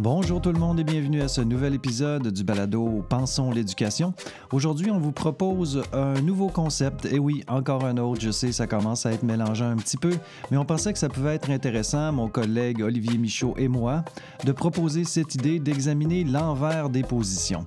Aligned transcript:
Bonjour 0.00 0.40
tout 0.40 0.52
le 0.52 0.60
monde 0.60 0.78
et 0.78 0.84
bienvenue 0.84 1.22
à 1.22 1.26
ce 1.26 1.40
nouvel 1.40 1.74
épisode 1.74 2.28
du 2.28 2.44
balado 2.44 3.04
Pensons 3.08 3.50
l'éducation. 3.50 4.14
Aujourd'hui, 4.52 4.92
on 4.92 5.00
vous 5.00 5.10
propose 5.10 5.82
un 5.92 6.20
nouveau 6.20 6.50
concept. 6.50 7.06
Et 7.06 7.18
oui, 7.18 7.42
encore 7.48 7.84
un 7.84 7.96
autre, 7.96 8.20
je 8.20 8.30
sais, 8.30 8.52
ça 8.52 8.68
commence 8.68 9.06
à 9.06 9.12
être 9.12 9.24
mélangé 9.24 9.64
un 9.64 9.74
petit 9.74 9.96
peu, 9.96 10.12
mais 10.52 10.56
on 10.56 10.64
pensait 10.64 10.92
que 10.92 11.00
ça 11.00 11.08
pouvait 11.08 11.34
être 11.34 11.50
intéressant, 11.50 12.12
mon 12.12 12.28
collègue 12.28 12.80
Olivier 12.80 13.18
Michaud 13.18 13.54
et 13.58 13.66
moi, 13.66 14.04
de 14.44 14.52
proposer 14.52 15.02
cette 15.02 15.34
idée 15.34 15.58
d'examiner 15.58 16.22
l'envers 16.22 16.90
des 16.90 17.02
positions. 17.02 17.66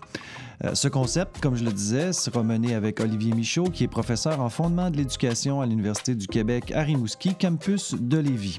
Euh, 0.63 0.75
ce 0.75 0.87
concept, 0.87 1.39
comme 1.39 1.55
je 1.55 1.63
le 1.63 1.71
disais, 1.71 2.13
sera 2.13 2.43
mené 2.43 2.75
avec 2.75 2.99
Olivier 2.99 3.33
Michaud, 3.33 3.63
qui 3.71 3.83
est 3.83 3.87
professeur 3.87 4.41
en 4.41 4.49
fondement 4.49 4.91
de 4.91 4.97
l'éducation 4.97 5.59
à 5.59 5.65
l'Université 5.65 6.13
du 6.13 6.27
Québec 6.27 6.71
à 6.75 6.83
Rimouski, 6.83 7.33
campus 7.33 7.95
de 7.95 8.19
Lévis. 8.19 8.57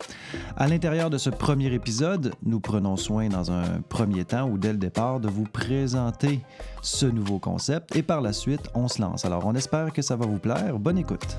À 0.57 0.67
l'intérieur 0.67 1.11
de 1.11 1.19
ce 1.19 1.31
premier 1.31 1.73
épisode, 1.73 2.35
nous 2.43 2.59
prenons 2.59 2.97
soin 2.97 3.29
dans 3.29 3.53
un 3.53 3.81
premier 3.89 4.25
temps 4.25 4.49
ou 4.49 4.59
dès 4.59 4.73
le 4.73 4.79
départ 4.79 5.21
de 5.21 5.29
vous 5.29 5.45
présenter 5.45 6.41
ce 6.83 7.07
nouveau 7.07 7.39
concept 7.39 7.95
et 7.95 8.03
par 8.03 8.21
la 8.21 8.33
suite, 8.33 8.69
on 8.75 8.89
se 8.89 9.01
lance. 9.01 9.25
Alors, 9.25 9.47
on 9.47 9.55
espère 9.55 9.93
que 9.93 10.03
ça 10.03 10.17
va 10.17 10.27
vous 10.27 10.39
plaire. 10.39 10.79
Bonne 10.79 10.99
écoute. 10.99 11.37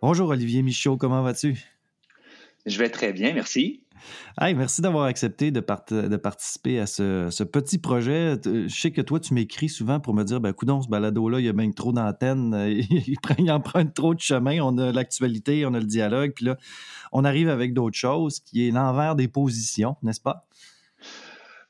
Bonjour 0.00 0.28
Olivier 0.28 0.62
Michaud, 0.62 0.96
comment 0.96 1.22
vas-tu? 1.22 1.58
Je 2.66 2.78
vais 2.78 2.90
très 2.90 3.12
bien, 3.12 3.32
merci. 3.32 3.80
Hey, 4.40 4.54
merci 4.54 4.82
d'avoir 4.82 5.04
accepté 5.04 5.50
de, 5.50 5.60
participer 5.60 6.80
à 6.80 6.86
ce, 6.86 7.42
petit 7.44 7.78
projet. 7.78 8.36
Je 8.44 8.68
sais 8.68 8.90
que 8.90 9.00
toi, 9.00 9.20
tu 9.20 9.34
m'écris 9.34 9.68
souvent 9.68 10.00
pour 10.00 10.14
me 10.14 10.24
dire 10.24 10.40
ben, 10.40 10.52
ce 10.58 10.88
balado-là, 10.88 11.40
il 11.40 11.46
y 11.46 11.48
a 11.48 11.52
bien 11.52 11.70
trop 11.70 11.92
d'antennes, 11.92 12.54
il, 13.38 13.50
emprunte 13.50 13.94
trop 13.94 14.14
de 14.14 14.20
chemin. 14.20 14.60
On 14.60 14.78
a 14.78 14.92
l'actualité, 14.92 15.66
on 15.66 15.74
a 15.74 15.80
le 15.80 15.86
dialogue, 15.86 16.32
puis 16.34 16.44
là, 16.44 16.56
on 17.12 17.24
arrive 17.24 17.48
avec 17.48 17.74
d'autres 17.74 17.96
choses 17.96 18.40
qui 18.40 18.68
est 18.68 18.70
l'envers 18.70 19.14
des 19.14 19.28
positions, 19.28 19.96
n'est-ce 20.02 20.20
pas? 20.20 20.46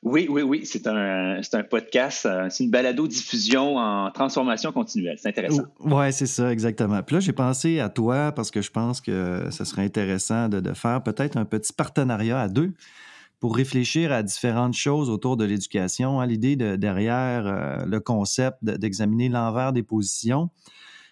Oui, 0.01 0.27
oui, 0.29 0.43
oui. 0.43 0.61
C'est 0.63 0.87
un, 0.87 1.41
un 1.41 1.63
podcast, 1.63 2.25
euh, 2.25 2.47
c'est 2.49 2.63
une 2.63 2.71
balado-diffusion 2.71 3.75
en 3.75 4.11
transformation 4.11 4.71
continuelle. 4.71 5.17
C'est 5.19 5.29
intéressant. 5.29 5.63
Oui, 5.81 6.13
c'est 6.13 6.25
ça, 6.25 6.51
exactement. 6.51 7.03
Puis 7.03 7.15
là, 7.15 7.19
j'ai 7.19 7.33
pensé 7.33 7.79
à 7.79 7.89
toi 7.89 8.31
parce 8.31 8.49
que 8.49 8.61
je 8.61 8.71
pense 8.71 9.01
que 9.01 9.47
ce 9.51 9.65
serait 9.65 9.83
intéressant 9.83 10.47
de, 10.47 10.73
faire 10.73 11.03
peut-être 11.03 11.35
un 11.35 11.43
petit 11.43 11.73
partenariat 11.73 12.39
à 12.39 12.47
deux 12.47 12.71
pour 13.41 13.55
réfléchir 13.55 14.11
à 14.13 14.23
différentes 14.23 14.73
choses 14.73 15.09
autour 15.09 15.35
de 15.35 15.43
l'éducation. 15.43 16.21
Hein. 16.21 16.27
L'idée 16.27 16.55
de, 16.55 16.77
derrière 16.77 17.45
euh, 17.45 17.85
le 17.85 17.99
concept 17.99 18.57
d'examiner 18.61 19.27
l'envers 19.27 19.73
des 19.73 19.83
positions, 19.83 20.49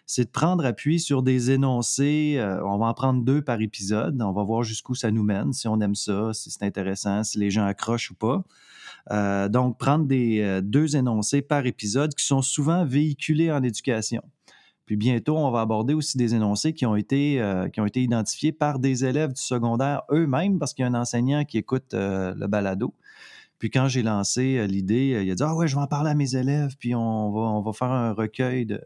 c'est 0.10 0.24
de 0.24 0.30
prendre 0.30 0.66
appui 0.66 1.02
sur 1.02 1.22
des 1.22 1.52
énoncés. 1.52 2.36
Euh, 2.38 2.66
on 2.66 2.78
va 2.78 2.86
en 2.86 2.94
prendre 2.94 3.24
deux 3.24 3.42
par 3.42 3.62
épisode. 3.62 4.20
On 4.22 4.32
va 4.32 4.42
voir 4.42 4.64
jusqu'où 4.64 4.96
ça 4.96 5.12
nous 5.12 5.22
mène, 5.22 5.52
si 5.52 5.68
on 5.68 5.82
aime 5.82 5.96
ça, 5.96 6.34
si 6.34 6.50
c'est 6.50 6.64
intéressant, 6.64 7.26
si 7.26 7.38
les 7.38 7.52
gens 7.52 7.66
accrochent 7.66 8.12
ou 8.12 8.16
pas. 8.16 8.46
Euh, 9.12 9.50
donc, 9.50 9.78
prendre 9.78 10.06
des, 10.06 10.40
euh, 10.40 10.62
deux 10.62 10.96
énoncés 10.96 11.42
par 11.42 11.66
épisode 11.66 12.16
qui 12.16 12.26
sont 12.26 12.42
souvent 12.42 12.86
véhiculés 12.86 13.52
en 13.52 13.62
éducation. 13.64 14.22
Puis 14.86 14.96
bientôt, 14.96 15.38
on 15.38 15.52
va 15.52 15.60
aborder 15.60 15.94
aussi 15.94 16.18
des 16.18 16.34
énoncés 16.34 16.72
qui 16.72 16.86
ont 16.86 16.96
été, 16.96 17.44
qui 17.74 17.82
ont 17.82 17.86
été 17.86 18.02
identifiés 18.02 18.54
par 18.54 18.80
des 18.80 19.04
élèves 19.04 19.34
du 19.34 19.42
secondaire 19.42 20.04
eux-mêmes, 20.10 20.60
parce 20.60 20.74
qu'il 20.74 20.84
y 20.84 20.86
a 20.86 20.90
un 20.90 20.94
enseignant 20.94 21.44
qui 21.44 21.58
écoute 21.58 21.88
le 21.92 22.48
balado. 22.48 22.94
Puis 23.60 23.70
quand 23.70 23.90
j'ai 23.90 24.02
lancé 24.02 24.66
l'idée, 24.66 25.22
il 25.26 25.30
a 25.30 25.36
dit 25.36 25.44
Ah 25.44 25.54
ouais, 25.56 25.68
je 25.68 25.76
vais 25.76 25.82
en 25.82 25.88
parler 25.88 26.12
à 26.12 26.16
mes 26.16 26.38
élèves, 26.38 26.78
puis 26.80 26.96
on 26.96 27.34
va, 27.34 27.42
on 27.42 27.62
va 27.62 27.74
faire 27.74 27.92
un 27.92 28.14
recueil 28.14 28.66
de, 28.66 28.80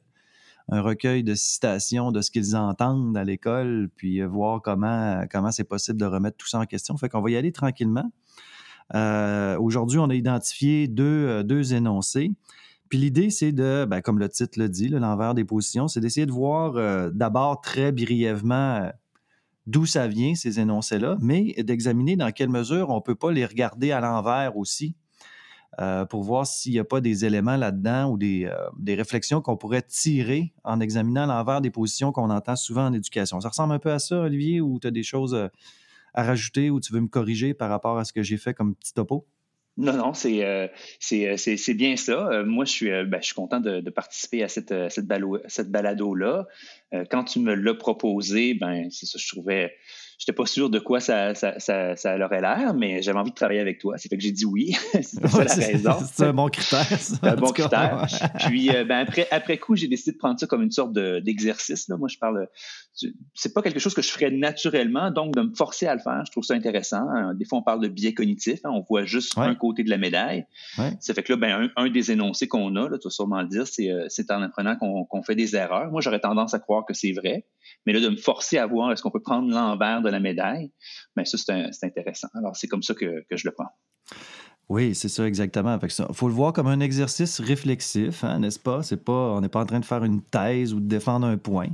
un 0.70 0.82
recueil 0.82 1.24
de 1.24 1.36
citations 1.36 2.12
de 2.12 2.22
ce 2.22 2.32
qu'ils 2.32 2.56
entendent 2.56 3.18
à 3.18 3.24
l'école, 3.24 3.90
puis 3.96 4.22
voir 4.22 4.62
comment, 4.62 5.52
c'est 5.52 5.64
possible 5.64 6.00
de 6.00 6.06
remettre 6.06 6.38
tout 6.38 6.48
ça 6.48 6.60
en 6.60 6.66
question. 6.66 6.98
Fait 6.98 7.10
qu'on 7.10 7.22
va 7.22 7.32
y 7.32 7.36
aller 7.36 7.52
tranquillement. 7.52 8.12
Euh, 8.94 9.58
aujourd'hui, 9.58 10.00
on 10.00 10.10
a 10.10 10.16
identifié 10.16 10.88
deux, 10.88 11.04
euh, 11.04 11.44
deux 11.44 11.74
énoncés. 11.74 12.32
Puis 12.90 13.00
l'idée, 13.00 13.30
c'est 13.30 13.54
de, 13.54 13.86
ben, 13.90 14.02
comme 14.02 14.20
le 14.20 14.28
titre 14.28 14.60
le 14.60 14.68
dit, 14.68 14.90
l'envers 14.90 15.34
des 15.34 15.46
positions, 15.46 15.88
c'est 15.88 16.02
d'essayer 16.02 16.26
de 16.26 16.32
voir 16.32 16.76
euh, 16.76 17.10
d'abord 17.14 17.62
très 17.62 17.92
brièvement 17.94 18.92
d'où 19.68 19.86
ça 19.86 20.08
vient, 20.08 20.36
ces 20.36 20.60
énoncés-là, 20.60 21.18
mais 21.22 21.54
d'examiner 21.60 22.16
dans 22.18 22.32
quelle 22.32 22.50
mesure 22.50 22.90
on 22.90 22.96
ne 22.96 23.02
peut 23.02 23.16
pas 23.16 23.32
les 23.32 23.46
regarder 23.46 23.92
à 23.92 24.02
l'envers 24.02 24.58
aussi. 24.58 24.96
Pour 26.10 26.24
voir 26.24 26.46
s'il 26.46 26.74
n'y 26.74 26.80
a 26.80 26.84
pas 26.84 27.02
des 27.02 27.26
éléments 27.26 27.56
là-dedans 27.56 28.12
ou 28.12 28.18
des, 28.18 28.52
des 28.78 28.96
réflexions 28.96 29.42
qu'on 29.42 29.58
pourrait 29.58 29.82
tirer 29.82 30.54
en 30.64 30.80
examinant 30.80 31.26
l'envers 31.26 31.62
des 31.62 31.72
positions 31.72 32.12
qu'on 32.12 32.30
entend 32.30 32.56
souvent 32.56 32.86
en 32.86 32.94
éducation. 32.94 33.40
Ça 33.42 33.50
ressemble 33.50 33.74
un 33.74 33.80
peu 33.80 33.92
à 33.92 34.00
ça, 34.00 34.20
Olivier, 34.20 34.62
ou 34.62 34.80
tu 34.80 34.88
as 34.88 34.92
des 34.92 35.04
choses 35.04 35.50
à 36.14 36.24
rajouter 36.24 36.70
ou 36.70 36.80
tu 36.80 36.94
veux 36.94 37.02
me 37.02 37.08
corriger 37.08 37.54
par 37.54 37.70
rapport 37.70 37.98
à 37.98 38.06
ce 38.06 38.14
que 38.14 38.24
j'ai 38.24 38.38
fait 38.38 38.54
comme 38.54 38.76
petit 38.76 38.94
topo? 38.94 39.26
Non, 39.78 39.94
non, 39.94 40.14
c'est 40.14 40.44
euh, 40.44 40.68
c'est 41.00 41.74
bien 41.74 41.96
ça. 41.96 42.28
Euh, 42.28 42.46
moi, 42.46 42.66
je 42.66 42.72
suis, 42.72 42.92
euh, 42.92 43.06
ben, 43.06 43.20
je 43.22 43.28
suis 43.28 43.36
content 43.36 43.60
de, 43.60 43.90
participer 43.90 44.44
à 44.44 44.50
cette, 44.50 44.74
cette, 44.90 45.06
cette 45.48 45.72
balado-là. 45.72 46.48
quand 47.10 47.24
tu 47.24 47.40
me 47.40 47.56
l'as 47.56 47.74
proposé, 47.74 48.54
ben, 48.54 48.90
c'est 48.92 49.06
ça, 49.06 49.18
je 49.18 49.28
trouvais 49.30 49.74
J'étais 50.22 50.34
pas 50.34 50.46
sûr 50.46 50.70
de 50.70 50.78
quoi 50.78 51.00
ça, 51.00 51.34
ça, 51.34 51.58
ça, 51.58 51.96
ça 51.96 52.16
aurait 52.24 52.42
l'air, 52.42 52.76
mais 52.76 53.02
j'avais 53.02 53.18
envie 53.18 53.32
de 53.32 53.36
travailler 53.36 53.60
avec 53.60 53.80
toi. 53.80 53.98
C'est 53.98 54.08
fait 54.08 54.18
que 54.18 54.22
j'ai 54.22 54.32
dit 54.32 54.46
oui. 54.46 54.78
c'est 54.94 55.04
ça 55.04 55.44
la 55.44 55.54
raison. 55.56 55.98
C'est 56.14 56.26
un 56.28 56.34
bon 56.34 56.48
critère. 56.48 56.86
C'est 57.00 57.24
un 57.24 57.36
bon 57.36 57.52
critère. 57.52 58.06
Puis 58.38 58.70
euh, 58.70 58.86
ben, 58.86 59.00
après, 59.00 59.28
après 59.32 59.58
coup, 59.58 59.76
j'ai 59.76 59.88
décidé 59.88 60.12
de 60.12 60.18
prendre 60.18 60.40
ça 60.40 60.46
comme 60.46 60.62
une 60.62 60.70
sorte 60.70 60.94
d'exercice. 60.94 61.90
Moi, 61.90 62.08
je 62.08 62.20
parle. 62.20 62.48
C'est 63.34 63.54
pas 63.54 63.62
quelque 63.62 63.80
chose 63.80 63.94
que 63.94 64.02
je 64.02 64.10
ferais 64.10 64.32
naturellement, 64.32 65.12
donc 65.12 65.36
de 65.36 65.42
me 65.42 65.56
forcer 65.56 65.88
à 65.88 65.96
le 65.96 66.02
faire, 66.02 66.24
je 66.26 66.32
trouve 66.32 66.44
ça 66.44 66.54
intéressant. 66.54 67.08
Hein. 67.10 67.34
Des 67.36 67.46
fois, 67.46 67.60
on 67.60 67.64
parle 67.64 67.82
de 67.82 67.88
biais 67.88 68.14
cognitif, 68.14 68.60
hein. 68.64 68.70
on 68.74 68.82
voit 68.82 69.06
juste 69.06 69.38
un 69.38 69.56
côté 69.56 69.84
de 69.84 69.90
la 69.90 69.98
médaille. 69.98 70.46
Ça 71.00 71.14
fait 71.14 71.24
que 71.24 71.34
là, 71.34 71.38
ben, 71.38 71.70
un, 71.76 71.90
des 71.90 72.12
énoncés 72.12 72.48
qu'on 72.48 72.76
a, 72.76 72.90
là, 72.90 72.98
tu 72.98 73.08
vas 73.08 73.12
sûrement 73.12 73.42
le 73.42 73.48
dire, 73.48 73.68
c'est 73.68 73.90
euh, 73.90 74.08
en 74.30 74.42
apprenant 74.42 74.76
qu'on 74.78 75.24
fait 75.24 75.36
des 75.36 75.56
erreurs. 75.56 75.92
Moi, 75.92 76.02
j'aurais 76.02 76.20
tendance 76.20 76.54
à 76.54 76.60
croire 76.60 76.86
que 76.86 76.94
c'est 76.94 77.12
vrai. 77.12 77.46
Mais 77.86 77.94
là, 77.94 78.00
de 78.00 78.10
me 78.10 78.18
forcer 78.18 78.58
à 78.58 78.66
voir 78.66 78.92
est-ce 78.92 79.02
qu'on 79.02 79.12
peut 79.12 79.22
prendre 79.22 79.50
l'envers 79.50 80.02
de 80.02 80.10
la 80.10 80.20
médaille, 80.20 80.72
bien, 81.16 81.26
ça, 81.26 81.38
c'est 81.38 81.86
intéressant. 81.86 82.28
Alors, 82.34 82.56
c'est 82.56 82.68
comme 82.68 82.84
ça 82.84 82.94
que, 82.94 83.26
que 83.30 83.38
je 83.38 83.48
le 83.48 83.52
prends. 83.54 83.72
Oui, 84.70 84.96
c'est 84.96 85.10
ça 85.10 85.28
exactement. 85.28 85.78
Il 85.84 86.16
faut 86.16 86.30
le 86.30 86.34
voir 86.34 86.54
comme 86.54 86.68
un 86.68 86.80
exercice 86.80 87.42
réflexif, 87.42 88.24
hein, 88.24 88.40
n'est-ce 88.40 88.58
pas? 88.58 88.80
Pas? 89.04 89.34
On 89.34 89.42
n'est 89.42 89.50
pas 89.50 89.62
en 89.62 89.66
train 89.66 89.82
de 89.82 89.86
faire 89.86 90.06
une 90.06 90.22
thèse 90.22 90.74
ou 90.74 90.80
de 90.80 90.88
défendre 90.88 91.28
un 91.28 91.38
point. 91.38 91.68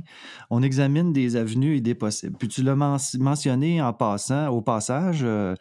On 0.50 0.64
examine 0.64 1.12
des 1.12 1.36
avenues 1.36 1.76
et 1.76 1.80
des 1.80 1.94
possibles. 1.94 2.36
Puis 2.36 2.48
tu 2.48 2.64
l'as 2.64 2.74
mentionné 2.74 3.80
en 3.80 3.92
passant, 3.92 4.48
au 4.48 4.62
passage, 4.62 5.20
euh, 5.22 5.54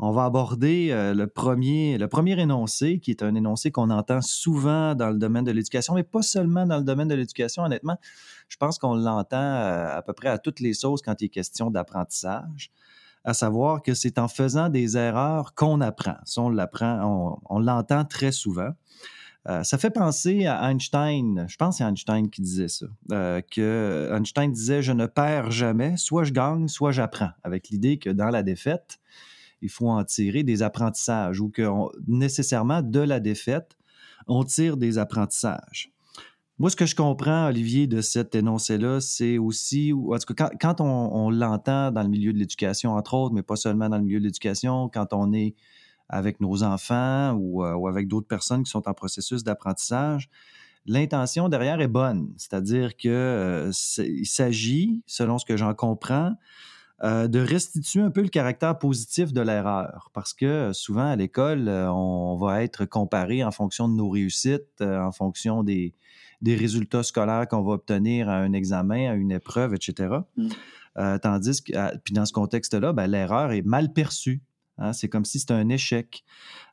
on 0.00 0.10
va 0.10 0.24
aborder 0.24 0.88
euh, 0.90 1.14
le, 1.14 1.28
premier, 1.28 1.96
le 1.96 2.08
premier 2.08 2.40
énoncé, 2.40 2.98
qui 2.98 3.12
est 3.12 3.22
un 3.22 3.36
énoncé 3.36 3.70
qu'on 3.70 3.90
entend 3.90 4.20
souvent 4.20 4.96
dans 4.96 5.10
le 5.10 5.18
domaine 5.18 5.44
de 5.44 5.52
l'éducation, 5.52 5.94
mais 5.94 6.02
pas 6.02 6.22
seulement 6.22 6.66
dans 6.66 6.78
le 6.78 6.84
domaine 6.84 7.06
de 7.06 7.14
l'éducation, 7.14 7.62
honnêtement. 7.62 7.98
Je 8.48 8.56
pense 8.56 8.78
qu'on 8.78 8.96
l'entend 8.96 9.36
euh, 9.36 9.96
à 9.96 10.02
peu 10.02 10.12
près 10.12 10.28
à 10.28 10.38
toutes 10.38 10.58
les 10.58 10.74
sauces 10.74 11.02
quand 11.02 11.22
il 11.22 11.26
est 11.26 11.28
question 11.28 11.70
d'apprentissage 11.70 12.72
à 13.24 13.34
savoir 13.34 13.82
que 13.82 13.94
c'est 13.94 14.18
en 14.18 14.28
faisant 14.28 14.68
des 14.68 14.96
erreurs 14.96 15.54
qu'on 15.54 15.80
apprend. 15.80 16.16
Ça, 16.24 16.42
on 16.42 16.48
l'apprend, 16.48 17.40
on, 17.48 17.58
l'entend 17.58 18.04
très 18.04 18.32
souvent. 18.32 18.70
Euh, 19.48 19.62
ça 19.62 19.78
fait 19.78 19.90
penser 19.90 20.46
à 20.46 20.70
Einstein, 20.70 21.46
je 21.48 21.56
pense 21.56 21.76
que 21.76 21.78
c'est 21.78 21.88
Einstein 21.88 22.28
qui 22.28 22.42
disait 22.42 22.68
ça, 22.68 22.86
euh, 23.10 23.40
que 23.50 24.10
Einstein 24.14 24.52
disait 24.52 24.82
Je 24.82 24.92
ne 24.92 25.06
perds 25.06 25.50
jamais, 25.50 25.96
soit 25.96 26.24
je 26.24 26.32
gagne, 26.32 26.68
soit 26.68 26.92
j'apprends, 26.92 27.30
avec 27.42 27.70
l'idée 27.70 27.98
que 27.98 28.10
dans 28.10 28.28
la 28.28 28.42
défaite, 28.42 28.98
il 29.62 29.70
faut 29.70 29.88
en 29.88 30.04
tirer 30.04 30.42
des 30.42 30.62
apprentissages 30.62 31.40
ou 31.40 31.48
que 31.48 31.66
nécessairement 32.06 32.82
de 32.82 33.00
la 33.00 33.18
défaite, 33.18 33.78
on 34.26 34.44
tire 34.44 34.76
des 34.76 34.98
apprentissages. 34.98 35.90
Moi, 36.60 36.68
ce 36.68 36.76
que 36.76 36.84
je 36.84 36.94
comprends, 36.94 37.46
Olivier, 37.46 37.86
de 37.86 38.02
cet 38.02 38.34
énoncé-là, 38.34 39.00
c'est 39.00 39.38
aussi, 39.38 39.94
en 39.94 40.18
tout 40.18 40.34
cas, 40.34 40.50
quand, 40.60 40.82
on, 40.82 41.30
l'entend 41.30 41.90
dans 41.90 42.02
le 42.02 42.10
milieu 42.10 42.34
de 42.34 42.38
l'éducation, 42.38 42.92
entre 42.92 43.14
autres, 43.14 43.34
mais 43.34 43.42
pas 43.42 43.56
seulement 43.56 43.88
dans 43.88 43.96
le 43.96 44.04
milieu 44.04 44.18
de 44.18 44.24
l'éducation, 44.24 44.90
quand 44.92 45.14
on 45.14 45.32
est 45.32 45.54
avec 46.10 46.38
nos 46.38 46.62
enfants 46.62 47.32
ou, 47.32 47.64
euh, 47.64 47.88
avec 47.88 48.08
d'autres 48.08 48.26
personnes 48.26 48.62
qui 48.62 48.70
sont 48.70 48.86
en 48.86 48.92
processus 48.92 49.42
d'apprentissage, 49.42 50.28
l'intention 50.84 51.48
derrière 51.48 51.80
est 51.80 51.88
bonne. 51.88 52.30
C'est-à-dire 52.36 52.94
qu'il 52.94 53.10
euh, 53.10 53.72
s'agit, 53.72 55.02
selon 55.06 55.38
ce 55.38 55.46
que 55.46 55.56
j'en 55.56 55.72
comprends, 55.72 56.34
euh, 57.02 57.26
de 57.26 57.40
restituer 57.40 58.02
un 58.02 58.10
peu 58.10 58.20
le 58.20 58.28
caractère 58.28 58.78
positif 58.78 59.32
de 59.32 59.40
l'erreur. 59.40 60.10
Parce 60.12 60.34
que 60.34 60.74
souvent, 60.74 61.06
à 61.06 61.16
l'école, 61.16 61.70
on 61.70 62.36
va 62.36 62.62
être 62.62 62.84
comparé 62.84 63.42
en 63.44 63.50
fonction 63.50 63.88
de 63.88 63.94
nos 63.94 64.10
réussites, 64.10 64.82
en 64.82 65.10
fonction 65.10 65.62
des, 65.62 65.94
des 66.42 66.56
résultats 66.56 67.02
scolaires 67.02 67.46
qu'on 67.48 67.62
va 67.62 67.72
obtenir 67.72 68.28
à 68.28 68.36
un 68.36 68.52
examen, 68.52 69.10
à 69.10 69.14
une 69.14 69.32
épreuve, 69.32 69.74
etc. 69.74 70.16
Mm. 70.36 70.48
Euh, 70.98 71.18
tandis 71.18 71.62
que, 71.62 71.98
puis 71.98 72.14
dans 72.14 72.26
ce 72.26 72.32
contexte-là, 72.32 72.92
ben, 72.92 73.06
l'erreur 73.06 73.52
est 73.52 73.62
mal 73.62 73.92
perçue. 73.92 74.42
Hein. 74.78 74.92
c'est 74.92 75.08
comme 75.08 75.24
si 75.24 75.38
c'était 75.38 75.54
un 75.54 75.68
échec. 75.68 76.24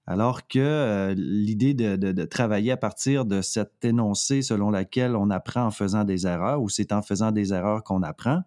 Alors 0.05 0.47
que 0.47 0.59
euh, 0.59 1.13
l'idée 1.17 1.73
de, 1.73 2.25
travailler 2.25 2.71
à 2.71 2.77
partir 2.77 3.25
de 3.25 3.41
cet 3.41 3.83
énoncé 3.83 4.41
selon 4.41 4.69
laquelle 4.69 5.15
on 5.15 5.29
apprend 5.29 5.65
en 5.65 5.71
faisant 5.71 6.05
des 6.05 6.25
erreurs, 6.25 6.61
ou 6.61 6.69
c'est 6.69 6.93
en 6.93 7.01
faisant 7.01 7.31
des 7.31 7.53
erreurs 7.53 7.83
qu'on 7.83 8.03
apprend, 8.03 8.43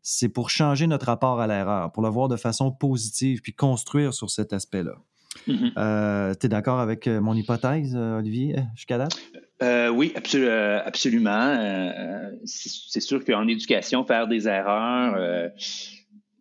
c'est 0.00 0.30
pour 0.30 0.48
changer 0.48 0.86
notre 0.86 1.06
rapport 1.06 1.40
à 1.40 1.46
l'erreur, 1.46 1.92
pour 1.92 2.02
le 2.02 2.08
voir 2.08 2.28
de 2.28 2.36
façon 2.36 2.72
positive, 2.72 3.42
puis 3.42 3.52
construire 3.52 4.14
sur 4.14 4.30
cet 4.30 4.52
aspect-là. 4.54 4.94
Mm-hmm. 5.46 5.72
Euh, 5.76 6.34
tu 6.40 6.46
es 6.46 6.48
d'accord 6.48 6.80
avec 6.80 7.06
mon 7.06 7.34
hypothèse, 7.34 7.94
Olivier, 7.94 8.56
jusqu'à 8.74 8.96
date? 8.96 9.18
Oui, 9.60 10.12
absolument. 10.14 11.56
c'est 12.44 13.00
sûr 13.00 13.24
qu'en 13.24 13.46
éducation, 13.48 14.04
faire 14.04 14.28
des 14.28 14.48
erreurs, 14.48 15.50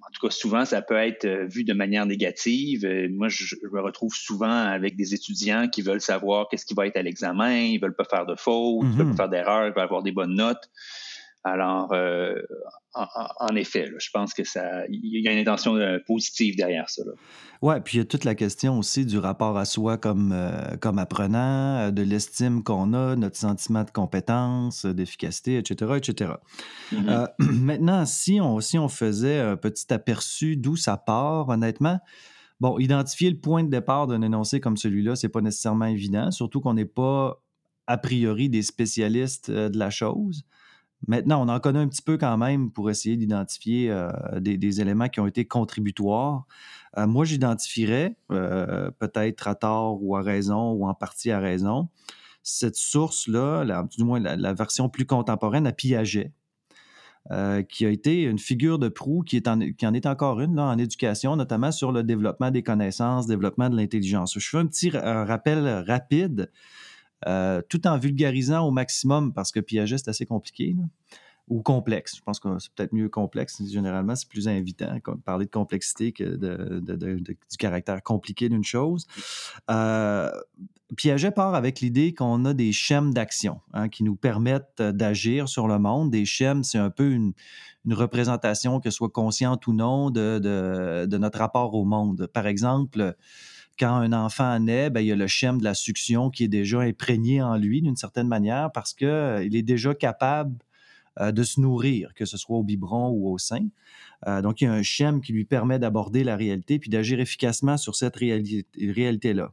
en 0.06 0.12
tout 0.12 0.28
cas, 0.28 0.32
souvent, 0.32 0.66
ça 0.66 0.82
peut 0.82 0.96
être 0.96 1.26
euh, 1.26 1.46
vu 1.46 1.64
de 1.64 1.74
manière 1.74 2.06
négative. 2.06 2.86
Euh, 2.86 3.10
moi, 3.12 3.28
je, 3.28 3.56
me 3.72 3.82
retrouve 3.82 4.14
souvent 4.14 4.50
avec 4.50 4.96
des 4.96 5.14
étudiants 5.14 5.68
qui 5.68 5.82
veulent 5.82 6.02
savoir 6.02 6.48
qu'est-ce 6.48 6.66
qui 6.66 6.74
va 6.74 6.88
être 6.88 6.98
à 6.98 7.02
l'examen, 7.02 7.58
ils 7.58 7.80
veulent 7.80 7.96
pas 7.96 8.06
faire 8.06 8.26
de 8.26 8.36
fautes, 8.36 8.86
ils 8.86 8.90
veulent 8.90 9.08
pas 9.08 9.12
mm-hmm. 9.12 9.18
faire 9.18 9.30
d'erreurs, 9.30 9.68
ils 9.68 9.74
veulent 9.74 9.84
avoir 9.84 10.04
des 10.04 10.12
bonnes 10.12 10.36
notes. 10.36 10.70
Alors, 11.46 11.94
euh, 11.94 12.42
en, 12.96 13.56
effet, 13.56 13.92
je 14.00 14.10
pense 14.12 14.34
que 14.34 14.44
ça, 14.44 14.88
il 14.90 15.22
y 15.22 15.28
a 15.28 15.32
une 15.32 15.38
intention 15.38 15.76
euh, 15.76 16.00
positive 16.08 16.56
derrière 16.56 16.90
ça. 16.90 17.04
Oui, 17.62 17.76
puis 17.84 17.98
il 17.98 18.00
y 18.00 18.02
a 18.02 18.06
toute 18.06 18.24
la 18.24 18.34
question 18.34 18.80
aussi 18.80 19.06
du 19.06 19.20
rapport 19.20 19.56
à 19.56 19.66
soi 19.66 20.00
comme, 20.00 20.32
euh, 20.34 20.76
comme 20.82 20.98
apprenant, 20.98 21.92
de 21.92 22.02
l'estime 22.02 22.64
qu'on 22.64 22.94
a, 22.94 23.16
notre 23.16 23.38
sentiment 23.38 23.84
de 23.84 23.92
compétence, 23.92 24.88
d'efficacité, 24.88 25.60
etc., 25.60 25.94
etc. 25.98 26.32
Mm-hmm. 26.92 27.30
maintenant, 27.40 28.06
si 28.06 28.42
on, 28.42 28.60
si 28.60 28.80
on 28.80 28.88
faisait 28.88 29.40
un 29.40 29.56
petit 29.56 29.94
aperçu 29.94 30.58
d'où 30.58 30.76
ça 30.76 30.98
part, 30.98 31.50
honnêtement, 31.50 32.00
bon, 32.60 32.80
identifier 32.80 33.30
le 33.30 33.38
point 33.38 33.64
de 33.64 33.70
départ 33.70 34.08
d'un 34.08 34.24
énoncé 34.24 34.60
comme 34.60 34.78
celui-là, 34.78 35.16
c'est 35.16 35.30
pas 35.30 35.42
nécessairement 35.42 35.86
évident, 35.86 36.32
surtout 36.32 36.60
qu'on 36.60 36.74
n'est 36.74 36.86
pas 36.86 37.40
a 37.86 38.00
priori 38.00 38.50
des 38.50 38.64
spécialistes 38.64 39.52
de 39.52 39.78
la 39.78 39.92
chose. 39.92 40.44
Maintenant, 41.08 41.46
on 41.46 41.50
en 41.50 41.60
connaît 41.60 41.80
un 41.80 41.88
petit 41.88 42.02
peu 42.02 42.18
quand 42.18 42.38
même 42.38 42.72
pour 42.72 42.90
essayer 42.90 43.16
d'identifier 43.18 43.92
euh, 43.92 44.12
des, 44.40 44.82
éléments 44.82 45.10
qui 45.10 45.20
ont 45.20 45.28
été 45.28 45.46
contributoires. 45.46 46.46
Euh, 46.98 47.06
moi, 47.06 47.26
j'identifierais, 47.26 48.16
euh, 48.32 48.90
peut-être 49.00 49.48
à 49.48 49.56
tort 49.56 50.02
ou 50.02 50.16
à 50.16 50.22
raison, 50.22 50.72
ou 50.72 50.88
en 50.88 50.94
partie 50.94 51.32
à 51.32 51.40
raison, 51.40 51.90
cette 52.42 52.76
source-là, 52.76 53.84
du 53.98 54.04
moins 54.04 54.20
la, 54.20 54.54
version 54.54 54.90
plus 54.90 55.06
contemporaine 55.06 55.68
à 55.68 55.72
Piaget, 55.72 56.32
qui 57.70 57.86
a 57.86 57.90
été 57.90 58.22
une 58.24 58.38
figure 58.38 58.78
de 58.78 58.88
proue, 58.88 59.24
qui, 59.24 59.36
est 59.36 59.48
en, 59.48 59.60
qui 59.60 59.88
en 59.88 59.96
est 59.96 60.06
encore 60.06 60.40
une 60.40 60.60
en 60.60 60.78
éducation, 60.78 61.36
notamment 61.36 61.72
sur 61.72 61.92
le 61.92 62.04
développement 62.04 62.52
des 62.52 62.62
connaissances, 62.62 63.26
développement 63.26 63.70
de 63.72 63.76
l'intelligence. 63.76 64.38
Je 64.38 64.48
fais 64.48 64.60
un 64.60 64.68
petit 64.68 64.92
rappel 64.92 65.84
rapide. 65.88 66.52
Euh, 67.28 67.62
tout 67.70 67.88
en 67.88 67.98
vulgarisant 67.98 68.68
au 68.68 68.72
maximum, 68.72 69.34
parce 69.34 69.52
que 69.52 69.60
Piaget, 69.60 69.98
c'est 69.98 70.10
assez 70.10 70.26
compliqué, 70.26 70.76
ou 71.48 71.62
complexe. 71.62 72.16
Je 72.18 72.22
pense 72.22 72.40
que 72.40 72.60
c'est 72.60 72.72
peut-être 72.74 72.94
mieux 72.94 73.10
complexe. 73.10 73.62
Généralement, 73.70 74.16
c'est 74.16 74.28
plus 74.28 74.48
invitant 74.48 74.96
de 74.96 75.22
parler 75.22 75.46
de 75.46 75.52
complexité 75.52 76.12
que 76.12 76.36
du 76.36 77.38
caractère 77.58 78.02
compliqué 78.04 78.50
d'une 78.50 78.64
chose. 78.64 79.06
Euh, 79.70 80.32
Piaget 80.98 81.32
part 81.32 81.56
avec 81.56 81.82
l'idée 81.82 82.14
qu'on 82.14 82.46
a 82.46 82.54
des 82.54 82.72
schèmes 82.72 83.14
d'action 83.14 83.60
hein, 83.74 83.90
qui 83.90 84.04
nous 84.04 84.16
permettent 84.16 84.82
d'agir 84.82 85.50
sur 85.50 85.68
le 85.68 85.80
monde. 85.80 86.12
Des 86.12 86.26
schèmes, 86.26 86.64
c'est 86.64 86.78
un 86.78 86.92
peu 86.92 87.12
une, 87.12 87.34
représentation, 87.92 88.80
que 88.80 88.90
ce 88.90 88.98
soit 88.98 89.10
consciente 89.10 89.68
ou 89.68 89.74
non, 89.74 90.10
de, 90.10 90.40
de, 90.40 91.18
notre 91.18 91.38
rapport 91.38 91.76
au 91.76 91.86
monde. 91.86 92.28
Par 92.34 92.48
exemple, 92.48 93.16
quand 93.80 93.96
un 93.96 94.14
enfant 94.14 94.60
naît, 94.60 94.90
ben, 94.90 95.02
il 95.02 95.08
y 95.08 95.12
a 95.12 95.16
le 95.16 95.28
schème 95.28 95.60
de 95.60 95.64
la 95.64 95.74
succion 95.74 96.30
qui 96.30 96.44
est 96.44 96.50
déjà 96.50 96.82
imprégné 96.82 97.42
en 97.42 97.58
lui 97.58 97.82
d'une 97.82 97.96
certaine 97.96 98.28
manière 98.28 98.72
parce 98.74 98.94
qu'il 98.94 99.08
euh, 99.08 99.40
est 99.42 99.62
déjà 99.62 99.94
capable 99.94 100.56
euh, 101.20 101.32
de 101.32 101.44
se 101.44 101.60
nourrir, 101.60 102.14
que 102.14 102.26
ce 102.26 102.38
soit 102.38 102.58
au 102.58 102.64
biberon 102.64 103.10
ou 103.10 103.32
au 103.32 103.38
sein. 103.38 103.68
Euh, 104.28 104.42
donc, 104.42 104.62
il 104.62 104.66
y 104.66 104.68
a 104.68 104.74
un 104.74 104.84
schème 104.84 105.22
qui 105.22 105.34
lui 105.34 105.46
permet 105.46 105.80
d'aborder 105.80 106.24
la 106.24 106.36
réalité 106.36 106.80
puis 106.80 106.90
d'agir 106.90 107.20
efficacement 107.20 107.78
sur 107.78 107.96
cette 107.96 108.16
réalité-là. 108.16 109.52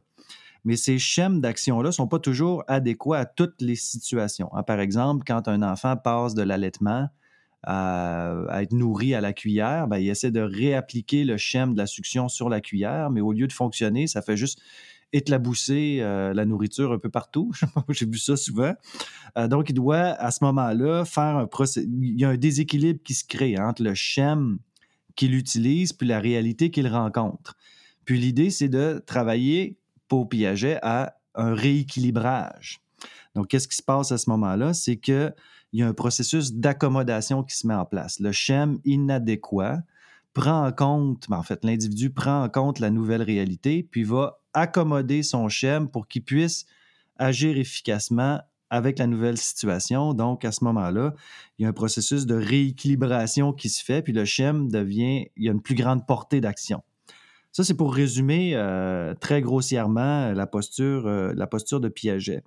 Mais 0.65 0.77
ces 0.77 0.97
schèmes 0.97 1.41
d'action-là 1.41 1.89
ne 1.89 1.93
sont 1.93 2.07
pas 2.07 2.19
toujours 2.19 2.63
adéquats 2.67 3.19
à 3.19 3.25
toutes 3.25 3.61
les 3.61 3.75
situations. 3.75 4.49
Hein. 4.53 4.63
Par 4.63 4.79
exemple, 4.79 5.23
quand 5.27 5.47
un 5.47 5.61
enfant 5.61 5.97
passe 5.97 6.33
de 6.33 6.41
l'allaitement 6.41 7.09
à, 7.63 8.61
être 8.61 8.73
nourri 8.73 9.13
à 9.15 9.21
la 9.21 9.33
cuillère, 9.33 9.87
ben, 9.87 9.97
il 9.97 10.09
essaie 10.09 10.31
de 10.31 10.41
réappliquer 10.41 11.23
le 11.23 11.37
schème 11.37 11.73
de 11.73 11.77
la 11.77 11.87
succion 11.87 12.29
sur 12.29 12.49
la 12.49 12.61
cuillère, 12.61 13.09
mais 13.09 13.21
au 13.21 13.31
lieu 13.31 13.47
de 13.47 13.53
fonctionner, 13.53 14.07
ça 14.07 14.21
fait 14.21 14.37
juste 14.37 14.59
éclabousser 15.13 15.99
euh, 16.01 16.33
la 16.33 16.45
nourriture 16.45 16.91
un 16.91 16.97
peu 16.97 17.09
partout. 17.09 17.51
J'ai 17.89 18.05
vu 18.05 18.17
ça 18.17 18.35
souvent. 18.35 18.73
Euh, 19.37 19.47
donc, 19.47 19.69
il 19.69 19.73
doit, 19.73 19.99
à 19.99 20.31
ce 20.31 20.43
moment-là, 20.43 21.05
faire 21.05 21.37
un 21.37 21.45
procès. 21.45 21.83
Il 21.83 22.19
y 22.19 22.25
a 22.25 22.29
un 22.29 22.37
déséquilibre 22.37 22.99
qui 23.03 23.13
se 23.13 23.23
crée 23.23 23.57
entre 23.59 23.83
le 23.83 23.93
schème 23.93 24.57
qu'il 25.15 25.35
utilise 25.35 25.93
puis 25.93 26.07
la 26.07 26.19
réalité 26.19 26.71
qu'il 26.71 26.87
rencontre. 26.87 27.55
Puis 28.05 28.19
l'idée, 28.19 28.49
c'est 28.49 28.69
de 28.69 29.01
travailler 29.05 29.77
pour 30.07 30.27
Piaget 30.27 30.79
à 30.81 31.15
un 31.35 31.53
rééquilibrage. 31.53 32.81
Donc, 33.35 33.47
qu'est-ce 33.47 33.67
qui 33.67 33.77
se 33.77 33.83
passe 33.83 34.11
à 34.11 34.17
ce 34.17 34.29
moment-là? 34.31 34.73
C'est 34.73 34.97
que 34.97 35.31
il 35.73 35.79
y 35.79 35.83
a 35.83 35.87
un 35.87 35.93
processus 35.93 36.53
d'accommodation 36.53 37.43
qui 37.43 37.57
se 37.57 37.67
met 37.67 37.73
en 37.73 37.85
place. 37.85 38.19
Le 38.19 38.31
schème 38.31 38.79
inadéquat 38.85 39.81
prend 40.33 40.65
en 40.65 40.71
compte, 40.71 41.25
ben, 41.29 41.37
en 41.37 41.43
fait, 41.43 41.65
l'individu 41.65 42.11
prend 42.11 42.43
en 42.43 42.49
compte 42.49 42.79
la 42.79 42.91
nouvelle 42.91 43.23
réalité, 43.23 43.87
puis 43.89 44.03
va 44.03 44.39
accommoder 44.53 45.23
son 45.23 45.49
schème 45.49 45.89
pour 45.89 46.07
qu'il 46.07 46.23
puisse 46.23 46.65
agir 47.17 47.57
efficacement 47.57 48.41
avec 48.69 48.97
la 48.97 49.07
nouvelle 49.07 49.37
situation. 49.37 50.13
Donc, 50.13 50.45
à 50.45 50.51
ce 50.51 50.63
moment-là, 50.63 51.13
il 51.57 51.63
y 51.63 51.65
a 51.65 51.69
un 51.69 51.73
processus 51.73 52.25
de 52.25 52.35
rééquilibration 52.35 53.53
qui 53.53 53.69
se 53.69 53.83
fait, 53.83 54.01
puis 54.01 54.13
le 54.13 54.25
schème 54.25 54.69
devient, 54.69 55.27
il 55.37 55.43
y 55.43 55.49
a 55.49 55.51
une 55.51 55.61
plus 55.61 55.75
grande 55.75 56.05
portée 56.07 56.41
d'action. 56.41 56.83
Ça, 57.51 57.63
c'est 57.63 57.75
pour 57.75 57.93
résumer 57.93 58.53
euh, 58.55 59.13
très 59.13 59.41
grossièrement 59.41 60.31
la 60.31 60.47
posture, 60.47 61.05
euh, 61.05 61.33
la 61.35 61.45
posture 61.45 61.79
de 61.79 61.87
Piaget. 61.87 62.43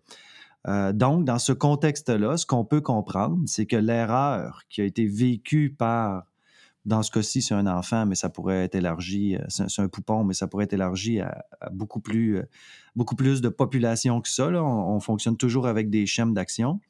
Euh, 0.67 0.93
donc, 0.93 1.25
dans 1.25 1.39
ce 1.39 1.53
contexte-là, 1.53 2.37
ce 2.37 2.47
qu'on 2.47 2.65
peut 2.65 2.81
comprendre, 2.81 3.39
c'est 3.47 3.67
que 3.67 3.77
l'erreur 3.77 4.63
qui 4.69 4.81
a 4.81 4.85
été 4.85 5.07
vécue 5.07 5.71
par, 5.71 6.25
dans 6.85 7.03
ce 7.03 7.11
cas-ci, 7.11 7.41
c'est 7.41 7.55
un 7.55 7.67
enfant, 7.67 8.05
mais 8.05 8.17
ça 8.17 8.29
pourrait 8.29 8.65
être 8.65 8.75
élargi, 8.75 9.37
euh, 9.37 9.45
c'est 9.49 9.83
un 9.83 9.89
poupon, 9.89 10.25
mais 10.25 10.35
ça 10.35 10.49
pourrait 10.49 10.65
être 10.65 10.73
élargi 10.73 11.21
à, 11.21 11.45
beaucoup, 11.71 12.01
plus, 12.01 12.39
euh, 12.39 12.49
beaucoup 12.97 13.15
plus 13.15 13.41
de 13.41 13.49
population 13.49 14.21
que 14.21 14.29
ça. 14.29 14.49
On, 14.49 14.99
fonctionne 15.01 15.37
toujours 15.37 15.69
avec 15.69 15.89
des 15.89 16.07
schèmes 16.07 16.35
d'action. 16.35 16.81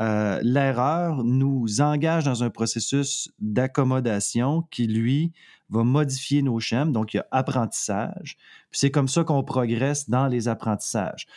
L'erreur 0.00 1.22
nous 1.22 1.80
engage 1.80 2.24
dans 2.24 2.42
un 2.42 2.50
processus 2.50 3.30
d'accommodation 3.38 4.62
qui, 4.72 4.88
lui, 4.88 5.32
va 5.68 5.84
modifier 5.84 6.42
nos 6.42 6.58
schèmes. 6.58 6.90
Donc, 6.90 7.14
il 7.14 7.18
y 7.18 7.20
a 7.20 7.26
apprentissage. 7.30 8.36
C'est 8.72 8.90
comme 8.90 9.06
ça 9.06 9.22
qu'on 9.22 9.44
progresse 9.44 10.10
dans 10.10 10.26
les 10.26 10.48
apprentissages 10.48 11.28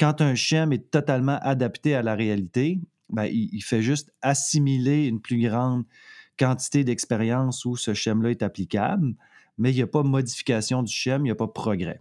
quand 0.00 0.22
un 0.22 0.34
schème 0.34 0.72
est 0.72 0.90
totalement 0.90 1.38
adapté 1.42 1.94
à 1.94 2.02
la 2.02 2.14
réalité, 2.14 2.80
ben, 3.10 3.26
il, 3.26 3.60
fait 3.60 3.82
juste 3.82 4.10
assimiler 4.22 5.06
une 5.06 5.20
plus 5.20 5.42
grande 5.42 5.84
quantité 6.38 6.84
d'expérience 6.84 7.66
où 7.66 7.76
ce 7.76 7.92
schème-là 7.92 8.30
est 8.30 8.42
applicable, 8.42 9.14
mais 9.58 9.72
il 9.72 9.76
n'y 9.76 9.82
a 9.82 9.86
pas 9.86 10.02
modification 10.02 10.82
du 10.82 10.92
schème, 10.92 11.22
il 11.22 11.24
n'y 11.24 11.30
a 11.30 11.34
pas 11.34 11.48
progrès. 11.48 12.00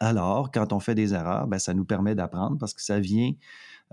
Alors, 0.00 0.50
quand 0.50 0.72
on 0.72 0.80
fait 0.80 0.94
des 0.94 1.12
erreurs, 1.12 1.46
ben, 1.48 1.58
ça 1.58 1.74
nous 1.74 1.84
permet 1.84 2.14
d'apprendre 2.14 2.56
parce 2.58 2.72
que 2.72 2.80
ça 2.80 2.98
vient 2.98 3.32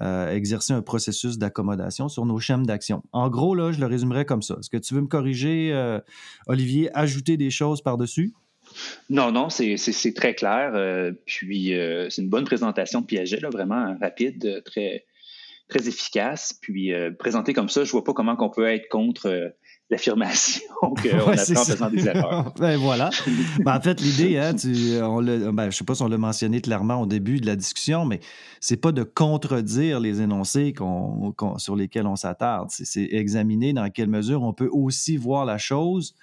euh, 0.02 0.34
exercer 0.34 0.72
un 0.72 0.82
processus 0.82 1.38
d'accommodation 1.38 2.08
sur 2.08 2.26
nos 2.26 2.40
schèmes 2.40 2.66
d'action. 2.66 3.04
En 3.12 3.30
gros, 3.30 3.54
là, 3.54 3.74
je 3.74 3.82
le 3.82 3.86
résumerai 3.86 4.24
comme 4.24 4.42
ça. 4.42 4.56
Est-ce 4.60 4.70
que 4.70 4.78
tu 4.78 4.94
veux 4.94 5.02
me 5.02 5.08
corriger, 5.08 5.74
euh, 5.74 6.00
Olivier, 6.48 6.90
ajouter 6.96 7.36
des 7.36 7.50
choses 7.50 7.82
par-dessus? 7.82 8.34
Non, 9.10 9.32
non, 9.32 9.50
c'est 9.50 10.14
très 10.16 10.36
clair. 10.36 10.72
Euh, 10.74 11.12
puis 11.26 11.74
euh, 11.74 12.10
c'est 12.10 12.22
une 12.22 12.30
bonne 12.30 12.46
présentation 12.46 13.02
de 13.02 13.06
Piaget, 13.06 13.40
là, 13.40 13.50
vraiment 13.50 13.96
rapide, 14.00 14.62
très, 14.66 15.06
très 15.68 15.88
efficace. 15.88 16.58
Puis 16.62 16.94
euh, 16.94 17.12
présenté 17.12 17.54
comme 17.54 17.70
ça, 17.70 17.84
je 17.84 17.92
vois 17.92 18.04
pas 18.04 18.14
comment 18.14 18.36
on 18.40 18.50
peut 18.50 18.68
être 18.68 18.88
contre 18.90 19.54
l'affirmation 19.90 20.62
qu'on 20.82 20.94
apprend 20.96 21.32
en 21.32 21.66
faisant 21.66 21.90
des 21.90 22.08
erreurs. 22.08 22.54
ben 22.60 22.78
voilà. 22.78 23.10
Ben, 23.60 23.76
en 23.76 23.82
fait, 23.82 24.00
l'idée, 24.00 24.38
hein, 24.38 24.54
ben, 24.54 25.72
je 25.72 25.78
sais 25.78 25.84
pas 25.84 25.96
si 25.96 26.04
on 26.04 26.08
l'a 26.08 26.18
mentionné 26.18 26.62
clairement 26.62 27.02
au 27.02 27.06
début 27.08 27.40
de 27.40 27.48
la 27.48 27.56
discussion, 27.56 28.06
mais 28.06 28.20
c'est 28.60 28.78
pas 28.78 28.92
de 28.92 29.04
contredire 29.04 30.00
les 30.00 30.22
énoncés 30.22 30.76
sur 31.58 31.76
lesquels 31.76 32.06
on 32.06 32.16
s'attarde. 32.16 32.70
C'est 32.70 33.08
examiner 33.12 33.74
dans 33.74 33.90
quelle 33.90 34.10
mesure 34.10 34.44
on 34.44 34.54
peut 34.54 34.70
aussi 34.72 35.18
voir 35.18 35.46
la 35.46 35.58
chose 35.58 36.14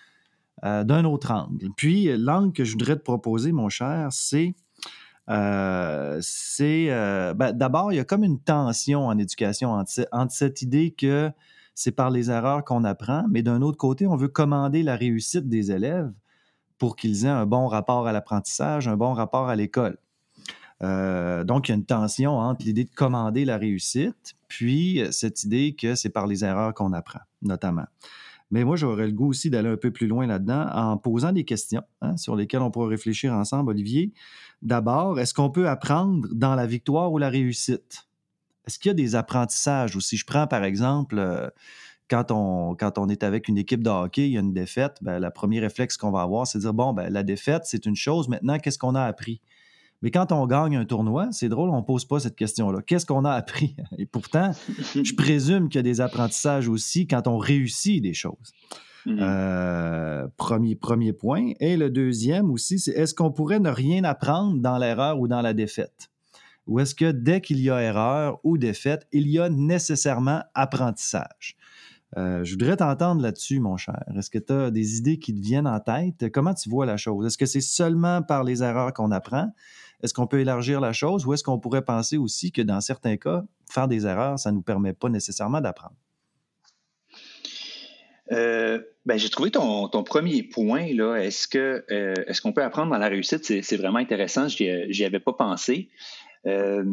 euh, 0.65 0.85
d'un 0.85 1.05
autre 1.05 1.33
angle. 1.33 1.69
Puis, 1.77 2.09
l'angle 2.17 2.53
que 2.53 2.65
je 2.65 2.73
voudrais 2.73 2.97
te 2.97 3.03
proposer, 3.03 3.53
mon 3.53 3.69
cher, 3.69 4.09
c'est 4.11 4.55
euh, 5.29 6.21
euh, 6.61 7.35
ben, 7.35 7.53
d'abord, 7.53 7.93
il 7.93 7.97
y 7.97 7.99
a 7.99 8.05
comme 8.05 8.25
une 8.25 8.41
tension 8.41 9.07
en 9.07 9.19
éducation 9.19 9.73
entre, 9.73 10.09
entre 10.13 10.33
cette 10.33 10.63
idée 10.63 10.93
que 10.93 11.31
c'est 11.75 11.93
par 11.93 12.09
les 12.09 12.31
erreurs 12.31 12.65
qu'on 12.65 12.85
apprend, 12.85 13.27
mais 13.31 13.43
d'un 13.43 13.61
autre 13.61 13.77
côté, 13.77 14.07
on 14.07 14.17
veut 14.17 14.29
commander 14.29 14.83
la 14.83 14.97
réussite 14.97 15.47
des 15.47 15.73
élèves 15.73 16.11
pour 16.79 16.97
qu'ils 16.97 17.27
aient 17.27 17.29
un 17.29 17.45
bon 17.45 17.67
rapport 17.67 18.07
à 18.07 18.13
l'apprentissage, 18.13 18.89
un 18.89 18.97
bon 18.97 19.13
rapport 19.13 19.49
à 19.49 19.57
l'école. 19.57 19.99
donc, 20.81 21.69
il 21.69 21.73
y 21.73 21.73
a 21.73 21.77
une 21.77 21.85
tension 21.85 22.39
entre 22.39 22.65
l'idée 22.65 22.85
de 22.85 22.95
commander 22.95 23.45
la 23.45 23.59
réussite, 23.59 24.37
puis 24.49 25.03
cette 25.11 25.45
idée 25.45 25.75
que 25.79 25.95
c'est 25.97 26.09
par 26.09 26.27
les 26.27 26.45
erreurs 26.45 26.73
qu'on 26.73 26.95
apprend, 26.95 27.21
notamment. 27.43 27.87
Mais 28.51 28.65
moi, 28.65 28.77
j'aurais 28.77 29.07
le 29.07 29.13
goût 29.13 29.29
aussi 29.29 29.51
d'aller 29.51 29.69
un 29.69 29.77
peu 29.77 29.91
plus 29.91 30.07
loin 30.07 30.27
là-dedans 30.27 30.69
en 30.73 30.97
posant 30.97 31.33
des 31.33 31.45
questions 31.45 31.83
hein, 32.01 32.17
sur 32.17 32.37
lesquelles 32.37 32.63
on 32.63 32.71
pourra 32.71 32.89
réfléchir 32.89 33.33
ensemble, 33.33 33.71
Olivier. 33.71 34.13
D'abord, 34.63 35.19
est-ce 35.19 35.35
qu'on 35.35 35.51
peut 35.51 35.69
apprendre 35.69 36.29
dans 36.33 36.55
la 36.55 36.67
victoire 36.67 37.13
ou 37.13 37.19
la 37.19 37.29
réussite? 37.29 38.07
Est-ce 38.67 38.79
qu'il 38.79 38.91
y 38.91 38.91
a 38.91 38.95
des 38.95 39.15
apprentissages 39.15 39.97
aussi? 39.97 40.17
Je 40.17 40.25
prends 40.25 40.47
par 40.47 40.65
exemple, 40.65 41.19
euh, 41.19 41.49
quand, 42.09 42.31
on, 42.31 43.09
est 43.09 43.23
avec 43.25 43.49
une 43.49 43.59
équipe 43.59 43.83
de 43.83 43.91
hockey, 43.91 44.29
il 44.29 44.33
y 44.33 44.37
a 44.37 44.41
une 44.41 44.53
défaite, 44.53 44.99
ben, 45.03 45.19
le 45.19 45.31
premier 45.31 45.61
réflexe 45.61 45.97
qu'on 45.97 46.11
va 46.11 46.23
avoir, 46.23 46.47
c'est 46.47 46.59
de 46.59 46.63
dire, 46.63 46.75
bon, 46.75 46.93
ben, 46.93 47.13
la 47.13 47.23
défaite, 47.23 47.63
c'est 47.65 47.85
une 47.87 47.97
chose, 47.97 48.29
maintenant, 48.29 48.59
qu'est-ce 48.59 48.79
qu'on 48.79 48.95
a 48.95 49.03
appris? 49.03 49.41
Mais 50.07 50.13
quand 50.13 50.31
on 50.31 50.47
gagne 50.47 50.77
un 50.77 50.85
tournoi, 50.85 51.27
c'est 51.33 51.49
drôle, 51.49 51.69
on 51.69 51.79
ne 51.79 51.85
pose 51.85 52.05
pas 52.05 52.21
cette 52.21 52.37
question-là. 52.37 52.81
Qu'est-ce 52.81 53.05
qu'on 53.05 53.25
a 53.25 53.33
appris? 53.33 53.75
Et 53.99 54.07
pourtant, 54.07 54.53
je 54.95 55.15
présume 55.17 55.69
qu'il 55.69 55.81
y 55.81 55.81
a 55.81 55.83
des 55.83 56.01
apprentissages 56.01 56.69
aussi 56.69 57.09
quand 57.09 57.27
on 57.27 57.39
réussit 57.39 58.01
des 58.01 58.15
choses. 58.15 58.53
Mm-hmm. 59.05 59.19
Euh, 59.19 60.29
premier, 60.37 60.77
premier 60.77 61.13
point. 61.13 61.51
Et 61.59 61.77
le 61.77 61.91
deuxième 61.91 62.53
aussi, 62.53 62.79
c'est 62.79 62.93
est-ce 62.93 63.15
qu'on 63.15 63.33
pourrait 63.33 63.59
ne 63.59 63.69
rien 63.69 64.05
apprendre 64.05 64.61
dans 64.61 64.79
l'erreur 64.79 65.19
ou 65.19 65.27
dans 65.27 65.43
la 65.43 65.55
défaite? 65.55 66.09
Ou 66.69 66.79
est-ce 66.79 66.95
que 66.95 67.11
dès 67.11 67.41
qu'il 67.41 67.59
y 67.59 67.69
a 67.69 67.83
erreur 67.83 68.39
ou 68.45 68.59
défaite, 68.59 69.09
il 69.11 69.27
y 69.27 69.41
a 69.41 69.49
nécessairement 69.49 70.43
apprentissage? 70.55 71.57
Euh, 72.17 72.45
je 72.45 72.53
voudrais 72.53 72.77
t'entendre 72.77 73.23
là-dessus, 73.23 73.59
mon 73.59 73.77
cher. 73.77 74.05
Est-ce 74.17 74.31
que 74.31 74.39
tu 74.39 74.53
as 74.53 74.71
des 74.71 74.99
idées 74.99 75.19
qui 75.19 75.35
te 75.35 75.41
viennent 75.41 75.67
en 75.67 75.81
tête? 75.81 76.31
Comment 76.33 76.55
tu 76.55 76.71
vois 76.71 76.87
la 76.87 76.97
chose? 76.97 77.27
Est-ce 77.27 77.39
que 77.39 77.47
c'est 77.47 77.61
seulement 77.61 78.23
par 78.23 78.45
les 78.45 78.63
erreurs 78.63 78.93
qu'on 78.93 79.11
apprend? 79.11 79.53
Est-ce 80.03 80.15
qu'on 80.15 80.27
peut 80.27 80.41
élargir 80.41 80.81
la 80.81 80.93
chose 80.93 81.27
ou 81.27 81.33
est-ce 81.33 81.43
qu'on 81.43 81.59
pourrait 81.59 81.85
penser 81.85 82.17
aussi 82.17 82.53
que 82.53 82.63
dans 82.63 82.81
certains 82.81 83.17
cas, 83.17 83.45
faire 83.71 83.89
des 83.89 84.07
erreurs, 84.07 84.39
ça 84.39 84.51
ne 84.51 84.57
nous 84.57 84.63
permet 84.63 84.93
pas 84.93 85.09
nécessairement 85.09 85.61
d'apprendre? 85.61 85.97
Euh, 88.33 88.81
ben, 89.05 89.19
j'ai 89.19 89.29
trouvé 89.29 89.51
ton, 89.51 89.89
premier 90.03 90.43
point, 90.43 90.93
là. 90.93 91.17
Est-ce 91.17 91.47
que 91.47 91.85
euh, 91.91 92.15
est-ce 92.27 92.41
qu'on 92.41 92.53
peut 92.53 92.63
apprendre 92.63 92.91
dans 92.91 92.99
la 92.99 93.09
réussite? 93.09 93.45
C'est, 93.45 93.77
vraiment 93.77 93.99
intéressant. 93.99 94.49
J'y, 94.49 95.05
avais 95.05 95.21
pas 95.21 95.33
pensé. 95.33 95.89
Euh, 96.47 96.85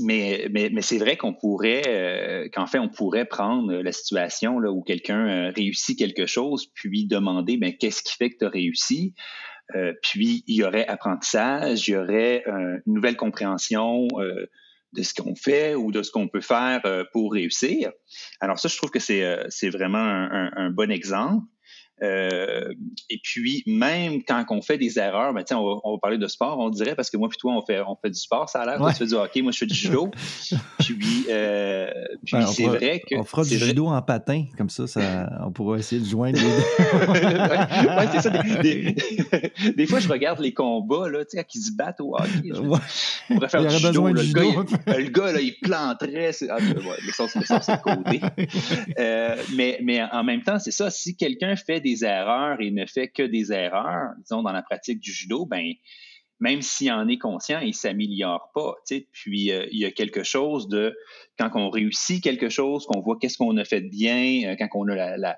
mais 0.00 0.48
c'est 0.80 0.98
vrai 0.98 1.16
qu'on 1.16 1.34
pourrait, 1.34 2.50
qu'en 2.52 2.66
fait, 2.66 2.78
on 2.78 2.88
pourrait 2.88 3.24
prendre 3.24 3.72
la 3.72 3.92
situation 3.92 4.58
là, 4.58 4.70
où 4.70 4.82
quelqu'un 4.82 5.50
réussit 5.50 5.98
quelque 5.98 6.26
chose, 6.26 6.66
puis 6.72 7.06
demander 7.06 7.56
ben, 7.56 7.76
qu'est-ce 7.76 8.02
qui 8.02 8.16
fait 8.16 8.30
que 8.30 8.38
tu 8.38 8.44
as 8.44 8.48
réussi? 8.48 9.14
Euh, 9.74 9.92
puis, 10.02 10.44
il 10.46 10.56
y 10.56 10.64
aurait 10.64 10.86
apprentissage, 10.86 11.88
il 11.88 11.92
y 11.92 11.96
aurait 11.96 12.42
euh, 12.46 12.78
une 12.86 12.94
nouvelle 12.94 13.16
compréhension 13.16 14.08
euh, 14.18 14.46
de 14.92 15.02
ce 15.02 15.14
qu'on 15.14 15.34
fait 15.34 15.74
ou 15.74 15.92
de 15.92 16.02
ce 16.02 16.10
qu'on 16.10 16.28
peut 16.28 16.40
faire 16.40 16.82
pour 17.12 17.32
réussir. 17.32 17.92
Alors 18.40 18.58
ça, 18.58 18.68
je 18.68 18.76
trouve 18.76 18.90
que 18.90 18.98
c'est 18.98 19.70
vraiment 19.70 19.98
un, 19.98 20.70
bon 20.70 20.90
exemple. 20.90 21.46
Et 22.02 23.20
puis, 23.22 23.62
même 23.66 24.24
quand 24.24 24.44
on 24.50 24.62
fait 24.62 24.78
des 24.78 24.98
erreurs, 24.98 25.32
ben, 25.32 25.44
on, 25.52 25.54
va, 25.54 25.80
on 25.84 25.92
va 25.92 25.98
parler 26.00 26.18
de 26.18 26.26
sport, 26.26 26.58
on 26.58 26.70
dirait, 26.70 26.96
parce 26.96 27.08
que 27.08 27.16
moi 27.16 27.28
puis 27.28 27.38
toi, 27.38 27.52
on 27.52 27.64
fait, 27.64 27.80
on 27.86 27.96
fait 28.02 28.10
du 28.10 28.18
sport, 28.18 28.48
ça 28.48 28.62
a 28.62 28.66
l'air. 28.66 28.78
Toi, 28.78 28.90
tu 28.90 28.98
fais 28.98 29.06
du 29.06 29.14
hockey, 29.14 29.42
moi, 29.42 29.52
je 29.52 29.58
fais 29.58 29.66
du 29.66 29.74
judo. 29.74 30.10
puis, 30.80 31.26
puis 32.30 32.44
ben, 32.44 32.46
c'est 32.46 32.66
vrai 32.66 33.00
que... 33.00 33.16
On 33.16 33.24
fera 33.24 33.44
du 33.44 33.58
judo 33.58 33.86
en 33.86 34.00
patin, 34.02 34.44
comme 34.56 34.70
ça, 34.70 34.86
ça 34.86 35.28
on 35.44 35.50
pourra 35.50 35.78
essayer 35.78 36.00
de 36.00 36.06
joindre 36.06 36.38
les 36.38 36.44
deux. 36.44 37.12
ouais, 37.12 38.08
c'est 38.12 38.20
ça. 38.20 38.30
Des, 38.62 38.94
des, 39.76 39.86
fois, 39.86 40.00
je 40.00 40.08
regarde 40.08 40.40
les 40.40 40.52
combats, 40.52 41.08
là, 41.08 41.24
tu 41.24 41.36
sais, 41.36 41.44
qui 41.44 41.58
se 41.58 41.72
battent 41.72 42.00
au 42.00 42.14
hockey. 42.14 42.52
On 42.54 43.34
pourrait 43.34 43.48
faire 43.48 43.66
du 43.66 43.76
judo. 43.76 44.08
le, 44.08 44.22
judo. 44.22 44.40
Gars, 44.40 44.64
il, 44.86 45.04
le 45.04 45.10
gars, 45.10 45.32
là, 45.32 45.40
il 45.40 45.56
planterait. 45.60 46.30
Ah, 46.48 46.56
ouais, 46.56 46.96
mais 47.04 47.12
ça, 47.12 47.60
c'est 47.60 47.80
côté. 47.80 48.20
Euh, 48.98 49.36
mais, 49.54 49.78
mais 49.82 50.02
en 50.12 50.24
même 50.24 50.42
temps, 50.42 50.58
c'est 50.58 50.70
ça. 50.70 50.90
Si 50.90 51.16
quelqu'un 51.16 51.56
fait 51.56 51.80
des 51.80 52.04
erreurs 52.04 52.60
et 52.60 52.70
ne 52.70 52.84
fait 52.86 53.08
que 53.08 53.22
des 53.22 53.52
erreurs, 53.52 54.10
disons, 54.22 54.42
dans 54.42 54.52
la 54.52 54.62
pratique 54.62 55.00
du 55.00 55.12
judo, 55.12 55.46
ben, 55.46 55.72
même 56.40 56.62
s'il 56.62 56.90
en 56.90 57.06
est 57.06 57.18
conscient, 57.18 57.60
il 57.60 57.74
s'améliore 57.74 58.50
pas. 58.54 58.74
Puis 59.12 59.52
euh, 59.52 59.66
il 59.70 59.78
y 59.78 59.84
a 59.84 59.90
quelque 59.90 60.24
chose 60.24 60.68
de 60.68 60.96
quand 61.38 61.50
on 61.54 61.70
réussit 61.70 62.22
quelque 62.22 62.48
chose, 62.48 62.86
qu'on 62.86 63.00
voit 63.00 63.18
qu'est-ce 63.20 63.38
qu'on 63.38 63.56
a 63.58 63.64
fait 63.64 63.82
de 63.82 63.88
bien, 63.88 64.50
euh, 64.50 64.56
quand 64.58 64.68
on 64.74 64.88
a 64.88 65.16
la, 65.16 65.36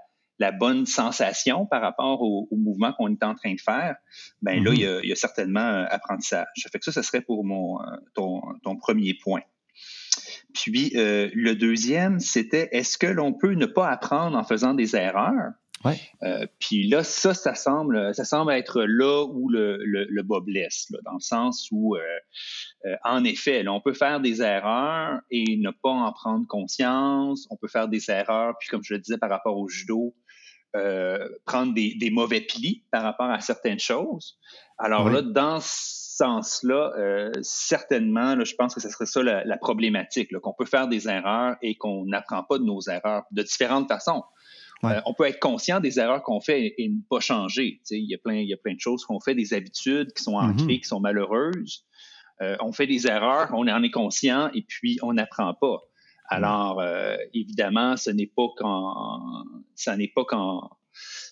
bonne 0.59 0.87
sensation 0.87 1.67
par 1.67 1.81
rapport 1.81 2.21
au, 2.21 2.49
mouvement 2.51 2.93
qu'on 2.93 3.13
est 3.13 3.23
en 3.23 3.37
train 3.37 3.55
de 3.55 3.61
faire, 3.61 3.95
ben 4.41 4.65
là, 4.65 4.73
mm-hmm. 4.73 5.01
il 5.05 5.09
y, 5.09 5.13
a, 5.13 5.17
certainement 5.17 5.61
un 5.61 5.85
apprentissage. 5.85 6.49
Ça 6.57 6.69
fait 6.69 6.81
que 6.81 6.85
ça, 6.85 6.91
ce 6.91 7.03
serait 7.03 7.21
pour 7.21 7.45
mon 7.45 7.81
euh, 7.81 7.85
ton, 8.15 8.77
premier 8.77 9.15
point. 9.15 9.43
Puis 10.53 10.91
le 10.95 11.53
deuxième, 11.53 12.19
c'était 12.19 12.69
est-ce 12.73 12.99
que 12.99 13.07
l'on 13.07 13.33
peut 13.33 13.55
ne 13.55 13.67
pas 13.67 13.89
apprendre 13.89 14.37
en 14.37 14.43
faisant 14.43 14.75
des 14.75 14.97
erreurs? 14.97 15.53
Euh, 16.23 16.47
puis 16.59 16.89
là, 16.89 17.03
ça, 17.03 17.35
ça 17.35 17.55
semble, 17.55 18.15
ça 18.15 18.25
semble 18.25 18.53
être 18.53 18.83
là 18.83 19.25
où 19.25 19.49
le, 19.49 19.79
le, 19.83 20.23
bas 20.23 20.41
blesse, 20.41 20.93
dans 21.05 21.15
le 21.15 21.21
sens 21.21 21.69
où, 21.73 21.97
euh, 21.97 22.01
euh, 22.87 22.97
en 23.05 23.25
effet, 23.25 23.67
on 23.69 23.81
peut 23.81 23.95
faire 23.95 24.21
des 24.21 24.43
erreurs 24.43 25.21
et 25.31 25.57
ne 25.57 25.71
pas 25.71 25.91
en 25.91 26.13
prendre 26.13 26.47
conscience. 26.47 27.47
On 27.51 27.57
peut 27.57 27.69
faire 27.69 27.89
des 27.89 28.11
erreurs, 28.11 28.55
puis 28.59 28.69
comme 28.69 28.83
je 28.85 28.95
le 28.95 29.01
disais 29.01 29.19
par 29.19 29.31
rapport 29.31 29.57
au 29.57 29.69
judo, 29.69 30.15
prendre 31.45 31.75
des, 31.75 32.11
mauvais 32.11 32.41
plis 32.41 32.83
par 32.91 33.03
rapport 33.03 33.31
à 33.31 33.41
certaines 33.41 33.79
choses. 33.79 34.39
Alors 34.79 35.11
là, 35.11 35.21
dans 35.21 35.61
ce 35.61 36.17
sens-là, 36.17 37.31
certainement, 37.43 38.43
je 38.43 38.55
pense 38.55 38.75
que 38.75 38.81
ce 38.81 38.89
serait 38.89 39.05
ça 39.05 39.23
la, 39.23 39.57
problématique, 39.59 40.35
qu'on 40.39 40.55
peut 40.55 40.65
faire 40.65 40.89
des 40.89 41.09
erreurs 41.09 41.57
et 41.61 41.75
qu'on 41.75 42.07
n'apprend 42.07 42.43
pas 42.43 42.57
de 42.57 42.65
nos 42.65 42.81
erreurs 42.89 43.25
de 43.33 43.43
différentes 43.43 43.87
façons. 43.89 44.25
Euh, 44.85 45.01
on 45.07 45.15
peut 45.15 45.25
être 45.25 45.39
conscient 45.39 45.81
des 45.81 46.01
erreurs 46.01 46.23
qu'on 46.23 46.41
fait 46.41 46.75
et, 46.77 46.89
ne 46.89 47.01
pas 47.09 47.21
changer. 47.21 47.81
Il 47.91 48.11
y, 48.11 48.15
a 48.15 48.19
plein, 48.19 48.35
il 48.35 48.49
y 48.49 48.55
a 48.55 48.57
plein 48.57 48.75
de 48.75 48.81
choses 48.81 49.05
qu'on 49.05 49.21
fait, 49.21 49.35
des 49.35 49.55
habitudes 49.55 50.13
qui 50.13 50.23
sont 50.23 50.35
ancrées, 50.35 50.65
mm-hmm. 50.65 50.81
qui 50.81 50.89
sont 50.89 51.01
malheureuses. 51.01 51.85
Euh, 52.41 52.57
on 52.61 52.73
fait 52.73 52.89
des 52.89 53.07
erreurs, 53.07 53.51
on 53.53 53.69
en 53.69 53.83
est 53.83 53.91
conscient 53.91 54.51
et 54.53 54.63
puis 54.63 54.99
on 55.03 55.13
n'apprend 55.13 55.55
pas. 55.55 55.79
Alors, 56.29 56.81
euh, 56.81 57.17
évidemment, 57.35 57.97
ce 57.97 58.11
n'est 58.11 58.27
pas 58.27 58.47
qu'en, 58.57 59.45
ça 59.75 59.97
n'est 59.97 60.09
pas 60.09 60.25
qu'en, 60.25 60.71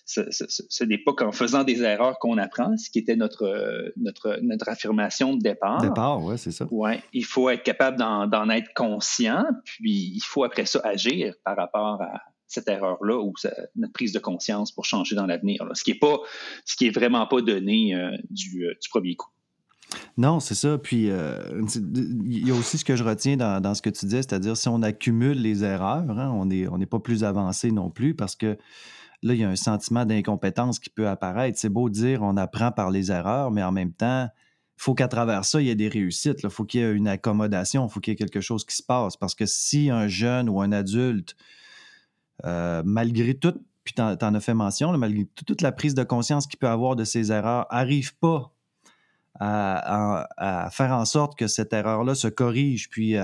ce, 0.05 0.83
n'est 0.83 0.99
pas 0.99 1.13
qu'en 1.13 1.31
faisant 1.31 1.63
des 1.63 1.81
erreurs 1.81 2.19
qu'on 2.19 2.37
apprend, 2.37 2.77
ce 2.77 2.89
qui 2.89 2.99
était 2.99 3.15
notre, 3.15 3.91
notre, 3.97 4.39
notre 4.43 4.69
affirmation 4.69 5.35
de 5.35 5.41
départ. 5.41 5.81
Départ, 5.81 6.23
oui, 6.23 6.37
c'est 6.37 6.51
ça. 6.51 6.67
Ouais, 6.69 7.01
il 7.13 7.25
faut 7.25 7.49
être 7.49 7.63
capable 7.63 7.97
d'en, 7.97 8.49
être 8.49 8.73
conscient, 8.75 9.43
puis 9.63 10.13
il 10.13 10.23
faut 10.23 10.43
après 10.43 10.65
ça 10.65 10.79
agir 10.83 11.33
par 11.43 11.57
rapport 11.57 12.01
à, 12.01 12.21
cette 12.51 12.67
erreur-là 12.67 13.17
ou 13.17 13.33
notre 13.75 13.93
prise 13.93 14.11
de 14.11 14.19
conscience 14.19 14.71
pour 14.71 14.85
changer 14.85 15.15
dans 15.15 15.25
l'avenir. 15.25 15.65
Ce 15.73 15.83
qui 15.83 15.91
est 15.91 15.99
pas, 15.99 16.19
ce 16.65 16.75
qui 16.75 16.87
est 16.87 16.91
vraiment 16.91 17.25
pas 17.25 17.41
donné 17.41 17.95
euh, 17.95 18.11
du, 18.29 18.65
euh, 18.65 18.73
du, 18.81 18.89
premier 18.89 19.15
coup. 19.15 19.29
Non, 20.17 20.41
c'est 20.41 20.55
ça. 20.55 20.77
Puis 20.77 21.09
euh, 21.09 21.61
il 22.25 22.47
y 22.47 22.51
a 22.51 22.53
aussi 22.53 22.77
ce 22.77 22.85
que 22.85 22.95
je 22.97 23.03
retiens 23.03 23.37
dans, 23.37 23.61
dans 23.61 23.73
ce 23.73 23.81
que 23.81 23.89
tu 23.89 24.05
disais, 24.05 24.21
c'est-à-dire 24.21 24.57
si 24.57 24.67
on 24.67 24.81
accumule 24.81 25.41
les 25.41 25.63
erreurs, 25.63 26.09
hein, 26.09 26.29
on 26.31 26.45
n'est 26.45 26.67
on 26.67 26.77
pas 26.79 26.99
plus 26.99 27.23
avancé 27.23 27.71
non 27.71 27.89
plus 27.89 28.15
parce 28.15 28.35
que 28.35 28.57
là, 29.23 29.33
il 29.33 29.39
y 29.39 29.43
a 29.45 29.49
un 29.49 29.55
sentiment 29.55 30.05
d'incompétence 30.05 30.79
qui 30.79 30.89
peut 30.89 31.07
apparaître. 31.07 31.57
C'est 31.57 31.69
beau 31.69 31.89
dire 31.89 32.21
on 32.21 32.35
apprend 32.35 32.71
par 32.71 32.91
les 32.91 33.11
erreurs, 33.11 33.51
mais 33.51 33.63
en 33.63 33.71
même 33.71 33.93
temps, 33.93 34.27
il 34.77 34.83
faut 34.83 34.93
qu'à 34.93 35.07
travers 35.07 35.45
ça, 35.45 35.61
il 35.61 35.67
y 35.67 35.69
ait 35.69 35.75
des 35.75 35.87
réussites. 35.87 36.39
Il 36.43 36.49
faut 36.49 36.65
qu'il 36.65 36.81
y 36.81 36.83
ait 36.83 36.91
une 36.91 37.07
accommodation, 37.07 37.87
il 37.87 37.91
faut 37.91 38.01
qu'il 38.01 38.11
y 38.11 38.15
ait 38.15 38.17
quelque 38.17 38.41
chose 38.41 38.65
qui 38.65 38.75
se 38.75 38.83
passe. 38.83 39.15
Parce 39.15 39.35
que 39.35 39.45
si 39.45 39.89
un 39.89 40.09
jeune 40.09 40.49
ou 40.49 40.59
un 40.59 40.73
adulte 40.73 41.35
euh, 42.45 42.81
malgré 42.85 43.33
tout, 43.33 43.53
puis 43.83 43.93
tu 43.93 44.01
en, 44.01 44.15
as 44.15 44.39
fait 44.39 44.53
mention, 44.53 44.95
malgré 44.97 45.25
toute 45.45 45.61
la 45.61 45.71
prise 45.71 45.95
de 45.95 46.03
conscience 46.03 46.47
qu'il 46.47 46.59
peut 46.59 46.67
avoir 46.67 46.95
de 46.95 47.03
ses 47.03 47.31
erreurs, 47.31 47.65
arrive 47.69 48.15
pas 48.17 48.53
à, 49.39 50.69
faire 50.71 50.91
en 50.91 51.05
sorte 51.05 51.37
que 51.37 51.47
cette 51.47 51.73
erreur-là 51.73 52.13
se 52.13 52.27
corrige, 52.27 52.89
puis 52.89 53.15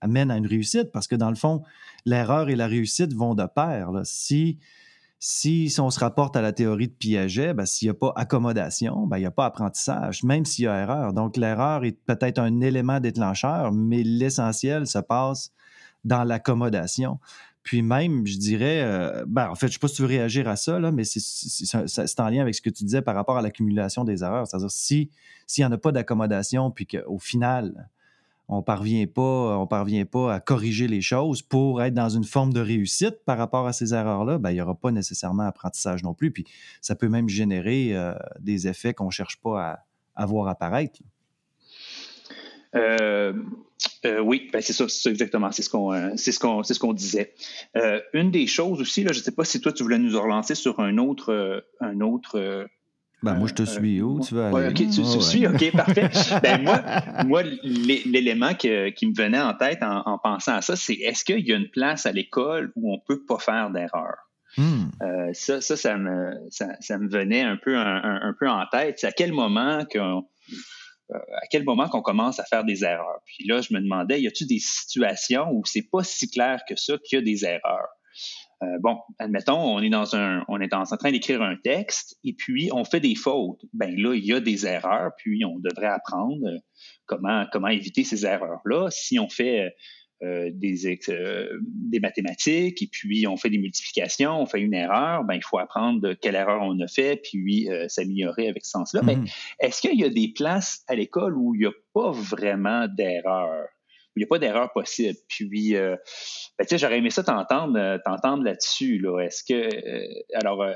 amène 0.00 0.30
à 0.30 0.36
une 0.36 0.46
réussite, 0.46 0.90
parce 0.92 1.06
que 1.06 1.14
dans 1.14 1.30
le 1.30 1.36
fond, 1.36 1.62
l'erreur 2.04 2.48
et 2.48 2.56
la 2.56 2.66
réussite 2.66 3.12
vont 3.14 3.34
de 3.34 3.44
pair. 3.46 3.90
Si, 4.04 4.58
si, 5.18 5.74
on 5.78 5.90
se 5.90 5.98
rapporte 5.98 6.36
à 6.36 6.42
la 6.42 6.52
théorie 6.52 6.88
de 6.88 6.92
Piaget, 6.92 7.54
ben, 7.54 7.66
s'il 7.66 7.86
n'y 7.86 7.90
a 7.90 7.94
pas 7.94 8.12
accommodation, 8.16 9.06
ben, 9.06 9.18
il 9.18 9.20
n'y 9.20 9.26
a 9.26 9.30
pas 9.30 9.46
apprentissage, 9.46 10.22
même 10.22 10.44
s'il 10.44 10.64
y 10.64 10.68
a 10.68 10.80
erreur. 10.80 11.12
Donc, 11.12 11.36
l'erreur 11.36 11.84
est 11.84 11.98
peut-être 12.06 12.38
un 12.38 12.60
élément 12.60 13.00
déclencheur, 13.00 13.72
mais 13.72 14.02
l'essentiel 14.02 14.86
se 14.86 14.98
passe 14.98 15.52
dans 16.04 16.22
l'accommodation. 16.22 17.18
Puis 17.66 17.82
même, 17.82 18.24
je 18.28 18.38
dirais, 18.38 18.80
euh, 18.84 19.24
ben, 19.26 19.50
en 19.50 19.56
fait, 19.56 19.66
je 19.66 19.70
ne 19.70 19.72
sais 19.72 19.78
pas 19.80 19.88
si 19.88 19.96
tu 19.96 20.02
veux 20.02 20.08
réagir 20.08 20.46
à 20.46 20.54
ça, 20.54 20.78
mais 20.92 21.02
c'est 21.02 22.20
en 22.20 22.28
lien 22.28 22.42
avec 22.42 22.54
ce 22.54 22.62
que 22.62 22.70
tu 22.70 22.84
disais 22.84 23.02
par 23.02 23.16
rapport 23.16 23.36
à 23.36 23.42
l'accumulation 23.42 24.04
des 24.04 24.22
erreurs. 24.22 24.46
C'est-à-dire, 24.46 24.70
s'il 24.70 25.08
n'y 25.58 25.64
en 25.64 25.72
a 25.72 25.76
pas 25.76 25.90
d'accommodation, 25.90 26.70
puis 26.70 26.86
qu'au 26.86 27.18
final, 27.18 27.90
on 28.46 28.62
parvient, 28.62 29.04
pas, 29.08 29.58
on 29.58 29.66
parvient 29.66 30.04
pas 30.04 30.32
à 30.32 30.38
corriger 30.38 30.86
les 30.86 31.00
choses 31.00 31.42
pour 31.42 31.82
être 31.82 31.92
dans 31.92 32.08
une 32.08 32.22
forme 32.22 32.52
de 32.52 32.60
réussite 32.60 33.24
par 33.24 33.36
rapport 33.36 33.66
à 33.66 33.72
ces 33.72 33.92
erreurs-là, 33.92 34.38
ben, 34.38 34.52
il 34.52 34.54
n'y 34.54 34.60
aura 34.60 34.76
pas 34.76 34.92
nécessairement 34.92 35.42
apprentissage 35.42 36.04
non 36.04 36.14
plus. 36.14 36.30
Puis 36.30 36.44
ça 36.80 36.94
peut 36.94 37.08
même 37.08 37.28
générer 37.28 37.96
euh, 37.96 38.14
des 38.38 38.68
effets 38.68 38.94
qu'on 38.94 39.06
ne 39.06 39.10
cherche 39.10 39.40
pas 39.40 39.80
à 40.14 40.24
voir 40.24 40.46
apparaître. 40.46 41.00
Euh, 42.76 43.32
Euh, 44.04 44.20
oui, 44.20 44.48
ben 44.52 44.62
c'est 44.62 44.72
ça, 44.72 44.86
c'est 44.88 45.10
exactement, 45.10 45.52
c'est 45.52 45.62
ce 45.62 45.68
qu'on, 45.68 45.92
euh, 45.92 46.10
c'est 46.16 46.32
ce 46.32 46.38
qu'on, 46.38 46.62
c'est 46.62 46.74
ce 46.74 46.80
qu'on 46.80 46.94
disait. 46.94 47.34
Une 48.14 48.30
des 48.30 48.46
choses 48.46 48.80
aussi, 48.80 49.04
là, 49.04 49.12
je 49.12 49.18
ne 49.18 49.24
sais 49.24 49.32
pas 49.32 49.44
si 49.44 49.60
toi 49.60 49.72
tu 49.72 49.82
voulais 49.82 49.98
nous 49.98 50.18
relancer 50.18 50.54
sur 50.54 50.80
un 50.80 50.96
autre, 50.98 51.64
un 51.80 52.00
autre. 52.00 52.66
Ben, 53.22 53.34
moi, 53.34 53.48
je 53.48 53.54
te 53.54 53.62
suis. 53.64 54.00
Où 54.00 54.20
tu 54.20 54.34
vas 54.34 54.48
aller? 54.48 54.68
ok, 54.68 54.74
tu, 54.74 55.02
tu 55.02 55.20
suis, 55.20 55.46
ok, 55.46 55.72
parfait. 55.72 56.08
ben, 56.42 56.62
moi, 56.62 56.82
moi 57.26 57.42
l'élément 57.42 58.54
qui 58.54 58.68
me 58.68 59.14
venait 59.14 59.40
en 59.40 59.54
tête 59.54 59.82
en, 59.82 60.18
pensant 60.18 60.54
à 60.54 60.62
ça, 60.62 60.74
c'est 60.74 60.94
est-ce 60.94 61.24
qu'il 61.24 61.46
y 61.46 61.52
a 61.52 61.56
une 61.56 61.68
place 61.68 62.06
à 62.06 62.12
l'école 62.12 62.72
où 62.76 62.92
on 62.92 62.96
ne 62.96 63.02
peut 63.06 63.24
pas 63.26 63.38
faire 63.38 63.70
d'erreur? 63.70 64.16
Hmm. 64.58 64.88
ça, 65.34 65.60
ça, 65.60 65.76
ça 65.76 65.98
me, 65.98 66.32
ça, 66.50 66.98
me 66.98 67.08
venait 67.08 67.42
un 67.42 67.56
peu, 67.56 67.76
un, 67.76 68.34
peu 68.38 68.48
en 68.48 68.64
tête. 68.70 68.98
C'est 68.98 69.06
à 69.06 69.12
quel 69.12 69.32
moment 69.32 69.84
qu'on 69.84 70.24
à 71.12 71.46
quel 71.50 71.64
moment 71.64 71.88
qu'on 71.88 72.02
commence 72.02 72.40
à 72.40 72.44
faire 72.44 72.64
des 72.64 72.84
erreurs. 72.84 73.20
Puis 73.24 73.46
là, 73.46 73.60
je 73.60 73.72
me 73.72 73.80
demandais, 73.80 74.20
y 74.20 74.26
a-t-il 74.26 74.46
des 74.46 74.58
situations 74.58 75.48
où 75.52 75.64
c'est 75.64 75.88
pas 75.90 76.02
si 76.02 76.28
clair 76.30 76.60
que 76.68 76.76
ça 76.76 76.98
qu'il 76.98 77.18
y 77.18 77.22
a 77.22 77.24
des 77.24 77.44
erreurs? 77.44 77.88
Euh, 78.62 78.78
bon, 78.80 78.98
admettons, 79.18 79.58
on 79.58 79.82
est 79.82 79.90
dans 79.90 80.16
un, 80.16 80.42
on 80.48 80.60
est 80.60 80.72
en 80.72 80.84
train 80.84 81.12
d'écrire 81.12 81.42
un 81.42 81.56
texte 81.56 82.18
et 82.24 82.32
puis 82.32 82.70
on 82.72 82.84
fait 82.84 83.00
des 83.00 83.14
fautes. 83.14 83.60
Ben 83.74 83.94
là, 84.00 84.14
il 84.14 84.24
y 84.24 84.32
a 84.32 84.40
des 84.40 84.66
erreurs, 84.66 85.10
puis 85.18 85.44
on 85.44 85.58
devrait 85.58 85.88
apprendre 85.88 86.48
comment 87.04 87.44
comment 87.52 87.68
éviter 87.68 88.02
ces 88.02 88.24
erreurs-là. 88.24 88.88
Si 88.90 89.18
on 89.18 89.28
fait 89.28 89.74
euh, 90.22 90.50
des, 90.50 90.98
euh, 91.10 91.58
des 91.62 92.00
mathématiques 92.00 92.80
et 92.80 92.88
puis 92.90 93.26
on 93.26 93.36
fait 93.36 93.50
des 93.50 93.58
multiplications, 93.58 94.40
on 94.40 94.46
fait 94.46 94.62
une 94.62 94.72
erreur, 94.72 95.24
ben, 95.24 95.34
il 95.34 95.44
faut 95.44 95.58
apprendre 95.58 96.00
de 96.00 96.14
quelle 96.14 96.36
erreur 96.36 96.62
on 96.62 96.80
a 96.80 96.86
fait, 96.86 97.20
puis 97.22 97.68
euh, 97.68 97.86
s'améliorer 97.88 98.48
avec 98.48 98.64
ce 98.64 98.70
sens-là. 98.70 99.02
Mais 99.04 99.16
mhm. 99.16 99.26
est-ce 99.60 99.82
qu'il 99.82 100.00
y 100.00 100.04
a 100.04 100.08
des 100.08 100.32
places 100.34 100.82
à 100.88 100.94
l'école 100.94 101.36
où 101.36 101.54
il 101.54 101.60
n'y 101.60 101.66
a 101.66 101.72
pas 101.92 102.12
vraiment 102.12 102.88
d'erreur? 102.88 103.66
Où 104.16 104.18
il 104.18 104.20
n'y 104.20 104.24
a 104.24 104.28
pas 104.28 104.38
d'erreur 104.38 104.72
possible. 104.72 105.18
Puis, 105.28 105.74
ben, 105.74 105.98
j'aurais 106.78 106.96
aimé 106.96 107.10
ça 107.10 107.22
t'entendre, 107.22 108.00
t'entendre 108.02 108.42
là-dessus. 108.42 108.98
Là. 108.98 109.20
Est-ce 109.20 109.44
que, 109.44 109.68
alors, 110.34 110.66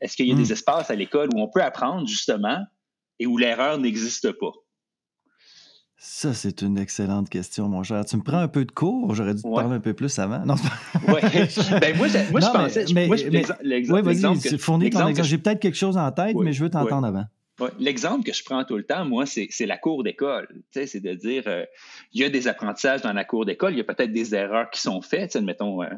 est-ce 0.00 0.16
qu'il 0.16 0.26
y 0.26 0.32
a 0.32 0.34
des 0.34 0.46
mhm. 0.46 0.52
espaces 0.52 0.90
à 0.90 0.96
l'école 0.96 1.28
où 1.32 1.38
on 1.40 1.48
peut 1.48 1.62
apprendre 1.62 2.08
justement 2.08 2.58
et 3.20 3.26
où 3.26 3.38
l'erreur 3.38 3.78
n'existe 3.78 4.32
pas? 4.32 4.50
Ça, 6.00 6.32
c'est 6.32 6.62
une 6.62 6.78
excellente 6.78 7.28
question, 7.28 7.68
mon 7.68 7.82
cher. 7.82 8.04
Tu 8.04 8.16
me 8.16 8.22
prends 8.22 8.38
un 8.38 8.46
peu 8.46 8.64
de 8.64 8.70
cours, 8.70 9.16
j'aurais 9.16 9.34
dû 9.34 9.42
te 9.42 9.52
parler 9.52 9.74
un 9.74 9.80
peu 9.80 9.94
plus 9.94 10.16
avant. 10.20 10.46
Non, 10.46 10.54
ouais. 11.08 11.20
ben, 11.80 11.96
moi, 11.96 12.06
je, 12.06 12.30
moi, 12.30 12.40
je 12.40 12.46
pensais. 12.52 12.84
Mais, 12.94 13.08
oui, 13.08 14.02
vas-y, 14.02 14.58
fournis 14.58 14.90
ton 14.90 15.08
exemple. 15.08 15.28
J'ai 15.28 15.38
peut-être 15.38 15.58
quelque 15.58 15.76
chose 15.76 15.96
en 15.96 16.10
tête, 16.12 16.36
mais 16.36 16.52
je 16.52 16.62
veux 16.62 16.70
t'entendre 16.70 17.06
avant. 17.06 17.24
L'exemple 17.78 18.24
que 18.24 18.32
je 18.32 18.44
prends 18.44 18.64
tout 18.64 18.76
le 18.76 18.84
temps, 18.84 19.04
moi, 19.04 19.24
c'est 19.26 19.66
la 19.66 19.76
cour 19.76 20.04
d'école. 20.04 20.48
C'est 20.70 21.00
de 21.00 21.14
dire, 21.14 21.44
euh, 21.46 21.64
il 22.12 22.20
y 22.20 22.24
a 22.24 22.30
des 22.30 22.46
apprentissages 22.46 23.02
dans 23.02 23.12
la 23.12 23.24
cour 23.24 23.44
d'école, 23.44 23.72
il 23.72 23.78
y 23.78 23.80
a 23.80 23.84
peut-être 23.84 24.12
des 24.12 24.34
erreurs 24.34 24.70
qui 24.70 24.80
sont 24.80 25.02
faites. 25.02 25.34
Admettons, 25.34 25.82
euh, 25.82 25.88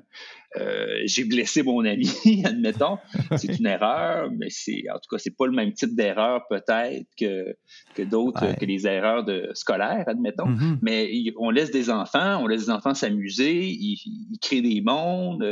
euh, 0.56 1.00
j'ai 1.04 1.24
blessé 1.24 1.62
mon 1.62 1.84
ami, 1.84 2.10
admettons, 2.44 2.98
c'est 3.36 3.58
une 3.58 3.66
erreur, 3.66 4.30
mais 4.36 4.48
c'est 4.48 4.84
en 4.90 4.98
tout 4.98 5.08
cas, 5.10 5.18
c'est 5.18 5.36
pas 5.36 5.46
le 5.46 5.52
même 5.52 5.72
type 5.72 5.94
d'erreur 5.94 6.46
peut-être 6.48 7.06
que, 7.18 7.54
que 7.94 8.02
d'autres, 8.02 8.58
que 8.58 8.64
les 8.64 8.86
erreurs 8.86 9.24
de, 9.24 9.50
scolaires, 9.54 10.04
admettons. 10.08 10.48
Mm-hmm. 10.48 10.78
Mais 10.82 11.10
on 11.38 11.50
laisse 11.50 11.70
des 11.70 11.90
enfants, 11.90 12.42
on 12.42 12.46
laisse 12.46 12.64
des 12.64 12.70
enfants 12.70 12.94
s'amuser, 12.94 13.66
ils, 13.66 14.00
ils, 14.06 14.38
créent 14.40 14.62
des 14.62 14.80
mondes, 14.80 15.44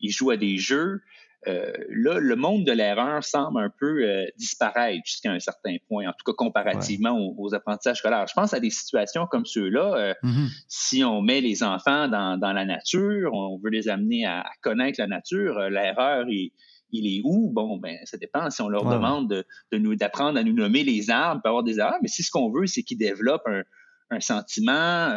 ils 0.00 0.10
jouent 0.10 0.30
à 0.30 0.36
des 0.36 0.58
jeux. 0.58 1.00
Euh, 1.46 1.72
là, 1.90 2.18
le 2.18 2.34
monde 2.34 2.64
de 2.64 2.72
l'erreur 2.72 3.22
semble 3.22 3.60
un 3.60 3.70
peu 3.78 4.02
euh, 4.02 4.26
disparaître 4.36 5.02
jusqu'à 5.04 5.30
un 5.30 5.38
certain 5.38 5.76
point, 5.88 6.08
en 6.08 6.12
tout 6.12 6.24
cas 6.26 6.32
comparativement 6.36 7.16
aux, 7.36 7.54
apprentissages 7.54 7.98
scolaires. 7.98 8.26
Je 8.28 8.34
pense 8.34 8.52
à 8.54 8.60
des 8.60 8.70
situations 8.70 9.26
comme 9.26 9.46
ceux-là. 9.46 9.94
Euh, 9.94 10.14
mm-hmm. 10.24 10.48
Si 10.66 11.04
on 11.04 11.22
met 11.22 11.40
les 11.40 11.62
enfants 11.62 12.08
dans, 12.08 12.38
la 12.40 12.64
nature, 12.64 13.32
on 13.34 13.58
veut 13.62 13.70
les 13.70 13.88
amener 13.88 14.26
à, 14.26 14.44
connaître 14.62 15.00
la 15.00 15.06
nature, 15.06 15.60
l'erreur 15.70 16.26
il, 16.28 16.52
est 16.92 17.20
où? 17.24 17.50
Bon, 17.52 17.76
ben, 17.76 17.96
ça 18.04 18.16
dépend. 18.16 18.50
Si 18.50 18.60
on 18.60 18.68
leur 18.68 18.84
demande 18.84 19.28
de, 19.28 19.78
nous 19.78 19.94
d'apprendre 19.94 20.38
à 20.38 20.42
nous 20.42 20.54
nommer 20.54 20.82
les 20.82 21.10
arbres, 21.10 21.40
peut 21.42 21.50
avoir 21.50 21.62
des 21.62 21.78
erreurs, 21.78 21.98
mais 22.02 22.08
si 22.08 22.24
ce 22.24 22.30
qu'on 22.30 22.50
veut, 22.50 22.66
c'est 22.66 22.82
qu'ils 22.82 22.98
développent 22.98 23.46
un, 23.46 23.62
un 24.10 24.20
sentiment, 24.20 25.10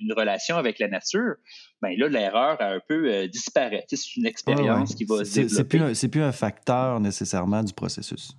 une 0.00 0.12
relation 0.12 0.56
avec 0.56 0.78
la 0.78 0.88
nature, 0.88 1.34
ben 1.82 1.94
là, 1.96 2.08
l'erreur 2.08 2.60
a 2.60 2.72
un 2.72 2.80
peu 2.86 3.12
euh, 3.12 3.28
disparu. 3.28 3.76
C'est 3.88 4.16
une 4.16 4.26
expérience 4.26 4.94
qui 4.94 5.04
va 5.04 5.24
se 5.24 5.34
développer. 5.34 5.94
C'est 5.94 6.08
plus, 6.08 6.22
un 6.22 6.32
facteur 6.32 7.00
nécessairement 7.00 7.62
du 7.62 7.72
processus. 7.72 8.32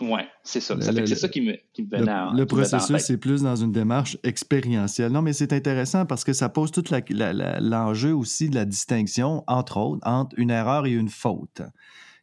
Oui, 0.00 0.20
c'est 0.42 0.60
ça. 0.60 0.76
c'est 0.80 1.14
ça 1.14 1.28
qui 1.28 1.40
me, 1.40 1.54
qui 1.72 1.84
me 1.84 1.88
venait 1.88 2.12
Le, 2.32 2.38
le 2.38 2.46
processus, 2.46 2.96
c'est 2.98 3.16
plus 3.16 3.42
dans 3.42 3.54
une 3.54 3.70
démarche 3.70 4.18
expérientielle. 4.24 5.12
Non, 5.12 5.22
mais 5.22 5.32
c'est 5.32 5.52
intéressant 5.52 6.04
parce 6.04 6.24
que 6.24 6.32
ça 6.32 6.48
pose 6.48 6.72
tout 6.72 6.84
l'enjeu 7.60 8.12
aussi 8.12 8.48
de 8.48 8.56
la 8.56 8.64
distinction, 8.64 9.44
entre 9.46 9.76
autres, 9.76 10.00
entre 10.04 10.36
une 10.36 10.50
erreur 10.50 10.86
et 10.86 10.92
une 10.92 11.08
faute. 11.08 11.62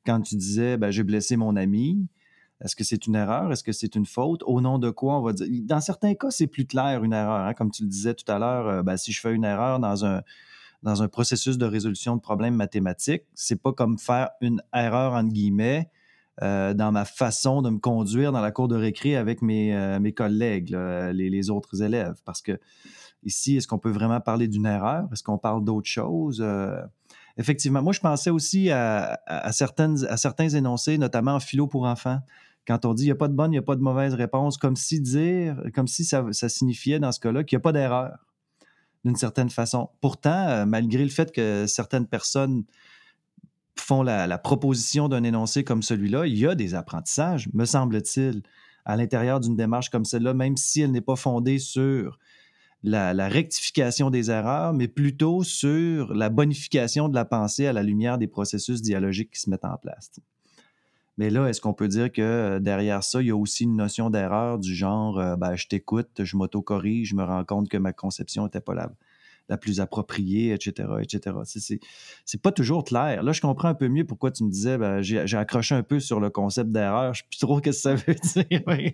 Quand 0.05 0.19
tu 0.19 0.35
disais, 0.35 0.77
ben, 0.77 0.91
j'ai 0.91 1.03
blessé 1.03 1.37
mon 1.37 1.55
ami, 1.55 2.07
est-ce 2.63 2.75
que 2.75 2.83
c'est 2.83 3.07
une 3.07 3.15
erreur? 3.15 3.51
Est-ce 3.51 3.63
que 3.63 3.71
c'est 3.71 3.95
une 3.95 4.05
faute? 4.05 4.43
Au 4.45 4.61
nom 4.61 4.77
de 4.77 4.91
quoi 4.91 5.17
on 5.17 5.21
va 5.21 5.33
dire? 5.33 5.47
Dans 5.63 5.81
certains 5.81 6.13
cas, 6.13 6.29
c'est 6.29 6.47
plus 6.47 6.65
clair 6.65 7.03
une 7.03 7.13
erreur. 7.13 7.47
Hein. 7.47 7.53
Comme 7.53 7.71
tu 7.71 7.83
le 7.83 7.89
disais 7.89 8.13
tout 8.13 8.29
à 8.31 8.37
l'heure, 8.37 8.67
euh, 8.67 8.83
ben, 8.83 8.97
si 8.97 9.11
je 9.11 9.19
fais 9.19 9.33
une 9.33 9.43
erreur 9.43 9.79
dans 9.79 10.05
un, 10.05 11.07
processus 11.07 11.57
de 11.57 11.65
résolution 11.65 12.15
de 12.15 12.21
problèmes 12.21 12.55
mathématiques, 12.55 13.23
c'est 13.33 13.59
pas 13.59 13.73
comme 13.73 13.97
faire 13.97 14.29
une 14.41 14.61
erreur, 14.73 15.13
entre 15.13 15.29
guillemets, 15.29 15.89
euh, 16.43 16.73
dans 16.73 16.91
ma 16.91 17.05
façon 17.05 17.61
de 17.61 17.69
me 17.71 17.79
conduire 17.79 18.31
dans 18.31 18.41
la 18.41 18.51
cour 18.51 18.67
de 18.67 18.75
récré 18.75 19.15
avec 19.15 19.41
mes, 19.41 19.75
euh, 19.75 20.11
collègues, 20.11 20.75
les, 21.13 21.49
autres 21.49 21.81
élèves. 21.81 22.21
Parce 22.25 22.43
que 22.43 22.59
ici, 23.23 23.57
est-ce 23.57 23.67
qu'on 23.67 23.79
peut 23.79 23.91
vraiment 23.91 24.19
parler 24.19 24.47
d'une 24.47 24.67
erreur? 24.67 25.07
Est-ce 25.11 25.23
qu'on 25.23 25.39
parle 25.39 25.63
d'autre 25.63 25.89
chose? 25.89 26.45
effectivement, 27.37 27.81
moi, 27.81 27.93
je 27.93 28.01
pensais 28.01 28.29
aussi 28.29 28.69
à 28.69 29.51
certains 29.51 30.49
énoncés, 30.49 30.99
notamment 30.99 31.33
en 31.33 31.39
philo 31.39 31.65
pour 31.65 31.85
enfants 31.85 32.19
quand 32.71 32.85
on 32.85 32.93
dit 32.93 33.03
il 33.03 33.07
n'y 33.07 33.11
a 33.11 33.15
pas 33.15 33.27
de 33.27 33.33
bonne, 33.33 33.51
il 33.51 33.55
n'y 33.55 33.59
a 33.59 33.63
pas 33.63 33.75
de 33.75 33.81
mauvaise 33.81 34.13
réponse, 34.13 34.57
comme 34.57 34.77
si 34.77 35.01
dire, 35.01 35.61
comme 35.75 35.87
si 35.87 36.05
ça, 36.05 36.23
signifiait 36.31 36.99
dans 36.99 37.11
ce 37.11 37.19
cas-là 37.19 37.43
qu'il 37.43 37.57
n'y 37.57 37.61
a 37.61 37.63
pas 37.63 37.73
d'erreur, 37.73 38.17
d'une 39.03 39.17
certaine 39.17 39.49
façon. 39.49 39.89
Pourtant, 39.99 40.47
euh, 40.47 40.65
malgré 40.65 41.03
le 41.03 41.09
fait 41.09 41.33
que 41.33 41.65
certaines 41.67 42.07
personnes 42.07 42.63
font 43.77 44.03
la, 44.03 44.37
proposition 44.37 45.09
d'un 45.09 45.23
énoncé 45.23 45.65
comme 45.65 45.83
celui-là, 45.83 46.27
il 46.27 46.37
y 46.37 46.47
a 46.47 46.55
des 46.55 46.73
apprentissages, 46.73 47.49
me 47.53 47.65
semble-t-il, 47.65 48.41
à 48.85 48.95
l'intérieur 48.95 49.41
d'une 49.41 49.57
démarche 49.57 49.89
comme 49.89 50.05
celle-là, 50.05 50.33
même 50.33 50.55
si 50.55 50.79
elle 50.79 50.91
n'est 50.91 51.01
pas 51.01 51.17
fondée 51.17 51.59
sur 51.59 52.19
la, 52.83 53.13
la, 53.13 53.27
rectification 53.27 54.09
des 54.11 54.31
erreurs, 54.31 54.71
mais 54.71 54.87
plutôt 54.87 55.43
sur 55.43 56.13
la 56.13 56.29
bonification 56.29 57.09
de 57.09 57.15
la 57.15 57.25
pensée 57.25 57.67
à 57.67 57.73
la 57.73 57.83
lumière 57.83 58.17
des 58.17 58.27
processus 58.27 58.81
dialogiques 58.81 59.31
qui 59.31 59.41
se 59.41 59.49
mettent 59.49 59.65
en 59.65 59.75
place. 59.75 60.09
Mais 61.21 61.29
là, 61.29 61.47
est-ce 61.47 61.61
qu'on 61.61 61.75
peut 61.75 61.87
dire 61.87 62.11
que 62.11 62.19
euh, 62.19 62.59
derrière 62.59 63.03
ça, 63.03 63.21
il 63.21 63.27
y 63.27 63.29
a 63.29 63.35
aussi 63.35 63.65
une 63.65 63.75
notion 63.75 64.09
d'erreur 64.09 64.57
du 64.57 64.73
genre 64.73 65.19
euh, 65.19 65.35
ben, 65.35 65.55
je 65.55 65.67
t'écoute, 65.67 66.23
je 66.23 66.35
m'auto-corrige, 66.35 67.09
je 67.09 67.15
me 67.15 67.23
rends 67.23 67.45
compte 67.45 67.69
que 67.69 67.77
ma 67.77 67.93
conception 67.93 68.45
n'était 68.45 68.59
pas 68.59 68.73
la, 68.73 68.89
la 69.51 69.57
plus 69.57 69.81
appropriée, 69.81 70.53
etc., 70.53 70.87
etc. 71.01 71.35
C'est 72.25 72.41
pas 72.41 72.53
toujours 72.53 72.85
clair. 72.85 73.21
Là, 73.21 73.33
je 73.33 73.41
comprends 73.41 73.67
un 73.67 73.73
peu 73.73 73.89
mieux 73.89 74.05
pourquoi 74.05 74.31
tu 74.31 74.45
me 74.45 74.49
disais, 74.49 74.77
ben, 74.77 75.01
j'ai 75.01 75.37
accroché 75.37 75.75
un 75.75 75.83
peu 75.83 75.99
sur 75.99 76.21
le 76.21 76.29
concept 76.29 76.71
d'erreur. 76.71 77.13
Je 77.13 77.21
ne 77.21 77.23
sais 77.23 77.27
plus 77.29 77.39
trop 77.39 77.57
ce 77.57 77.61
que 77.61 77.71
ça 77.73 77.95
veut 77.95 78.15
dire. 78.15 78.61
oui, 78.67 78.93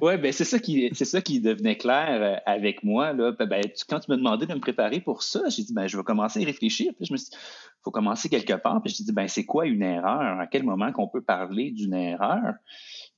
ouais, 0.00 0.16
ben, 0.16 0.32
c'est 0.32 0.44
ça, 0.44 0.60
qui, 0.60 0.94
ça 0.94 1.20
qui 1.20 1.40
devenait 1.40 1.76
clair 1.76 2.22
euh, 2.22 2.36
avec 2.46 2.84
moi. 2.84 3.12
Là. 3.12 3.32
Ben, 3.32 3.62
quand 3.88 3.98
tu 3.98 4.10
m'as 4.10 4.16
demandé 4.16 4.46
de 4.46 4.54
me 4.54 4.60
préparer 4.60 5.00
pour 5.00 5.24
ça, 5.24 5.48
j'ai 5.48 5.64
dit, 5.64 5.74
ben, 5.74 5.88
je 5.88 5.96
vais 5.96 6.04
commencer 6.04 6.40
à 6.40 6.46
réfléchir. 6.46 6.92
Puis 6.96 7.06
je 7.06 7.12
me 7.12 7.18
suis 7.18 7.30
dit, 7.30 7.36
faut 7.82 7.90
commencer 7.90 8.28
quelque 8.28 8.54
part. 8.54 8.80
Puis 8.80 8.94
je 8.96 9.02
dit, 9.02 9.12
ben, 9.12 9.26
c'est 9.26 9.44
quoi 9.44 9.66
une 9.66 9.82
erreur? 9.82 10.38
À 10.38 10.46
quel 10.46 10.62
moment 10.62 10.92
qu'on 10.92 11.08
peut 11.08 11.22
parler 11.22 11.72
d'une 11.72 11.94
erreur? 11.94 12.54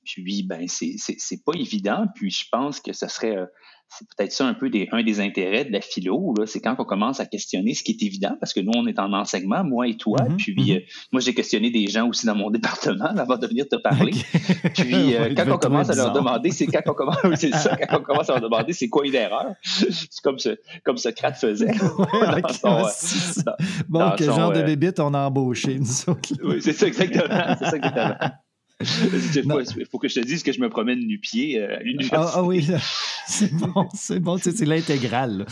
Puis, 0.06 0.44
ben, 0.44 0.66
c'est 0.68 1.44
pas 1.44 1.52
évident. 1.54 2.06
Puis, 2.14 2.30
je 2.30 2.44
pense 2.50 2.80
que 2.80 2.92
ce 2.92 3.08
serait 3.08 3.36
euh, 3.36 3.46
c'est 3.88 4.06
peut-être 4.16 4.32
ça 4.32 4.46
un 4.46 4.54
peu 4.54 4.68
des, 4.68 4.88
un 4.92 5.02
des 5.02 5.20
intérêts 5.20 5.64
de 5.64 5.72
la 5.72 5.80
philo, 5.80 6.34
c'est 6.46 6.60
quand 6.60 6.74
on 6.78 6.84
commence 6.84 7.20
à 7.20 7.26
questionner 7.26 7.74
ce 7.74 7.82
qui 7.82 7.92
est 7.92 8.02
évident, 8.04 8.36
parce 8.40 8.52
que 8.52 8.60
nous, 8.60 8.72
on 8.74 8.86
est 8.86 8.98
en 8.98 9.12
enseignement, 9.12 9.64
moi 9.64 9.86
et 9.88 9.96
toi, 9.96 10.18
mm-hmm, 10.18 10.36
puis 10.36 10.54
mm-hmm. 10.54 10.76
Euh, 10.76 10.80
moi, 11.12 11.20
j'ai 11.20 11.34
questionné 11.34 11.70
des 11.70 11.86
gens 11.86 12.08
aussi 12.08 12.26
dans 12.26 12.34
mon 12.34 12.50
département 12.56 13.04
avant 13.04 13.36
de 13.36 13.46
venir 13.46 13.66
te 13.68 13.76
parler. 13.76 14.12
Puis 14.74 15.14
euh, 15.14 15.32
quand 15.36 15.50
on 15.50 15.58
commence 15.58 15.90
à 15.90 15.94
leur 15.94 16.12
demander, 16.12 16.50
c'est 16.50 16.66
quand 16.66 16.82
on 16.86 16.94
commence, 16.94 17.18
c'est 17.36 17.54
ça, 17.54 17.76
quand 17.76 17.98
on 17.98 18.02
commence 18.02 18.28
à 18.28 18.32
leur 18.32 18.42
demander 18.42 18.72
c'est 18.72 18.88
quoi 18.88 19.06
une 19.06 19.14
erreur, 19.14 19.54
c'est 19.62 20.20
comme, 20.22 20.38
ce, 20.38 20.58
comme 20.84 20.96
Socrate 20.96 21.36
faisait. 21.36 21.72
bon, 23.88 24.12
quel 24.16 24.26
genre 24.26 24.52
de 24.52 24.62
bébite 24.62 24.98
on 25.00 25.14
a 25.14 25.20
embauché, 25.20 25.78
nous 25.78 26.10
autres. 26.10 26.32
oui, 26.42 26.56
c'est 26.60 26.72
ça 26.72 26.86
exactement. 26.86 27.56
C'est 27.58 27.66
ça 27.66 27.76
exactement. 27.76 28.16
Il 28.80 29.86
faut 29.90 29.98
que 29.98 30.08
je 30.08 30.20
te 30.20 30.26
dise 30.26 30.42
que 30.42 30.52
je 30.52 30.60
me 30.60 30.68
promène 30.68 31.06
du 31.06 31.18
pied 31.18 31.60
à 31.62 31.80
l'université. 31.80 32.16
Ah, 32.18 32.32
ah, 32.34 32.42
oui, 32.42 32.68
c'est 33.26 33.52
bon, 33.54 33.88
c'est 33.94 34.20
bon, 34.20 34.36
c'est 34.36 34.60
l'intégrale. 34.62 35.46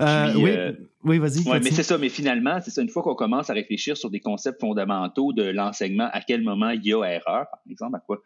Euh, 0.00 0.32
oui. 0.36 0.50
Euh, 0.50 0.72
Oui, 1.02 1.18
vas-y. 1.18 1.48
Oui, 1.48 1.58
mais 1.62 1.70
c'est 1.70 1.82
ça. 1.82 1.96
Mais 1.96 2.10
finalement, 2.10 2.58
c'est 2.62 2.70
ça. 2.70 2.82
Une 2.82 2.90
fois 2.90 3.02
qu'on 3.02 3.14
commence 3.14 3.48
à 3.48 3.54
réfléchir 3.54 3.96
sur 3.96 4.10
des 4.10 4.20
concepts 4.20 4.60
fondamentaux 4.60 5.32
de 5.32 5.44
l'enseignement, 5.44 6.08
à 6.12 6.20
quel 6.20 6.42
moment 6.42 6.70
il 6.70 6.84
y 6.84 6.92
a 6.92 7.02
erreur, 7.04 7.46
par 7.50 7.60
exemple, 7.70 7.96
à 7.96 8.00
quoi, 8.00 8.18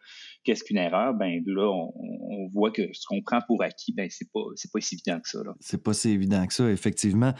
qu'est-ce 0.43 0.63
qu'une 0.63 0.77
erreur, 0.77 1.13
ben 1.13 1.41
là, 1.45 1.71
on, 1.71 2.47
voit 2.51 2.71
que 2.71 2.83
ce 2.93 3.07
qu'on 3.07 3.21
prend 3.21 3.39
pour 3.47 3.63
acquis, 3.63 3.93
ben 3.93 4.07
c'est 4.09 4.29
pas, 4.31 4.41
c'est 4.55 4.71
pas 4.71 4.79
si 4.81 4.95
évident 4.95 5.19
que 5.19 5.29
ça. 5.29 5.39
C'est 5.59 5.81
pas 5.81 5.93
si 5.93 6.09
évident 6.09 6.45
que 6.45 6.53
ça, 6.53 6.69
effectivement. 6.69 7.33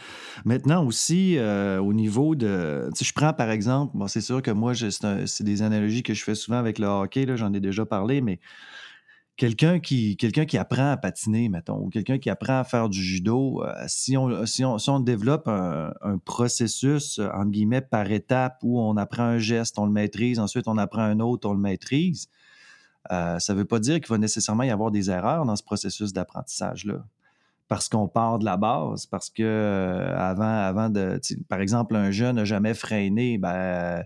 Maintenant 0.44 0.84
aussi, 0.84 1.36
euh, 1.38 1.80
au 1.80 1.92
niveau 1.92 2.34
de, 2.34 2.88
si 2.94 3.04
je 3.04 3.12
prends 3.12 3.32
par 3.32 3.50
exemple, 3.50 3.92
bon, 3.96 4.08
c'est 4.08 4.20
sûr 4.20 4.42
que 4.42 4.50
moi, 4.50 4.72
c'est, 4.74 5.44
des 5.44 5.62
analogies 5.62 6.02
que 6.02 6.14
je 6.14 6.24
fais 6.24 6.34
souvent 6.34 6.58
avec 6.58 6.78
le 6.78 6.86
hockey. 6.86 7.26
Là, 7.26 7.36
j'en 7.36 7.52
ai 7.52 7.60
déjà 7.60 7.84
parlé, 7.86 8.20
mais 8.20 8.40
quelqu'un 9.36 9.80
qui, 9.80 10.16
qui 10.16 10.58
apprend 10.58 10.90
à 10.90 10.96
patiner, 10.96 11.48
mettons, 11.48 11.78
ou 11.78 11.90
quelqu'un 11.90 12.18
qui 12.18 12.30
apprend 12.30 12.58
à 12.58 12.64
faire 12.64 12.88
du 12.88 13.02
judo, 13.02 13.62
euh, 13.62 13.72
si, 13.86 14.16
on, 14.16 14.46
si, 14.46 14.64
on, 14.64 15.00
développe 15.00 15.48
un, 15.48 15.92
processus, 16.24 17.18
euh, 17.18 17.28
entre 17.34 17.50
guillemets, 17.50 17.82
par 17.82 18.10
étape 18.10 18.58
où 18.62 18.80
on 18.80 18.96
apprend 18.96 19.24
un 19.24 19.38
geste, 19.38 19.78
on 19.78 19.86
le 19.86 19.92
maîtrise, 19.92 20.38
ensuite 20.38 20.68
on 20.68 20.78
apprend 20.78 21.02
un 21.02 21.20
autre, 21.20 21.48
on 21.48 21.52
le 21.52 21.60
maîtrise, 21.60 22.28
euh, 23.12 23.38
ça 23.38 23.52
ne 23.52 23.58
veut 23.58 23.64
pas 23.64 23.78
dire 23.78 23.96
qu'il 24.00 24.08
va 24.08 24.18
nécessairement 24.18 24.64
y 24.64 24.70
avoir 24.70 24.90
des 24.90 25.10
erreurs 25.10 25.44
dans 25.44 25.56
ce 25.56 25.62
processus 25.62 26.12
d'apprentissage-là. 26.12 27.04
Parce 27.68 27.88
qu'on 27.88 28.06
part 28.06 28.38
de 28.38 28.44
la 28.44 28.56
base, 28.56 29.06
parce 29.06 29.28
que 29.28 30.12
avant, 30.16 30.44
avant 30.44 30.88
de. 30.88 31.20
Par 31.48 31.60
exemple, 31.60 31.96
un 31.96 32.12
jeune 32.12 32.36
n'a 32.36 32.44
jamais 32.44 32.74
freiné, 32.74 33.38
ben 33.38 34.04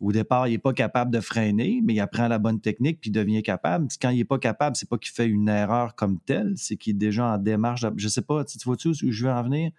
au 0.00 0.12
départ, 0.12 0.48
il 0.48 0.52
n'est 0.52 0.58
pas 0.58 0.72
capable 0.72 1.10
de 1.10 1.20
freiner, 1.20 1.80
mais 1.84 1.92
il 1.92 2.00
apprend 2.00 2.26
la 2.26 2.38
bonne 2.38 2.60
technique 2.60 3.00
puis 3.00 3.10
il 3.10 3.12
devient 3.12 3.42
capable. 3.42 3.88
Quand 4.00 4.08
il 4.08 4.16
n'est 4.16 4.24
pas 4.24 4.38
capable, 4.38 4.74
c'est 4.76 4.88
pas 4.88 4.96
qu'il 4.96 5.12
fait 5.12 5.26
une 5.26 5.48
erreur 5.48 5.94
comme 5.94 6.18
telle, 6.18 6.54
c'est 6.56 6.76
qu'il 6.76 6.92
est 6.92 6.98
déjà 6.98 7.34
en 7.34 7.38
démarche. 7.38 7.84
Je 7.96 8.04
ne 8.04 8.10
sais 8.10 8.22
pas, 8.22 8.44
tu 8.44 8.58
vois-tu 8.64 8.88
où 8.88 8.94
je 8.94 9.24
veux 9.24 9.30
en 9.30 9.42
venir? 9.42 9.72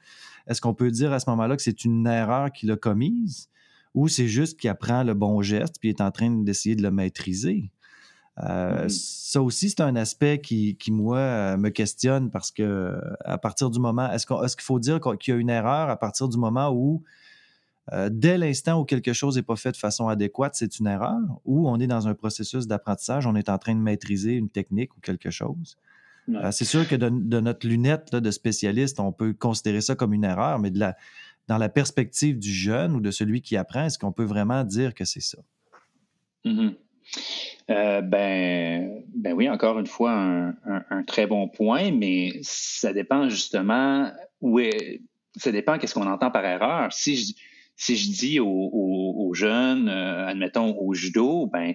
Est-ce 0.48 0.62
qu'on 0.62 0.76
peut 0.76 0.92
dire 0.92 1.12
à 1.12 1.20
ce 1.20 1.30
moment-là 1.32 1.56
que 1.56 1.64
c'est 1.64 1.86
une 1.86 2.06
erreur 2.06 2.52
qu'il 2.52 2.70
a 2.72 2.78
commise 2.78 3.50
ou 3.96 4.08
c'est 4.08 4.28
juste 4.28 4.60
qu'il 4.60 4.70
apprend 4.70 5.04
le 5.04 5.16
bon 5.16 5.42
geste 5.42 5.78
puis 5.80 5.90
il 5.90 5.92
est 5.92 6.02
en 6.02 6.12
train 6.12 6.30
d'essayer 6.30 6.76
de 6.76 6.84
le 6.84 6.92
maîtriser? 6.92 7.72
Euh, 8.44 8.88
ça 8.90 9.42
aussi, 9.42 9.72
c'est 9.72 9.82
un 9.82 9.96
aspect 9.96 10.40
qui, 10.40 10.78
moi, 10.90 11.58
me 11.58 11.70
questionne 11.70 12.30
parce 12.30 12.52
que 12.52 12.96
à 13.26 13.40
partir 13.40 13.72
du 13.72 13.80
moment, 13.80 14.12
est-ce 14.12 14.28
qu'il 14.28 14.64
faut 14.64 14.80
dire 14.80 15.00
qu'il 15.20 15.34
y 15.34 15.38
a 15.38 15.40
une 15.40 15.50
erreur 15.50 15.90
à 15.90 15.98
partir 15.98 16.30
du 16.30 16.38
moment 16.38 16.72
où 16.72 17.04
euh, 17.93 18.10
dès 18.12 18.38
l'instant 18.38 18.80
où 18.80 18.86
quelque 18.86 19.13
chose 19.13 19.36
n'est 19.36 19.43
pas 19.43 19.56
fait 19.56 19.71
de 19.71 19.77
façon 19.77 20.08
adéquate, 20.08 20.56
c'est 20.56 20.80
une 20.80 20.88
erreur, 20.88 21.19
ou 21.45 21.67
on 21.69 21.80
est 21.80 21.88
dans 21.88 22.08
un 22.08 22.13
processus 22.13 22.67
d'apprentissage, 22.67 23.27
on 23.27 23.36
est 23.36 23.49
en 23.49 23.58
train 23.58 23.75
de 23.75 23.82
maîtriser 23.82 24.34
une 24.34 24.49
technique 24.49 24.95
ou 24.95 25.01
quelque 25.01 25.30
chose. 25.30 25.77
Euh, 26.30 26.51
c'est 26.51 26.65
sûr 26.65 26.88
que 26.88 26.95
de, 26.95 27.10
notre 27.10 27.67
lunette 27.67 28.15
de 28.15 28.32
spécialiste, 28.32 28.99
on 28.99 29.12
peut 29.12 29.34
considérer 29.34 29.82
ça 29.82 29.95
comme 29.95 30.13
une 30.13 30.23
erreur, 30.23 30.60
mais 30.60 30.69
dans 30.69 31.58
la 31.58 31.69
perspective 31.69 32.39
du 32.39 32.54
jeune 32.54 32.95
ou 32.95 33.01
de 33.01 33.12
celui 33.12 33.41
qui 33.41 33.58
apprend, 33.58 33.86
est-ce 33.86 33.99
qu'on 33.99 34.13
peut 34.13 34.23
vraiment 34.23 34.63
dire 34.63 34.93
que 34.93 35.04
c'est 35.04 35.21
ça? 35.21 35.39
Mm-hmm. 36.45 36.75
Euh, 37.69 38.01
ben, 38.01 39.04
ben 39.13 39.34
oui, 39.34 39.49
encore 39.49 39.80
une 39.80 39.88
fois, 39.88 40.12
un, 40.12 41.04
très 41.04 41.27
bon 41.27 41.49
point, 41.49 41.91
mais 41.91 42.39
ça 42.41 42.93
dépend 42.93 43.27
justement 43.27 44.12
où 44.39 44.60
est, 44.60 45.01
ça 45.36 45.51
dépend 45.51 45.77
qu'est-ce 45.77 45.93
qu'on 45.93 46.08
entend 46.08 46.32
par 46.32 46.45
erreur. 46.45 46.93
Si 46.93 47.15
je, 47.17 47.34
si 47.76 47.98
je 47.98 48.12
dis 48.12 48.40
aux, 48.40 49.32
jeunes, 49.34 49.88
euh, 49.90 50.28
admettons 50.28 50.78
au 50.78 50.94
judo, 50.94 51.48
ben 51.48 51.74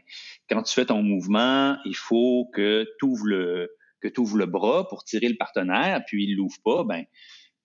quand 0.48 0.62
tu 0.62 0.74
fais 0.74 0.84
ton 0.84 1.02
mouvement, 1.02 1.78
il 1.84 1.96
faut 1.96 2.50
que 2.52 2.86
tu 2.98 3.06
ouvres 3.06 3.26
le 3.26 3.70
que 4.02 4.08
tu 4.08 4.20
ouvres 4.20 4.36
le 4.36 4.46
bras 4.46 4.86
pour 4.88 5.04
tirer 5.04 5.28
le 5.28 5.36
partenaire, 5.36 6.02
puis 6.06 6.24
il 6.24 6.36
l'ouvre 6.36 6.58
pas, 6.64 6.84
ben 6.84 7.04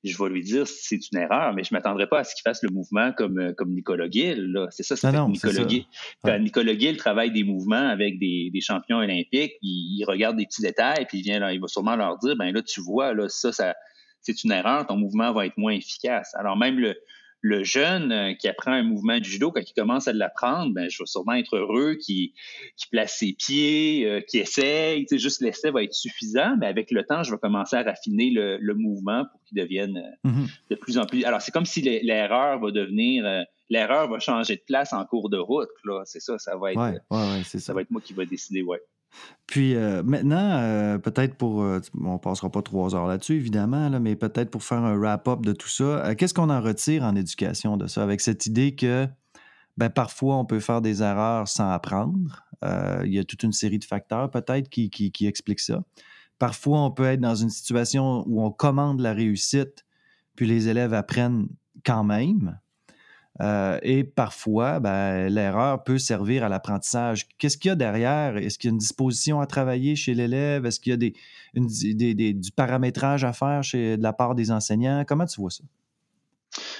je 0.04 0.17
vais 0.17 0.30
lui 0.30 0.41
dire 0.41 0.65
c'est 0.65 1.00
une 1.12 1.20
erreur, 1.20 1.54
mais 1.54 1.63
je 1.63 1.74
m'attendrai 1.74 2.08
pas 2.08 2.20
à 2.20 2.24
ce 2.24 2.34
qu'il 2.34 2.41
fasse 2.41 2.63
le 2.63 2.70
mouvement 2.70 3.12
comme, 3.12 3.38
euh, 3.38 3.54
comme 3.54 3.72
Nicolas 3.74 4.10
Gill. 4.10 4.58
C'est 4.72 4.84
ça, 4.84 4.96
c'est 4.96 5.12
Nicolas 5.28 5.67
Gill. 5.67 5.86
Nicolas 6.39 6.78
Gill 6.78 6.98
travaille 6.98 7.32
des 7.32 7.44
mouvements 7.44 7.88
avec 7.89 8.17
des, 8.17 8.50
des 8.52 8.62
champions 8.62 8.98
olympiques, 8.98 9.54
il, 9.62 10.00
il, 10.00 10.06
regarde 10.06 10.38
des 10.38 10.46
petits 10.46 10.62
détails, 10.62 11.06
puis 11.08 11.20
il 11.20 11.24
vient 11.24 11.52
il 11.52 11.60
va 11.60 11.67
sûrement 11.67 11.96
leur 11.96 12.17
dire 12.17 12.36
ben 12.36 12.52
là, 12.52 12.62
tu 12.63 12.82
vois, 12.82 13.13
là, 13.13 13.30
ça, 13.30 13.52
ça 13.52 13.76
c'est 14.22 14.44
une 14.44 14.52
erreur, 14.52 14.88
ton 14.88 14.98
mouvement 14.98 15.34
va 15.34 15.46
être 15.46 15.58
moins 15.58 15.74
efficace. 15.74 16.34
Alors 16.36 16.58
même 16.58 16.80
le, 16.80 16.96
le 17.41 17.63
jeune 17.63 18.12
euh, 18.12 18.34
qui 18.34 18.47
apprend 18.47 18.71
un 18.71 18.84
mouvement 18.84 19.19
du 19.19 19.30
judo, 19.30 19.51
quand 19.51 19.62
il 19.67 19.73
commence 19.73 20.08
à 20.08 20.13
l'apprendre, 20.13 20.73
ben, 20.73 20.89
je 20.89 21.01
vais 21.01 21.08
sûrement 21.08 21.34
être 21.34 21.58
heureux 21.58 21.95
qui, 21.95 22.34
place 22.91 23.17
ses 23.17 23.34
pieds, 23.34 24.06
euh, 24.06 24.21
qui 24.21 24.38
essaye. 24.38 25.06
Tu 25.06 25.15
sais, 25.15 25.17
juste 25.17 25.41
l'essai 25.41 25.71
va 25.71 25.84
être 25.84 25.93
suffisant, 25.93 26.56
mais 26.60 26.67
avec 26.67 26.91
le 26.91 27.04
temps, 27.04 27.23
je 27.23 27.32
vais 27.32 27.38
commencer 27.38 27.75
à 27.75 27.84
raffiner 27.84 28.30
le, 28.30 28.58
le 28.58 28.73
mouvement 28.75 29.25
pour 29.25 29.41
qu'il 29.43 29.58
devienne 29.58 29.97
euh, 29.97 30.30
mm-hmm. 30.30 30.47
de 30.69 30.75
plus 30.75 30.97
en 30.97 31.06
plus. 31.06 31.23
Alors, 31.23 31.41
c'est 31.41 31.51
comme 31.51 31.65
si 31.65 31.82
l'erreur 31.82 32.60
va 32.60 32.71
devenir. 32.71 33.25
l'erreur 33.69 34.10
va 34.10 34.19
changer 34.19 34.58
de 34.58 34.63
place 34.65 34.93
en 34.93 35.04
cours 35.06 35.30
de 35.30 35.38
route. 35.38 35.69
Là. 35.84 36.04
C'est 36.06 36.19
ça, 36.19 36.38
ça 36.38 36.56
va 36.58 36.71
être. 36.71 36.80
Ouais, 36.80 36.99
ouais, 37.10 37.43
ça. 37.43 37.60
ça 37.60 37.73
va 37.73 37.82
être 37.82 37.91
moi 37.91 38.01
qui 38.01 38.13
va 38.13 38.25
décider, 38.25 38.62
ouais. 38.62 38.82
Puis 39.47 39.76
euh, 39.76 40.04
maintenant, 40.04 40.58
euh, 40.60 40.97
peut-être 40.97 41.36
pour. 41.36 41.63
Euh, 41.63 41.80
on 42.00 42.17
passera 42.17 42.50
pas 42.50 42.62
trois 42.62 42.95
heures 42.95 43.08
là-dessus, 43.08 43.36
évidemment, 43.36 43.89
mais 44.00 44.15
peut-être 44.15 44.50
pour 44.50 44.63
faire 44.63 44.84
un 44.84 44.95
wrap-up 44.95 45.41
de 45.41 45.54
tout 45.54 45.67
ça, 45.67 46.15
qu'est-ce 46.15 46.34
qu'on 46.34 46.50
en 46.50 46.62
retire 46.62 47.04
en 47.04 47.15
éducation 47.15 47.78
de 47.78 47.88
ça, 47.88 48.04
avec 48.04 48.21
cette 48.21 48.45
idée 48.45 48.76
que 48.76 49.08
ben, 49.78 49.89
parfois 49.89 50.38
on 50.38 50.45
peut 50.45 50.60
faire 50.60 50.82
des 50.82 51.02
erreurs 51.02 51.47
sans 51.47 51.69
apprendre. 51.71 52.45
il 53.04 53.13
y 53.13 53.19
a 53.19 53.24
toute 53.24 53.43
une 53.43 53.54
série 53.54 53.80
de 53.80 53.86
facteurs 53.86 54.30
peut-être 54.30 54.69
qui 54.69 55.13
expliquent 55.21 55.60
ça. 55.60 55.82
Parfois, 56.41 56.82
on 56.82 56.89
peut 56.89 57.04
être 57.04 57.21
dans 57.21 57.36
une 57.36 57.52
situation 57.52 58.24
où 58.26 58.41
on 58.43 58.50
commande 58.50 59.00
la 59.00 59.13
réussite, 59.13 59.86
puis 60.36 60.47
les 60.47 60.69
élèves 60.69 60.91
apprennent 60.91 61.47
quand 61.86 62.04
même. 62.04 62.60
Euh, 63.41 63.80
et 63.82 64.04
parfois, 64.04 64.80
ben, 64.80 65.27
l'erreur 65.27 65.84
peut 65.84 65.97
servir 65.97 66.43
à 66.43 66.49
l'apprentissage. 66.49 67.27
Qu'est-ce 67.38 67.58
qu'il 67.58 67.69
y 67.69 67.71
a 67.71 67.75
derrière? 67.75 68.38
Est-ce 68.38 68.60
qu'il 68.60 68.69
y 68.69 68.71
a 68.71 68.73
une 68.73 68.77
disposition 68.77 69.41
à 69.41 69.47
travailler 69.47 69.95
chez 69.95 70.13
l'élève? 70.13 70.65
Est-ce 70.65 70.80
qu'il 70.80 70.91
y 70.91 70.93
a 70.93 70.97
des, 70.97 72.34
du 72.34 72.51
paramétrage 72.51 73.23
à 73.23 73.34
faire 73.34 73.63
chez, 73.63 73.97
de 73.97 74.04
la 74.04 74.13
part 74.13 74.36
des 74.36 74.51
enseignants? 74.51 75.04
Comment 75.08 75.25
tu 75.25 75.41
vois 75.41 75.49
ça? 75.49 75.63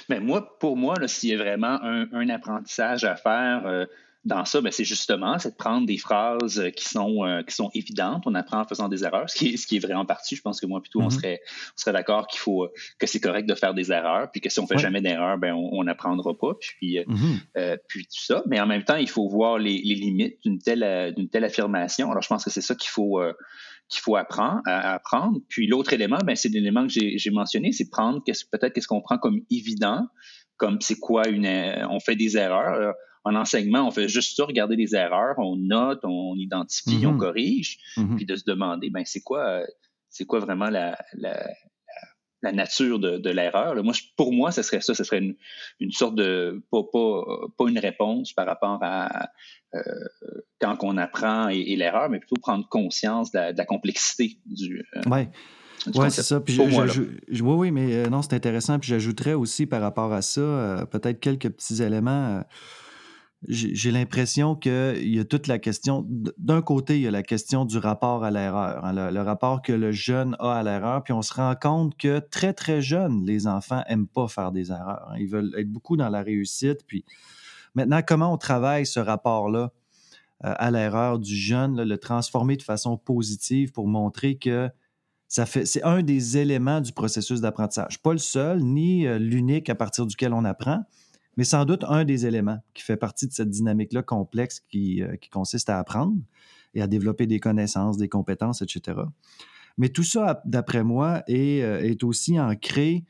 Ben, 0.08 0.22
moi, 0.22 0.58
pour 0.60 0.76
moi, 0.76 0.94
s'il 1.06 1.30
y 1.30 1.34
a 1.34 1.38
vraiment 1.38 1.80
un, 1.82 2.28
apprentissage 2.28 3.04
à 3.04 3.16
faire, 3.16 3.66
euh, 3.66 3.86
dans 4.24 4.44
ça, 4.44 4.60
ben, 4.60 4.70
c'est 4.70 4.84
justement 4.84 5.38
c'est 5.38 5.50
de 5.50 5.56
prendre 5.56 5.86
des 5.86 5.98
phrases 5.98 6.60
euh, 6.60 6.70
qui 6.70 6.84
sont 6.84 7.24
euh, 7.24 7.42
qui 7.42 7.54
sont 7.54 7.70
évidentes. 7.74 8.22
On 8.26 8.34
apprend 8.34 8.60
en 8.60 8.64
faisant 8.64 8.88
des 8.88 9.04
erreurs, 9.04 9.28
ce 9.28 9.36
qui 9.36 9.48
est, 9.48 9.56
ce 9.56 9.66
qui 9.66 9.76
est 9.76 9.78
vrai 9.80 9.94
en 9.94 10.06
partie. 10.06 10.36
Je 10.36 10.42
pense 10.42 10.60
que 10.60 10.66
moi 10.66 10.80
plutôt 10.80 11.00
on 11.00 11.08
mm-hmm. 11.08 11.10
serait 11.10 11.40
on 11.44 11.76
serait 11.80 11.92
d'accord 11.92 12.28
qu'il 12.28 12.38
faut 12.38 12.68
que 12.98 13.06
c'est 13.06 13.20
correct 13.20 13.48
de 13.48 13.54
faire 13.54 13.74
des 13.74 13.90
erreurs, 13.90 14.30
puis 14.30 14.40
que 14.40 14.48
si 14.48 14.60
on 14.60 14.66
fait 14.66 14.78
jamais 14.78 15.00
d'erreurs, 15.00 15.38
ben 15.38 15.54
on 15.54 15.82
n'apprendra 15.82 16.38
pas. 16.38 16.54
Puis 16.60 16.98
euh, 16.98 17.04
mm-hmm. 17.04 17.78
puis 17.88 18.04
tout 18.04 18.24
ça. 18.24 18.42
Mais 18.46 18.60
en 18.60 18.66
même 18.66 18.84
temps, 18.84 18.96
il 18.96 19.08
faut 19.08 19.28
voir 19.28 19.58
les, 19.58 19.80
les 19.82 19.94
limites 19.96 20.38
d'une 20.44 20.58
telle 20.60 21.14
d'une 21.16 21.28
telle 21.28 21.44
affirmation. 21.44 22.10
Alors 22.10 22.22
je 22.22 22.28
pense 22.28 22.44
que 22.44 22.50
c'est 22.50 22.60
ça 22.60 22.76
qu'il 22.76 22.90
faut 22.90 23.20
qu'il 23.92 24.00
faut 24.00 24.16
apprendre 24.16 24.62
à, 24.66 24.94
apprendre. 24.94 25.40
Puis 25.48 25.66
l'autre 25.66 25.92
élément, 25.92 26.18
ben 26.24 26.34
c'est 26.34 26.48
l'élément 26.48 26.86
que 26.86 26.92
j'ai 26.92 27.30
mentionné, 27.30 27.72
c'est 27.72 27.90
prendre 27.90 28.22
peut-être 28.24 28.72
qu'est-ce 28.72 28.88
qu'on 28.88 29.02
prend 29.02 29.18
comme 29.18 29.42
évident, 29.50 30.06
comme 30.62 30.80
c'est 30.80 31.00
quoi 31.00 31.26
une 31.26 31.48
on 31.90 31.98
fait 31.98 32.14
des 32.14 32.36
erreurs 32.36 32.94
en 33.24 33.34
enseignement, 33.34 33.84
on 33.84 33.90
fait 33.90 34.06
juste 34.06 34.36
ça, 34.36 34.44
regarder 34.44 34.76
des 34.76 34.94
erreurs, 34.94 35.34
on 35.38 35.56
note, 35.56 35.98
on 36.04 36.36
identifie, 36.36 37.04
on 37.04 37.12
mhm. 37.12 37.18
corrige, 37.18 37.78
mhm. 37.96 38.14
puis 38.14 38.26
de 38.26 38.36
se 38.36 38.44
demander, 38.44 38.88
ben 38.88 39.02
c'est 39.04 39.22
quoi, 39.22 39.62
c'est 40.08 40.24
quoi 40.24 40.38
vraiment 40.38 40.70
la, 40.70 40.96
la, 41.14 42.52
nature 42.52 43.00
de, 43.00 43.30
l'erreur. 43.30 43.74
Moi, 43.82 43.92
pour 44.16 44.32
moi, 44.32 44.52
ce 44.52 44.62
serait 44.62 44.80
ça, 44.80 44.94
ce 44.94 45.02
serait 45.02 45.34
une, 45.80 45.90
sorte 45.90 46.14
de 46.14 46.62
pas, 46.70 46.82
pas, 47.58 47.68
une 47.68 47.78
réponse 47.80 48.32
par 48.32 48.46
rapport 48.46 48.78
à 48.82 49.30
euh, 49.74 49.80
quand 50.60 50.76
on 50.82 50.96
apprend 50.96 51.48
et, 51.48 51.74
l'erreur, 51.74 52.08
mais 52.08 52.20
plutôt 52.20 52.40
prendre 52.40 52.68
conscience 52.68 53.32
de 53.32 53.56
la, 53.56 53.64
complexité 53.64 54.38
du. 54.46 54.86
Euh, 54.96 55.10
ouais. 55.10 55.28
Oui, 55.94 56.10
c'est 56.10 56.22
ça. 56.22 56.40
Puis 56.40 56.58
oui, 56.58 57.40
oui, 57.40 57.70
mais 57.70 57.94
euh, 57.94 58.08
non, 58.08 58.22
c'est 58.22 58.34
intéressant. 58.34 58.78
Puis 58.78 58.90
j'ajouterais 58.90 59.34
aussi 59.34 59.66
par 59.66 59.80
rapport 59.80 60.12
à 60.12 60.22
ça, 60.22 60.86
peut-être 60.90 61.20
quelques 61.20 61.50
petits 61.50 61.82
éléments 61.82 62.42
j'ai 63.48 63.90
l'impression 63.90 64.54
qu'il 64.54 65.08
y 65.08 65.18
a 65.18 65.24
toute 65.24 65.48
la 65.48 65.58
question. 65.58 66.06
D'un 66.38 66.62
côté, 66.62 66.96
il 66.96 67.02
y 67.02 67.08
a 67.08 67.10
la 67.10 67.24
question 67.24 67.64
du 67.64 67.76
rapport 67.76 68.22
à 68.22 68.30
l'erreur, 68.30 68.84
hein, 68.84 69.10
le, 69.10 69.20
rapport 69.20 69.62
que 69.62 69.72
le 69.72 69.90
jeune 69.90 70.36
a 70.38 70.52
à 70.52 70.62
l'erreur, 70.62 71.02
puis 71.02 71.12
on 71.12 71.22
se 71.22 71.34
rend 71.34 71.54
compte 71.60 71.96
que 71.96 72.20
très, 72.20 72.52
très 72.52 72.80
jeunes, 72.80 73.24
les 73.24 73.48
enfants 73.48 73.82
n'aiment 73.88 74.06
pas 74.06 74.28
faire 74.28 74.52
des 74.52 74.70
erreurs. 74.70 75.08
Hein. 75.10 75.16
Ils 75.18 75.28
veulent 75.28 75.52
être 75.58 75.68
beaucoup 75.68 75.96
dans 75.96 76.08
la 76.08 76.22
réussite. 76.22 76.86
Puis 76.86 77.04
maintenant, 77.74 78.00
comment 78.06 78.32
on 78.32 78.38
travaille 78.38 78.86
ce 78.86 79.00
rapport-là 79.00 79.72
euh, 80.44 80.54
à 80.56 80.70
l'erreur 80.70 81.18
du 81.18 81.34
jeune, 81.34 81.82
le 81.82 81.98
transformer 81.98 82.56
de 82.56 82.62
façon 82.62 82.96
positive 82.96 83.72
pour 83.72 83.88
montrer 83.88 84.36
que 84.36 84.70
ça 85.32 85.46
fait, 85.46 85.64
c'est 85.64 85.82
un 85.82 86.02
des 86.02 86.36
éléments 86.36 86.82
du 86.82 86.92
processus 86.92 87.40
d'apprentissage. 87.40 88.02
Pas 88.02 88.12
le 88.12 88.18
seul, 88.18 88.62
ni 88.62 89.06
euh, 89.06 89.18
l'unique 89.18 89.70
à 89.70 89.74
partir 89.74 90.04
duquel 90.04 90.34
on 90.34 90.44
apprend, 90.44 90.84
mais 91.38 91.44
sans 91.44 91.64
doute 91.64 91.84
un 91.88 92.04
des 92.04 92.26
éléments 92.26 92.58
qui 92.74 92.82
fait 92.82 92.98
partie 92.98 93.28
de 93.28 93.32
cette 93.32 93.48
dynamique-là 93.48 94.02
complexe 94.02 94.60
qui, 94.68 95.02
euh, 95.02 95.16
consiste 95.32 95.70
à 95.70 95.78
apprendre 95.78 96.18
et 96.74 96.82
à 96.82 96.86
développer 96.86 97.26
des 97.26 97.40
connaissances, 97.40 97.96
des 97.96 98.10
compétences, 98.10 98.60
etc. 98.60 99.00
Mais 99.78 99.88
tout 99.88 100.02
ça, 100.02 100.42
d'après 100.44 100.84
moi, 100.84 101.22
est, 101.28 101.62
euh, 101.62 101.80
est, 101.82 102.04
aussi 102.04 102.38
ancré 102.38 103.02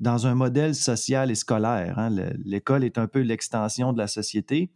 dans 0.00 0.26
un 0.26 0.34
modèle 0.34 0.74
social 0.74 1.30
et 1.30 1.36
scolaire. 1.36 2.00
Hein. 2.00 2.10
L'école 2.44 2.82
est 2.82 2.98
un 2.98 3.06
peu 3.06 3.20
l'extension 3.20 3.92
de 3.92 3.98
la 3.98 4.08
société. 4.08 4.72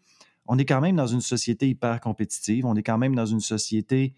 On 0.47 0.59
est 0.59 0.65
quand 0.65 0.81
même 0.81 0.95
dans 0.95 1.09
une 1.09 1.23
société 1.23 1.69
hyper 1.69 2.01
compétitive. 2.01 2.67
On 2.67 2.77
est 2.77 2.85
quand 2.85 2.99
même 2.99 3.17
dans 3.17 3.27
une 3.27 3.41
société 3.41 4.15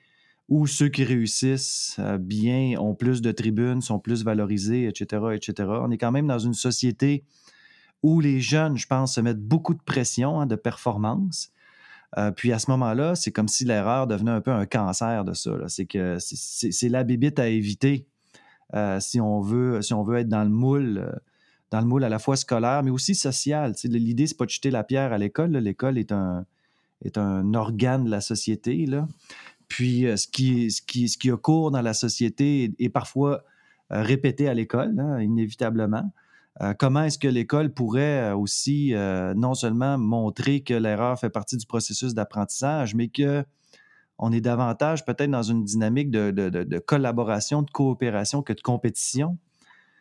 où 0.48 0.66
ceux 0.66 0.88
qui 0.88 1.04
réussissent 1.04 1.96
euh, 1.98 2.18
bien 2.18 2.78
ont 2.78 2.94
plus 2.94 3.20
de 3.20 3.32
tribunes, 3.32 3.80
sont 3.80 3.98
plus 3.98 4.24
valorisés, 4.24 4.86
etc., 4.86 5.24
etc. 5.34 5.68
On 5.82 5.90
est 5.90 5.98
quand 5.98 6.12
même 6.12 6.26
dans 6.26 6.38
une 6.38 6.54
société 6.54 7.24
où 8.02 8.20
les 8.20 8.40
jeunes, 8.40 8.76
je 8.76 8.86
pense, 8.86 9.14
se 9.14 9.20
mettent 9.20 9.42
beaucoup 9.42 9.74
de 9.74 9.82
pression, 9.82 10.40
hein, 10.40 10.46
de 10.46 10.54
performance. 10.54 11.50
Euh, 12.18 12.30
puis 12.30 12.52
à 12.52 12.58
ce 12.60 12.70
moment-là, 12.70 13.16
c'est 13.16 13.32
comme 13.32 13.48
si 13.48 13.64
l'erreur 13.64 14.06
devenait 14.06 14.30
un 14.30 14.40
peu 14.40 14.52
un 14.52 14.66
cancer 14.66 15.24
de 15.24 15.32
ça. 15.32 15.50
C'est 15.66 15.86
que 15.86 16.18
c'est 16.20 16.88
la 16.88 17.02
bibite 17.02 17.40
à 17.40 17.48
éviter 17.48 18.06
euh, 18.74 19.00
si, 19.00 19.20
on 19.20 19.40
veut, 19.40 19.82
si 19.82 19.92
on 19.92 20.04
veut 20.04 20.18
être 20.18 20.28
dans 20.28 20.44
le 20.44 20.50
moule, 20.50 21.20
dans 21.70 21.80
le 21.80 21.86
moule 21.86 22.04
à 22.04 22.08
la 22.08 22.20
fois 22.20 22.36
scolaire, 22.36 22.84
mais 22.84 22.90
aussi 22.90 23.16
social. 23.16 23.74
L'idée, 23.84 24.28
c'est 24.28 24.36
pas 24.36 24.44
de 24.44 24.50
jeter 24.50 24.70
la 24.70 24.84
pierre 24.84 25.12
à 25.12 25.18
l'école. 25.18 25.50
L'école 25.50 25.98
est 25.98 26.12
un, 26.12 26.46
est 27.04 27.18
un 27.18 27.54
organe 27.54 28.04
de 28.04 28.10
la 28.10 28.20
société. 28.20 28.86
Là. 28.86 29.08
Puis 29.68 30.06
ce, 30.16 30.26
qui, 30.26 30.70
ce, 30.70 30.80
qui, 30.80 31.08
ce 31.08 31.18
qui 31.18 31.30
a 31.30 31.36
cours 31.36 31.70
dans 31.70 31.82
la 31.82 31.94
société 31.94 32.72
est, 32.78 32.88
parfois 32.88 33.42
répété 33.90 34.48
à 34.48 34.54
l'école, 34.54 34.98
hein, 34.98 35.20
inévitablement. 35.20 36.10
Euh, 36.62 36.72
comment 36.78 37.02
est-ce 37.02 37.18
que 37.18 37.28
l'école 37.28 37.70
pourrait 37.70 38.30
euh, 38.30 38.36
aussi 38.36 38.94
euh, 38.94 39.34
non 39.34 39.54
seulement 39.54 39.98
montrer 39.98 40.60
que 40.60 40.72
l'erreur 40.72 41.18
fait 41.18 41.28
partie 41.28 41.56
du 41.56 41.66
processus 41.66 42.14
d'apprentissage, 42.14 42.94
mais 42.94 43.08
que 43.08 43.44
on 44.18 44.32
est 44.32 44.40
davantage 44.40 45.04
peut-être 45.04 45.30
dans 45.30 45.42
une 45.42 45.62
dynamique 45.64 46.10
de, 46.10 46.78
collaboration, 46.78 47.60
de 47.60 47.70
coopération 47.70 48.42
que 48.42 48.54
de 48.54 48.62
compétition? 48.62 49.36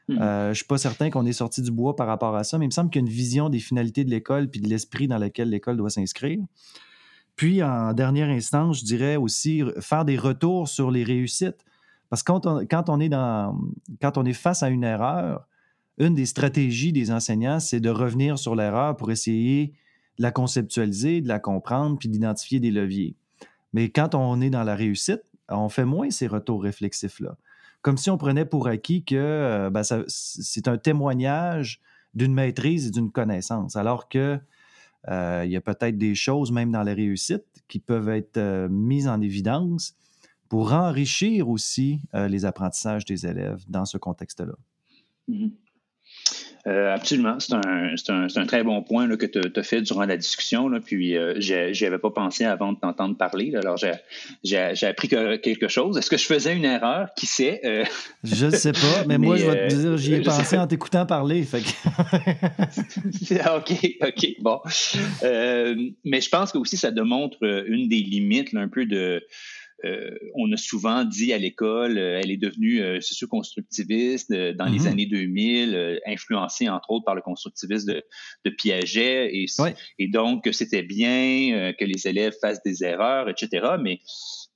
Mmh. 0.08 0.17
je 0.19 0.49
ne 0.49 0.54
suis 0.54 0.65
pas 0.65 0.78
certain 0.78 1.10
qu'on 1.10 1.25
est 1.25 1.34
sorti 1.34 1.62
du 1.62 1.71
bois 1.71 1.97
par 1.97 2.08
rapport 2.08 2.36
à 2.36 2.45
ça, 2.45 2.58
mais 2.58 2.65
il 2.65 2.69
me 2.69 2.71
semble 2.71 2.91
qu'il 2.91 3.01
y 3.01 3.04
a 3.04 3.08
une 3.08 3.13
vision 3.13 3.49
des 3.49 3.60
finalités 3.60 4.06
de 4.06 4.12
l'école 4.12 4.47
puis 4.49 4.62
de 4.62 4.69
l'esprit 4.69 5.10
dans 5.10 5.17
lequel 5.17 5.49
l'école 5.49 5.75
doit 5.75 5.89
s'inscrire. 5.89 6.39
Puis, 7.36 7.62
en 7.63 7.93
dernière 7.93 8.30
instance, 8.30 8.80
je 8.80 8.86
dirais 8.86 9.15
aussi 9.17 9.63
faire 9.80 10.06
des 10.06 10.17
retours 10.17 10.67
sur 10.67 10.91
les 10.91 11.04
réussites. 11.04 11.65
Parce 12.10 12.24
que 12.24 12.32
quand 12.65 12.89
on, 12.89 13.00
est, 14.26 14.34
face 14.34 14.63
à 14.63 14.69
une 14.69 14.84
erreur, 14.84 15.48
une 15.98 16.13
des 16.13 16.26
stratégies 16.26 16.93
des 16.93 17.12
enseignants, 17.12 17.60
c'est 17.60 17.80
de 17.80 17.89
revenir 17.89 18.38
sur 18.38 18.56
l'erreur 18.56 18.95
pour 18.95 19.12
essayer 19.12 19.74
de 20.17 20.24
la 20.24 20.32
conceptualiser, 20.32 21.21
de 21.21 21.28
la 21.28 21.39
comprendre, 21.39 21.98
puis 21.98 22.08
d'identifier 22.08 22.60
des 22.60 22.71
leviers. 22.71 23.15
Mais 23.74 23.89
quand 23.89 24.15
on 24.15 24.39
est 24.39 24.50
dans 24.50 24.63
la 24.63 24.76
réussite, 24.76 25.24
on 25.50 25.67
fait 25.67 25.84
moins 25.86 26.10
ces 26.10 26.28
retours 26.28 26.63
réflexifs-là. 26.63 27.38
Comme 27.82 27.98
si 27.98 28.10
on 28.10 28.17
prenait 28.17 28.45
pour 28.45 28.67
acquis 28.67 29.04
que 29.04 29.15
euh, 29.15 29.69
ben, 29.69 29.84
c'est 30.08 30.67
un 30.67 30.78
témoignage 30.78 31.82
d'une 32.13 32.34
maîtrise 32.34 32.88
et 32.88 32.91
d'une 32.91 33.12
connaissance, 33.12 33.76
alors 33.76 34.08
que 34.08 34.39
il 35.08 35.52
y 35.52 35.56
a 35.56 35.62
peut-être 35.62 35.98
des 35.98 36.15
choses, 36.15 36.52
même 36.52 36.72
dans 36.72 36.84
la 36.84 36.94
réussite, 36.94 37.46
qui 37.68 37.80
peuvent 37.80 38.10
être 38.10 38.38
euh, 38.38 38.68
mises 38.70 39.08
en 39.08 39.22
évidence 39.22 39.96
pour 40.50 40.74
enrichir 40.74 41.50
aussi 41.50 42.02
les 42.13 42.46
apprentissages 42.46 43.04
des 43.04 43.26
élèves 43.26 43.65
dans 43.68 43.84
ce 43.84 43.98
contexte-là. 43.98 44.54
Mm-hmm. 45.28 45.52
Euh, 46.67 46.95
absolument. 46.95 47.39
C'est 47.39 47.54
un, 47.54 47.62
un, 48.10 48.28
un, 48.36 48.45
très 48.47 48.63
bon 48.63 48.82
point 48.82 49.06
là, 49.08 49.17
que 49.17 49.28
tu 49.28 49.39
as 49.56 49.63
fait 49.63 49.82
durant 49.82 50.06
la 50.06 50.17
discussion. 50.17 50.67
Là, 50.67 50.80
puis, 50.80 51.15
euh, 51.15 51.36
j'y 51.39 51.86
avais 51.86 51.99
pas 51.99 52.10
pensé 52.10 52.43
avant 52.43 52.73
de 52.73 52.80
t'entendre 52.80 53.15
parler. 53.15 53.51
Là, 53.51 53.60
alors, 53.60 53.78
j'ai 54.43 54.88
appris 54.88 55.08
quelque 55.08 55.67
chose. 55.67 55.97
Est-ce 55.97 56.10
que 56.10 56.17
je 56.17 56.25
faisais 56.25 56.56
une 56.56 56.65
erreur? 56.65 57.10
Qui 57.15 57.28
sait? 57.28 57.62
Euh... 57.63 57.86
Je 58.23 58.47
ne 58.47 58.51
sais 58.51 58.71
pas, 58.71 59.06
mais, 59.08 59.19
moi, 59.19 59.36
je 59.38 59.45
vais 59.45 59.67
te 59.67 59.75
euh, 59.75 59.78
dire, 59.78 59.97
j'y 59.97 60.13
ai 60.15 60.21
pensé 60.21 60.58
en 60.58 60.65
t'écoutant 60.65 61.06
parler. 61.06 61.43
Fait 61.43 61.60
OK, 63.56 63.97
OK, 64.01 64.28
bon. 64.39 64.60
Euh, 65.23 65.75
mais 66.04 66.21
je 66.21 66.30
pense 66.30 66.51
que 66.51 66.58
aussi, 66.58 66.78
ça 66.78 66.89
démontre 66.89 67.38
une 67.43 67.88
des 67.88 67.97
limites 67.97 68.54
là, 68.54 68.62
un 68.62 68.69
peu 68.69 68.86
de 68.86 69.23
euh, 69.84 70.18
on 70.36 70.52
a 70.54 70.58
souvent 70.58 71.04
dit 71.04 71.34
à 71.34 71.38
l'école, 71.38 71.98
euh, 71.98 72.22
elle 72.22 72.32
est 72.32 72.38
devenue 72.38 72.82
euh, 72.82 73.02
socio-constructiviste 73.02 74.32
dans 74.32 74.66
les 74.66 74.80
mhm. 74.80 74.88
années 74.88 75.06
2000, 75.06 76.00
influencée 76.08 76.70
entre 76.70 76.92
autres 76.92 77.06
par 77.06 77.16
le 77.16 77.22
constructivisme 77.22 77.94
de, 78.46 78.50
Piaget, 78.50 79.36
et, 79.36 79.46
et 80.00 80.08
donc 80.08 80.48
c'était 80.54 80.84
bien 80.84 81.74
que 81.78 81.84
les 81.84 82.08
élèves 82.08 82.34
fassent 82.40 82.64
des 82.64 82.84
erreurs, 82.84 83.30
etc. 83.30 83.76
Mais 83.82 84.00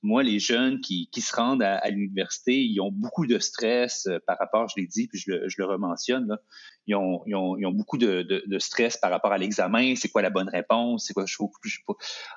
moi, 0.02 0.22
les 0.22 0.38
jeunes 0.38 0.80
qui, 0.80 1.08
se 1.20 1.34
rendent 1.34 1.62
à, 1.62 1.88
l'université, 1.90 2.58
ils 2.60 2.80
ont 2.80 2.90
beaucoup 2.90 3.26
de 3.26 3.38
stress 3.38 4.08
par 4.26 4.38
rapport, 4.38 4.68
je 4.68 4.80
l'ai 4.80 4.86
dit, 4.86 5.06
puis 5.08 5.18
je 5.18 5.30
le, 5.30 5.48
je 5.48 5.56
le 5.58 5.66
rementionne, 5.66 6.26
là, 6.26 6.38
ils 6.86 7.66
ont, 7.66 7.72
beaucoup 7.72 7.98
de, 7.98 8.58
stress 8.58 8.96
par 8.96 9.10
rapport 9.10 9.32
à 9.32 9.38
l'examen, 9.38 9.94
c'est 9.96 10.08
quoi 10.08 10.22
la 10.22 10.30
bonne 10.30 10.48
réponse, 10.48 11.06
c'est 11.06 11.14
quoi 11.14 11.24
je, 11.26 11.36
je, 11.64 11.78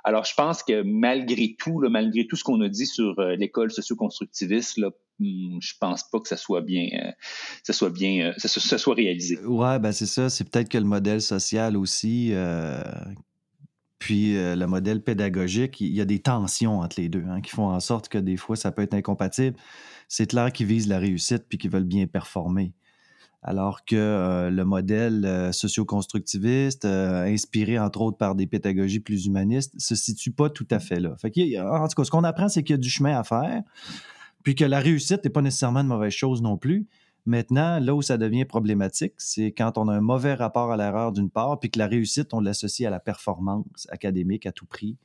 Alors, 0.04 0.26
je 0.26 0.34
pense 0.36 0.63
que 0.63 0.84
malgré 0.84 1.56
tout, 1.58 1.80
malgré 1.89 2.28
tout 2.28 2.36
ce 2.36 2.43
qu'on 2.43 2.62
a 2.62 2.69
dit 2.69 2.86
sur 2.86 3.17
euh, 3.19 3.36
l'école 3.36 3.71
socio-constructiviste, 3.71 4.78
là, 4.78 4.91
hmm, 5.19 5.60
je 5.62 5.73
pense 5.80 6.04
pas 6.10 6.19
que 6.19 6.28
ça 6.28 6.38
soit 6.38 6.62
bien, 6.62 6.88
euh, 6.93 7.12
ça 7.63 7.73
soit 7.73 7.89
bien, 7.89 8.28
euh, 8.28 8.34
ça, 8.38 8.78
soit 8.78 8.95
réalisé. 8.95 9.39
Ouais, 9.39 9.80
ben 9.80 9.91
c'est 9.91 10.06
ça. 10.06 10.30
C'est 10.30 10.49
peut-être 10.49 10.69
que 10.69 10.78
le 10.78 10.86
modèle 10.86 11.21
social 11.21 11.78
aussi, 11.78 12.34
puis 14.04 14.34
le 14.34 14.66
modèle 14.66 15.02
pédagogique, 15.02 15.80
il 15.80 15.94
y 15.94 16.02
a 16.02 16.06
des 16.06 16.20
tensions 16.20 16.82
entre 16.82 17.00
les 17.00 17.08
deux, 17.08 17.24
hein, 17.30 17.39
qui 17.39 17.52
font 17.52 17.70
en 17.70 17.80
sorte 17.80 18.10
que 18.10 18.18
des 18.18 18.36
fois 18.36 18.58
ça 18.58 18.72
peut 18.72 18.82
être 18.82 18.94
incompatible. 18.94 19.56
C'est 20.10 20.28
clair 20.28 20.52
qu'ils 20.52 20.68
visent 20.68 20.89
la 20.89 21.00
réussite 21.00 21.46
puis 21.48 21.58
qu'ils 21.58 21.72
veulent 21.72 21.86
bien 21.86 22.06
performer 22.06 22.74
alors 23.44 23.84
que 23.84 23.96
euh, 23.96 24.50
le 24.50 24.63
modèle 24.63 25.26
euh, 25.26 25.52
socio-constructiviste, 25.52 26.86
euh, 26.86 27.26
inspiré 27.26 27.78
entre 27.78 28.02
autres 28.02 28.18
par 28.18 28.36
des 28.36 28.48
pédagogies 28.48 29.02
plus 29.02 29.26
humanistes, 29.26 29.74
se 29.78 29.96
situe 29.96 30.32
pas 30.32 30.50
tout 30.50 30.68
à 30.72 30.80
fait 30.80 31.00
là. 31.00 31.12
en 31.12 31.88
tout 31.88 31.96
cas, 31.96 32.04
ce 32.04 32.12
qu'on 32.12 32.24
apprend, 32.24 32.48
c'est 32.48 32.63
qu'il 32.63 32.74
y 32.74 32.80
a 32.80 32.82
du 32.82 32.89
chemin 32.89 33.20
à 33.20 33.24
faire, 33.24 33.62
puis 34.44 34.56
que 34.56 34.63
la 34.63 34.80
réussite 34.80 35.24
n'est 35.26 35.30
pas 35.30 35.42
nécessairement 35.42 35.82
une 35.82 35.88
mauvaise 35.88 36.13
chose 36.13 36.42
non 36.42 36.58
plus. 36.58 36.88
Maintenant, 37.25 37.79
là 37.79 37.95
où 37.95 38.01
ça 38.01 38.17
devient 38.17 38.45
problématique, 38.45 39.13
c'est 39.17 39.51
quand 39.51 39.77
on 39.77 39.88
a 39.88 39.93
un 39.93 40.01
mauvais 40.01 40.33
rapport 40.33 40.71
à 40.71 40.77
l'erreur 40.77 41.12
d'une 41.12 41.29
part, 41.29 41.59
puis 41.59 41.69
que 41.69 41.79
la 41.79 41.88
réussite, 41.88 42.33
on 42.33 42.39
l'associe 42.39 42.86
à 42.88 42.91
la 42.91 42.99
performance 42.99 43.88
académique 43.89 44.45
à 44.45 44.51
tout 44.51 44.65
prix, 44.65 44.97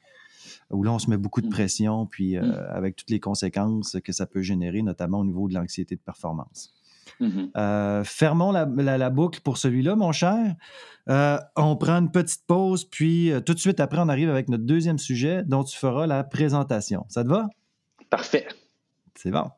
où 0.70 0.83
là, 0.83 0.92
on 0.92 0.98
se 0.98 1.09
met 1.09 1.16
beaucoup 1.16 1.40
de 1.40 1.46
mmh. 1.46 1.50
pression, 1.50 2.07
puis 2.07 2.37
mmh. 2.37 2.52
avec 2.70 2.96
toutes 2.96 3.11
les 3.11 3.20
conséquences 3.20 3.96
que 4.04 4.12
ça 4.12 4.26
peut 4.26 4.42
générer, 4.42 4.83
notamment 4.83 5.20
au 5.20 5.24
niveau 5.24 5.48
de 5.48 5.54
l'anxiété 5.54 5.94
de 5.94 6.00
performance. 6.00 6.74
Mm-hmm. 7.20 7.50
Euh, 7.57 8.04
fermons 8.04 8.52
la, 8.52 9.11
boucle 9.11 9.40
pour 9.40 9.59
celui-là, 9.59 9.96
mon 9.96 10.12
cher. 10.12 10.54
Euh, 11.09 11.38
on 11.57 11.76
prend 11.76 11.94
une 11.94 12.11
petite 12.11 12.46
pause, 12.46 12.85
puis 12.85 13.33
euh, 13.33 13.40
tout 13.40 13.54
de 13.54 13.59
suite 13.59 13.81
après, 13.81 13.98
on 14.00 14.09
arrive 14.09 14.31
avec 14.31 14.48
notre 14.48 14.64
deuxième 14.64 14.98
sujet 14.98 15.42
dont 15.44 15.64
tu 15.64 15.76
feras 15.76 16.07
la 16.07 16.24
présentation. 16.24 17.07
Ça 17.09 17.24
te 17.24 17.28
va? 17.28 17.48
Parfait. 18.11 18.46
C'est 19.14 19.31
bon. 19.31 19.50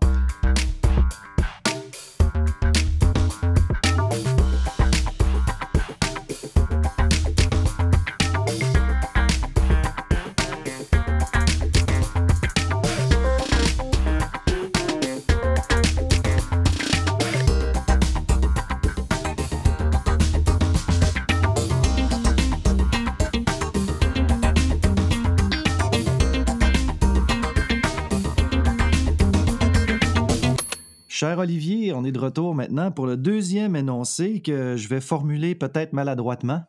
Olivier, 31.40 31.92
on 31.94 32.05
est 32.05 32.12
de 32.12 32.18
retour 32.18 32.55
maintenant 32.55 32.90
pour 32.90 33.07
le 33.07 33.16
deuxième 33.16 33.74
énoncé 33.74 34.42
que 34.42 34.76
je 34.76 34.88
vais 34.88 35.00
formuler 35.00 35.55
peut-être 35.55 35.92
maladroitement. 35.92 36.62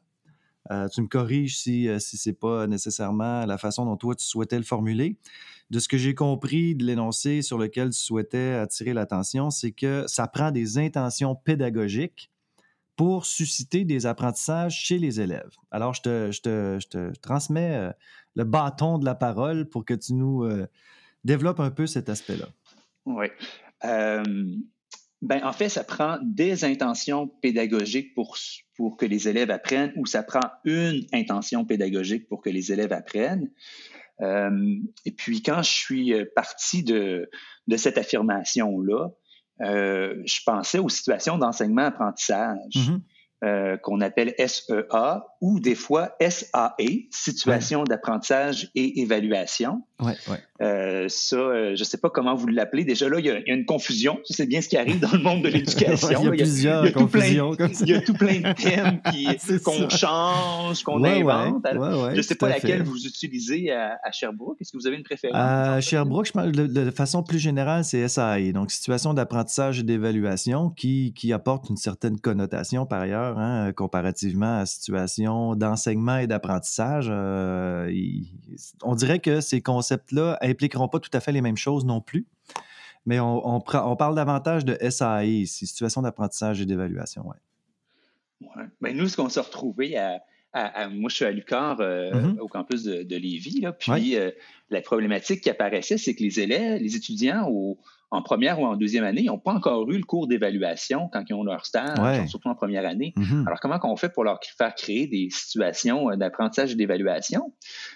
Euh, 0.71 0.87
tu 0.87 1.01
me 1.01 1.07
corriges 1.07 1.57
si, 1.57 1.89
euh, 1.89 1.99
si 1.99 2.17
ce 2.17 2.29
n'est 2.29 2.35
pas 2.35 2.67
nécessairement 2.67 3.45
la 3.45 3.57
façon 3.57 3.85
dont 3.85 3.97
toi 3.97 4.15
tu 4.15 4.25
souhaitais 4.25 4.57
le 4.57 4.63
formuler. 4.63 5.17
De 5.69 5.79
ce 5.79 5.87
que 5.87 5.97
j'ai 5.97 6.15
compris 6.15 6.75
de 6.75 6.85
l'énoncé 6.85 7.41
sur 7.41 7.57
lequel 7.57 7.89
tu 7.89 7.99
souhaitais 7.99 8.53
attirer 8.53 8.93
l'attention, 8.93 9.49
c'est 9.49 9.71
que 9.71 10.05
ça 10.07 10.27
prend 10.27 10.51
des 10.51 10.77
intentions 10.77 11.35
pédagogiques 11.35 12.31
pour 12.95 13.25
susciter 13.25 13.83
des 13.83 14.05
apprentissages 14.05 14.77
chez 14.77 14.97
les 14.97 15.19
élèves. 15.19 15.51
Alors, 15.71 15.93
je 15.93 16.01
te, 16.01 16.31
je 16.31 16.41
te, 16.41 16.77
je 16.81 16.87
te 16.87 17.19
transmets 17.19 17.75
euh, 17.75 17.91
le 18.35 18.43
bâton 18.45 18.97
de 18.99 19.05
la 19.05 19.15
parole 19.15 19.67
pour 19.67 19.83
que 19.83 19.93
tu 19.93 20.13
nous 20.13 20.47
développes 21.25 21.59
un 21.59 21.71
peu 21.71 21.87
cet 21.87 22.07
aspect-là. 22.07 22.47
Oui. 23.05 23.27
Euh, 23.85 24.23
ben, 25.21 25.41
en 25.43 25.53
fait, 25.53 25.69
ça 25.69 25.83
prend 25.83 26.17
des 26.23 26.65
intentions 26.65 27.27
pédagogiques 27.27 28.13
pour, 28.15 28.37
pour 28.75 28.97
que 28.97 29.05
les 29.05 29.27
élèves 29.27 29.51
apprennent 29.51 29.93
ou 29.95 30.05
ça 30.05 30.23
prend 30.23 30.49
une 30.65 31.05
intention 31.13 31.63
pédagogique 31.65 32.27
pour 32.27 32.41
que 32.41 32.49
les 32.49 32.71
élèves 32.71 32.91
apprennent. 32.93 33.51
Euh, 34.21 34.77
et 35.05 35.11
puis, 35.11 35.41
quand 35.41 35.61
je 35.61 35.71
suis 35.71 36.13
parti 36.35 36.83
de, 36.83 37.29
de 37.67 37.77
cette 37.77 37.97
affirmation-là, 37.97 39.09
je 39.59 40.43
pensais 40.43 40.79
aux 40.79 40.89
situations 40.89 41.37
d'enseignement-apprentissage. 41.37 42.57
Mm-hmm. 42.73 43.01
Euh, 43.43 43.75
qu'on 43.77 44.01
appelle 44.01 44.35
SEA 44.37 45.23
ou 45.41 45.59
des 45.59 45.75
fois 45.75 46.15
SAE, 46.21 47.07
situation 47.09 47.83
d'apprentissage 47.83 48.69
et 48.75 49.01
évaluation. 49.01 49.81
Ouais, 49.99 50.15
ouais. 50.29 50.37
Euh, 50.61 51.07
ça, 51.09 51.35
euh, 51.37 51.75
je 51.75 51.81
ne 51.81 51.85
sais 51.85 51.97
pas 51.97 52.11
comment 52.11 52.35
vous 52.35 52.47
l'appelez. 52.47 52.85
Déjà 52.85 53.09
là, 53.09 53.19
il 53.19 53.25
y, 53.25 53.31
a, 53.31 53.39
une 53.47 53.65
confusion. 53.65 54.19
C'est 54.25 54.45
bien 54.45 54.61
ce 54.61 54.69
qui 54.69 54.77
arrive 54.77 54.99
dans 54.99 55.11
le 55.11 55.19
monde 55.19 55.41
de 55.41 55.47
l'éducation. 55.49 56.09
il 56.11 56.25
y 56.25 56.27
a 56.27 56.31
plusieurs 56.31 56.91
confusions. 56.93 57.55
Il 57.81 57.89
y 57.89 57.93
a 57.95 58.01
tout 58.01 58.13
plein 58.13 58.39
de 58.39 58.53
thèmes 58.53 59.01
qu'on 59.63 59.89
change, 59.89 60.83
qu'on 60.83 61.03
invente. 61.03 61.65
je 61.71 62.17
ne 62.17 62.21
sais 62.21 62.35
pas 62.35 62.49
laquelle 62.49 62.83
vous 62.83 63.05
utilisez 63.07 63.71
à, 63.71 64.11
Sherbrooke. 64.11 64.57
Est-ce 64.61 64.71
que 64.71 64.77
vous 64.77 64.87
avez 64.87 64.97
une 64.97 65.03
préférence? 65.03 65.37
À 65.39 65.81
Sherbrooke, 65.81 66.27
je 66.27 66.33
parle 66.33 66.51
de, 66.51 66.91
façon 66.91 67.23
plus 67.23 67.39
générale, 67.39 67.83
c'est 67.83 68.07
SAE, 68.07 68.51
donc 68.53 68.71
situation 68.71 69.13
d'apprentissage 69.13 69.79
et 69.79 69.83
d'évaluation 69.83 70.69
qui, 70.69 71.13
qui 71.15 71.33
apporte 71.33 71.69
une 71.69 71.77
certaine 71.77 72.19
connotation 72.19 72.85
par 72.85 73.01
ailleurs, 73.01 73.39
hein, 73.39 73.71
comparativement 73.73 74.57
à 74.57 74.59
la 74.59 74.65
d'enseignement 75.55 76.17
et 76.17 76.27
d'apprentissage. 76.27 77.07
Euh, 77.09 77.91
on 78.83 78.95
dirait 78.95 79.19
que 79.19 79.41
ces 79.41 79.61
concepts-là 79.61 80.37
impliqueront 80.41 80.87
pas 80.87 80.99
tout 80.99 81.09
à 81.13 81.19
fait 81.19 81.31
les 81.31 81.41
mêmes 81.41 81.57
choses 81.57 81.85
non 81.85 82.01
plus. 82.01 82.27
Mais 83.05 83.19
on, 83.19 83.59
parle 83.61 84.15
davantage 84.15 84.63
de 84.63 84.77
SAE 84.89 85.25
ici, 85.25 85.65
situation 85.65 86.03
d'apprentissage 86.03 86.61
et 86.61 86.65
d'évaluation. 86.65 87.27
Ouais. 87.27 87.37
Ouais. 88.41 88.65
Ben, 88.79 88.95
nous, 88.95 89.07
ce 89.07 89.17
qu'on 89.17 89.29
s'est 89.29 89.39
retrouvé 89.39 89.97
à, 89.97 90.19
moi, 90.89 91.09
je 91.09 91.15
suis 91.15 91.25
à 91.25 91.31
Lucar, 91.31 91.79
euh, 91.79 92.11
mm-hmm. 92.11 92.39
au 92.39 92.47
campus 92.47 92.83
de, 92.83 93.15
Lévis. 93.15 93.65
puis 93.79 94.15
euh, 94.15 94.31
la 94.69 94.81
problématique 94.81 95.41
qui 95.41 95.49
apparaissait, 95.49 95.97
c'est 95.97 96.13
que 96.13 96.23
les 96.23 96.39
élèves, 96.39 96.81
les 96.81 96.95
étudiants 96.95 97.47
au, 97.49 97.79
en 98.11 98.21
première 98.21 98.59
ou 98.59 98.65
en 98.65 98.75
deuxième 98.75 99.05
année, 99.05 99.21
ils 99.21 99.27
n'ont 99.27 99.39
pas 99.39 99.53
encore 99.53 99.89
eu 99.89 99.97
le 99.97 100.03
cours 100.03 100.27
d'évaluation 100.27 101.09
quand 101.11 101.23
ils 101.29 101.33
ont 101.33 101.43
leur 101.43 101.65
stage, 101.65 102.27
surtout 102.27 102.49
en 102.49 102.55
première 102.55 102.85
année. 102.85 103.13
Mm-hmm. 103.17 103.47
Alors, 103.47 103.59
comment 103.61 103.79
on 103.83 103.95
fait 103.95 104.09
pour 104.09 104.25
leur 104.25 104.39
faire 104.57 104.75
créer 104.75 105.07
des 105.07 105.29
situations 105.31 106.11
euh, 106.11 106.17
d'apprentissage 106.17 106.73
et 106.73 106.75
d'évaluation? 106.75 107.53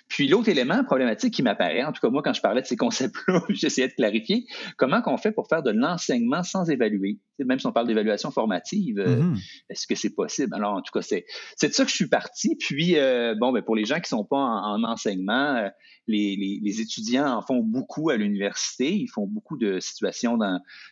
Puis, 0.08 0.30
l'autre 0.30 0.47
élément 0.47 0.84
problématique 0.86 1.34
qui 1.34 1.43
m'apparaît, 1.43 1.84
en 1.84 1.91
tout 1.91 1.99
cas, 2.01 2.10
moi, 2.10 2.21
quand 2.23 2.34
je 2.34 2.41
parlais 2.41 2.62
de 2.62 2.65
ces 2.65 2.78
concepts-là, 2.78 3.41
j'essayais 3.49 3.89
de 3.89 3.93
clarifier, 3.93 4.45
comment 4.78 5.01
qu'on 5.01 5.17
fait 5.17 5.34
pour 5.34 5.47
faire 5.49 5.63
de 5.63 5.71
l'enseignement 5.71 6.43
sans 6.43 6.69
évaluer? 6.69 7.19
Même 7.39 7.60
si 7.60 7.67
on 7.67 7.71
parle 7.71 7.88
d'évaluation 7.88 8.32
formative, 8.32 9.00
euh, 9.00 9.21
mm-hmm. 9.21 9.63
est-ce 9.69 9.88
que 9.88 9.95
c'est 9.95 10.12
possible? 10.12 10.54
Alors, 10.56 10.74
en 10.74 10.82
tout 10.82 10.91
cas, 10.91 11.02
c'est 11.02 11.26
de 11.67 11.74
ça 11.74 11.84
que 11.84 11.89
je 11.89 11.95
suis 11.95 12.08
parti. 12.08 12.56
Puis, 12.56 12.98
euh, 12.98 13.36
bon, 13.39 13.52
ben, 13.52 13.62
pour 13.62 13.76
les 13.76 13.86
gens 13.86 13.95
qui 13.95 14.13
ne 14.13 14.19
sont 14.19 14.26
pas 14.26 14.38
en, 14.38 14.84
enseignement, 14.84 15.69
les, 16.08 16.60
les, 16.62 16.82
étudiants 16.82 17.38
en 17.38 17.41
font 17.41 17.60
beaucoup 17.60 18.10
à 18.10 18.17
l'université. 18.17 18.93
Ils 18.93 19.08
font 19.08 19.28
beaucoup 19.28 19.58
de 19.58 19.80
situations 19.80 20.38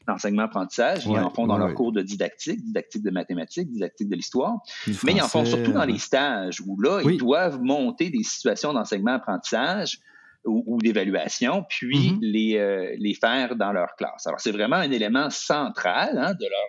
d'enseignement-apprentissage. 0.08 1.06
ils 1.06 1.18
en 1.18 1.30
font 1.30 1.48
dans 1.48 1.58
leurs 1.58 1.74
cours 1.74 1.92
de 1.92 2.02
didactique, 2.02 2.64
didactique 2.64 3.04
de 3.04 3.12
mathématiques, 3.12 3.72
didactique 3.72 4.10
de 4.10 4.16
l'histoire. 4.16 4.60
Mais 5.04 5.14
ils 5.14 5.22
en 5.22 5.28
font 5.28 5.46
surtout 5.46 5.72
dans 5.72 5.86
les 5.86 6.00
stages 6.00 6.62
où 6.62 6.80
là, 6.82 7.02
ils 7.04 7.18
doivent 7.18 7.62
monter 7.62 8.10
des 8.10 8.24
situations 8.24 8.74
d'enseignement-apprentissage 8.74 10.00
ou, 10.46 10.78
d'évaluation, 10.82 11.66
puis 11.70 12.12
mm-hmm. 12.12 12.20
les, 12.22 12.58
euh, 12.58 12.96
les 12.98 13.14
faire 13.14 13.56
dans 13.56 13.72
leur 13.72 13.96
classe. 13.96 14.28
Alors, 14.28 14.40
c'est 14.40 14.52
vraiment 14.52 14.76
un 14.76 14.92
élément 14.92 15.30
central 15.30 16.18
hein, 16.18 16.34
de 16.34 16.46
leur 16.46 16.68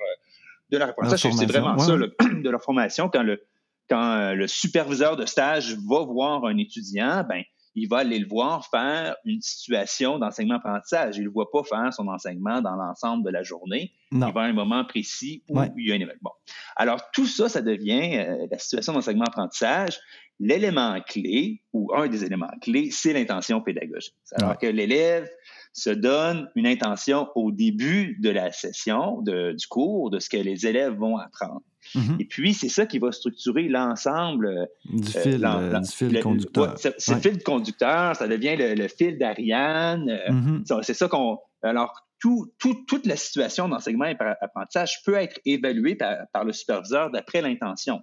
de 0.71 0.79
leur 0.79 0.89
apprentissage. 0.91 1.33
C'est 1.33 1.47
vraiment 1.47 1.79
ça, 1.79 1.93
de 1.97 2.51
leur 2.51 2.63
formation. 2.63 3.09
Quand 3.09 3.23
le, 3.23 3.43
quand 3.89 4.17
euh, 4.17 4.35
le 4.35 4.47
superviseur 4.47 5.17
de 5.17 5.27
stage 5.27 5.77
va 5.89 6.05
voir 6.05 6.45
un 6.45 6.57
étudiant, 6.57 7.25
ben, 7.29 7.43
il 7.75 7.89
va 7.89 7.99
aller 7.99 8.19
le 8.19 8.27
voir 8.27 8.67
faire 8.69 9.17
une 9.25 9.41
situation 9.41 10.19
d'enseignement-apprentissage. 10.19 11.17
Il 11.17 11.21
ne 11.21 11.25
le 11.27 11.33
voit 11.33 11.51
pas 11.51 11.65
faire 11.65 11.93
son 11.93 12.09
enseignement 12.09 12.61
dans 12.61 12.77
l'ensemble 12.77 13.25
de 13.25 13.31
la 13.31 13.43
journée. 13.43 13.93
Il 14.13 14.19
va 14.19 14.43
à 14.43 14.45
un 14.45 14.53
moment 14.53 14.85
précis 14.85 15.43
où 15.49 15.61
il 15.77 15.89
y 15.89 15.93
a 15.93 15.95
un 15.95 16.01
événement. 16.01 16.35
Alors, 16.77 17.11
tout 17.13 17.27
ça, 17.27 17.49
ça 17.49 17.63
devient 17.63 18.19
euh, 18.19 18.47
la 18.51 18.59
situation 18.59 18.93
d'enseignement-apprentissage. 18.93 19.99
L'élément 20.41 21.01
clé, 21.01 21.63
ou 21.73 21.93
un 21.95 22.09
des 22.09 22.25
éléments 22.25 22.51
clés, 22.61 22.91
c'est 22.91 23.13
l'intention 23.13 23.61
pédagogique. 23.61 24.15
Alors 24.33 24.59
que 24.59 24.67
l'élève 24.67 25.29
se 25.73 25.91
donne 25.91 26.51
une 26.55 26.67
intention 26.67 27.29
au 27.35 27.51
début 27.51 28.17
de 28.21 28.31
la 28.31 28.53
session, 28.53 29.23
du 29.23 29.67
cours, 29.69 30.11
de 30.11 30.19
ce 30.19 30.29
que 30.29 30.37
les 30.37 30.67
élèves 30.67 30.95
vont 30.95 31.19
apprendre. 31.19 31.63
Mm-hmm. 31.95 32.21
Et 32.21 32.25
puis, 32.25 32.55
c'est 32.55 32.69
ça 32.69 32.87
qui 32.87 32.99
va 32.99 33.13
structurer 33.13 33.69
l'ensemble 33.69 34.69
du 34.85 35.09
euh, 35.17 35.21
fil, 35.21 35.45
euh, 35.45 36.21
conducteur. 36.23 36.75
C'est 36.77 37.15
le 37.15 37.21
fil 37.21 37.43
conducteur, 37.43 38.17
ça 38.17 38.27
devient 38.27 38.57
le, 38.59 38.89
fil 38.89 39.19
d'Ariane. 39.19 40.09
Euh, 40.09 40.33
mm-hmm. 40.33 40.83
C'est 40.83 40.95
ça 40.95 41.09
qu'on. 41.09 41.39
Alors, 41.63 41.95
tout, 42.21 42.53
toute 42.59 43.07
la 43.07 43.17
situation 43.17 43.69
d'enseignement 43.69 44.07
et 44.07 44.17
apprentissage 44.41 45.03
peut 45.05 45.15
être 45.15 45.39
évaluée 45.45 45.95
par, 45.95 46.45
le 46.45 46.53
superviseur 46.53 47.11
d'après 47.11 47.43
l'intention. 47.43 48.03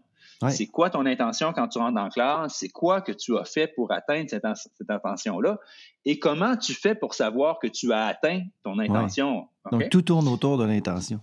C'est 0.49 0.67
quoi 0.67 0.89
ton 0.89 1.05
intention 1.05 1.53
quand 1.53 1.67
tu 1.67 1.77
rentres 1.77 2.01
en 2.01 2.09
classe? 2.09 2.55
C'est 2.57 2.69
quoi 2.69 3.01
que 3.01 3.11
tu 3.11 3.37
as 3.37 3.45
fait 3.45 3.67
pour 3.75 3.91
atteindre 3.91 4.27
cette, 4.27 4.89
intention-là? 4.89 5.59
Et 6.03 6.17
comment 6.17 6.57
tu 6.57 6.73
fais 6.73 6.95
pour 6.95 7.13
savoir 7.13 7.59
que 7.59 7.67
tu 7.67 7.93
as 7.93 8.07
atteint 8.07 8.41
ton 8.63 8.79
intention? 8.79 9.47
Donc, 9.71 9.89
tout 9.89 10.01
tourne 10.01 10.27
autour 10.27 10.57
de 10.57 10.65
l'intention. 10.65 11.19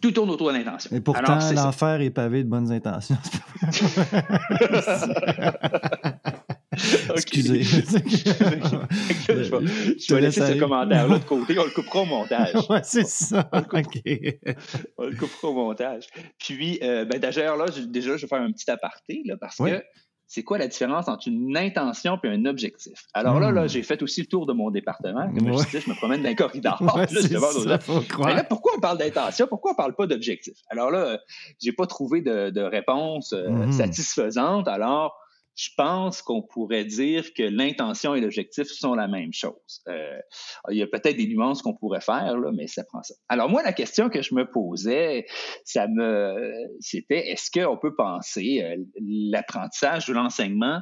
Tout 0.00 0.12
tourne 0.12 0.30
autour 0.30 0.48
de 0.48 0.58
l'intention. 0.58 0.94
Et 0.94 1.00
pourtant, 1.00 1.38
l'enfer 1.54 2.00
est 2.00 2.10
pavé 2.10 2.44
de 2.44 2.48
bonnes 2.48 2.70
intentions. 2.70 3.16
Excusez. 7.14 7.62
je 7.62 7.86
vais, 10.14 10.20
laisser 10.20 10.46
ce 10.46 10.58
commentaire-là 10.58 11.18
de 11.18 11.24
côté. 11.24 11.58
On 11.58 11.64
le 11.64 11.70
coupera 11.70 12.02
au 12.02 12.04
montage. 12.04 12.54
ouais, 12.68 12.82
c'est 12.84 13.06
ça. 13.06 13.48
On 13.52 13.58
le, 13.58 15.16
coupera, 15.16 15.48
au 15.48 15.54
montage. 15.54 16.06
Puis, 16.38 16.78
euh, 16.82 17.04
ben, 17.04 17.18
d'ailleurs, 17.18 17.56
là, 17.56 17.66
déjà, 17.88 18.16
je 18.16 18.22
vais 18.22 18.28
faire 18.28 18.42
un 18.42 18.52
petit 18.52 18.70
aparté, 18.70 19.22
là, 19.24 19.36
parce 19.40 19.56
que 19.56 19.82
c'est 20.28 20.42
quoi 20.42 20.58
la 20.58 20.68
différence 20.68 21.08
entre 21.08 21.26
une 21.26 21.56
intention 21.56 22.20
et 22.22 22.28
un 22.28 22.44
objectif? 22.44 23.06
Alors 23.14 23.40
là, 23.40 23.50
là 23.50 23.64
hmm. 23.64 23.68
j'ai 23.68 23.82
fait 23.82 24.02
aussi 24.02 24.20
le 24.20 24.26
tour 24.26 24.44
de 24.44 24.52
mon 24.52 24.70
département. 24.70 25.26
Comme 25.26 25.58
je 25.58 25.64
disais, 25.64 25.80
je 25.80 25.88
me 25.88 25.94
promène 25.96 26.22
dans 26.22 26.28
un 26.28 26.34
corridor. 26.34 26.82
là, 26.84 27.78
Mais 28.26 28.34
là, 28.34 28.44
pourquoi 28.44 28.72
on 28.76 28.80
parle 28.80 28.98
d'intention? 28.98 29.46
Pourquoi 29.46 29.70
on 29.70 29.74
ne 29.74 29.78
parle 29.78 29.94
pas 29.94 30.06
d'objectif? 30.06 30.58
Alors 30.68 30.90
là, 30.90 31.18
j'ai 31.62 31.72
pas 31.72 31.86
trouvé 31.86 32.20
de, 32.20 32.60
réponse 32.60 33.32
euh, 33.32 33.48
hmm. 33.48 33.72
satisfaisante. 33.72 34.68
Alors, 34.68 35.18
je 35.58 35.70
pense 35.76 36.22
qu'on 36.22 36.40
pourrait 36.40 36.84
dire 36.84 37.34
que 37.34 37.42
l'intention 37.42 38.14
et 38.14 38.20
l'objectif 38.20 38.68
sont 38.68 38.94
la 38.94 39.08
même 39.08 39.32
chose. 39.32 39.82
Euh, 39.88 40.20
il 40.70 40.76
y 40.76 40.82
a 40.82 40.86
peut-être 40.86 41.16
des 41.16 41.26
nuances 41.26 41.62
qu'on 41.62 41.74
pourrait 41.74 42.00
faire, 42.00 42.38
là, 42.38 42.52
mais 42.54 42.68
ça 42.68 42.84
prend 42.84 43.02
ça. 43.02 43.14
Alors 43.28 43.48
moi, 43.48 43.64
la 43.64 43.72
question 43.72 44.08
que 44.08 44.22
je 44.22 44.36
me 44.36 44.48
posais, 44.48 45.26
ça 45.64 45.88
me, 45.88 46.54
c'était 46.78 47.30
est-ce 47.30 47.50
qu'on 47.50 47.76
peut 47.76 47.96
penser 47.96 48.62
euh, 48.62 48.76
l'apprentissage 49.32 50.06
de 50.06 50.12
l'enseignement 50.12 50.80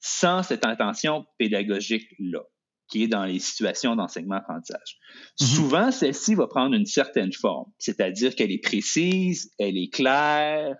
sans 0.00 0.42
cette 0.42 0.66
intention 0.66 1.24
pédagogique-là? 1.38 2.42
qui 2.90 3.04
est 3.04 3.08
dans 3.08 3.24
les 3.24 3.38
situations 3.38 3.94
d'enseignement-apprentissage? 3.94 4.98
Mm-hmm. 5.40 5.54
Souvent, 5.54 5.90
celle-ci 5.92 6.34
va 6.34 6.48
prendre 6.48 6.74
une 6.74 6.86
certaine 6.86 7.32
forme, 7.32 7.70
c'est-à-dire 7.78 8.34
qu'elle 8.34 8.50
est 8.50 8.62
précise, 8.62 9.52
elle 9.60 9.78
est 9.78 9.94
claire 9.94 10.76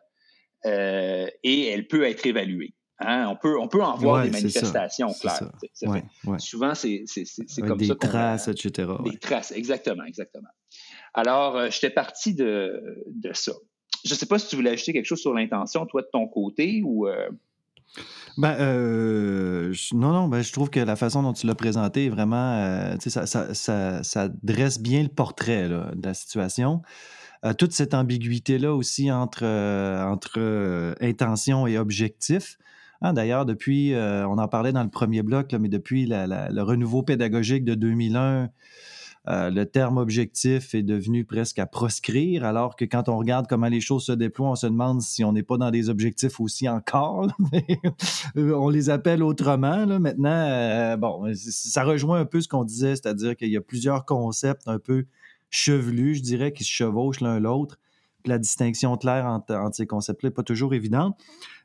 euh, 0.67 1.29
et 1.45 1.69
elle 1.69 1.87
peut 1.87 2.03
être 2.03 2.27
évaluée. 2.27 2.75
Hein, 3.03 3.29
on, 3.31 3.37
peut, 3.37 3.59
on 3.59 3.67
peut 3.67 3.83
en 3.83 3.97
voir 3.97 4.23
des 4.25 4.31
manifestations 4.31 5.13
claires. 5.15 5.51
Souvent, 6.39 6.75
c'est 6.75 7.05
comme 7.67 7.79
des 7.79 7.87
ça. 7.87 7.95
Des 7.95 7.99
traces, 7.99 8.49
etc. 8.49 8.93
Des 9.05 9.19
traces, 9.19 9.53
exactement, 9.53 10.05
exactement. 10.05 10.49
Alors, 11.15 11.57
euh, 11.57 11.69
j'étais 11.71 11.91
parti 11.91 12.35
de, 12.35 13.05
de, 13.07 13.33
ça. 13.33 13.53
Je 14.05 14.13
ne 14.13 14.19
sais 14.19 14.27
pas 14.27 14.39
si 14.39 14.49
tu 14.49 14.57
voulais 14.57 14.71
ajouter 14.71 14.93
quelque 14.93 15.07
chose 15.07 15.21
sur 15.21 15.35
l'intention, 15.35 15.87
toi, 15.87 16.03
de 16.03 16.09
ton 16.13 16.29
côté, 16.29 16.83
ou... 16.85 17.09
Euh... 17.09 17.31
Ben, 18.39 18.55
euh, 18.61 19.75
non, 19.93 20.13
non, 20.13 20.29
ben, 20.29 20.43
je 20.43 20.53
trouve 20.53 20.71
que 20.71 20.79
la 20.79 20.95
façon 20.95 21.23
dont 21.23 21.33
tu 21.33 21.47
l'as 21.47 21.57
présenté 21.57 22.07
est 22.07 22.11
vraiment, 22.11 22.55
euh, 22.59 22.95
ça, 23.01 23.27
ça, 23.27 23.55
ça, 23.55 24.03
ça, 24.03 24.29
dresse 24.43 24.79
bien 24.79 25.03
le 25.03 25.09
portrait 25.09 25.69
là, 25.69 25.91
de 25.97 26.07
la 26.07 26.15
situation. 26.15 26.83
toute 27.59 27.73
cette 27.73 27.95
ambiguïté-là 27.95 28.73
aussi 28.73 29.11
entre, 29.11 29.45
entre 29.45 30.95
intention 31.01 31.67
et 31.67 31.79
objectif. 31.79 32.59
Ah, 33.03 33.13
d'ailleurs, 33.13 33.47
depuis, 33.47 33.95
euh, 33.95 34.27
on 34.29 34.37
en 34.37 34.49
parlait 34.49 34.73
dans 34.73 34.83
le 34.83 34.91
premier 34.91 35.23
bloc, 35.23 35.55
mais 35.59 35.69
depuis 35.69 36.07
le 36.07 36.61
renouveau 36.61 37.03
pédagogique 37.03 37.65
de 37.65 37.75
2001, 37.75 38.51
euh, 39.29 39.51
le 39.51 39.67
terme 39.67 39.99
objectif 39.99 40.75
est 40.75 40.83
devenu 40.83 41.25
presque 41.25 41.59
à 41.59 41.67
proscrire, 41.67 42.45
alors 42.45 42.77
que 42.77 42.85
quand 42.85 43.09
on 43.09 43.19
regarde 43.19 43.47
comment 43.49 43.69
les 43.69 43.81
choses 43.81 44.05
se 44.05 44.13
déploient, 44.13 44.51
on 44.51 44.55
se 44.55 44.67
demande 44.67 45.03
si 45.03 45.25
on 45.25 45.33
n'est 45.33 45.43
pas 45.43 45.59
dans 45.59 45.71
des 45.71 45.89
objectifs 45.89 46.41
aussi 46.41 46.69
encore. 46.69 47.29
on 48.37 48.69
les 48.69 48.91
appelle 48.91 49.23
autrement. 49.23 49.87
Maintenant, 49.87 50.31
euh, 50.31 50.97
bon, 50.97 51.33
ça 51.35 51.85
rejoint 51.85 52.21
un 52.21 52.25
peu 52.27 52.41
ce 52.41 52.49
qu'on 52.49 52.65
disait, 52.65 52.97
c'est-à-dire 52.97 53.37
qu'il 53.37 53.51
y 53.51 53.57
a 53.57 53.63
plusieurs 53.63 54.05
concepts 54.05 54.67
un 54.67 54.79
peu 54.79 55.07
chevelus, 55.51 56.17
je 56.17 56.23
dirais, 56.23 56.53
qui 56.53 56.65
se 56.65 56.71
chevauchent 56.71 57.21
l'un 57.21 57.41
l'autre 57.41 57.79
la 58.27 58.39
distinction 58.39 58.97
claire 58.97 59.27
entre, 59.27 59.71
ces 59.73 59.87
concepts-là 59.87 60.29
n'est 60.29 60.35
pas 60.35 60.43
toujours 60.43 60.75
évidente. 60.75 61.19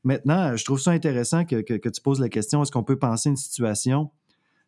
Maintenant, 0.03 0.55
je 0.55 0.63
trouve 0.65 0.79
ça 0.79 0.91
intéressant 0.91 1.45
que, 1.45 1.61
tu 1.61 2.01
poses 2.01 2.19
la 2.19 2.29
question 2.29 2.61
est-ce 2.61 2.71
qu'on 2.71 2.83
peut 2.83 2.99
penser 2.99 3.29
une 3.29 3.37
situation 3.37 4.11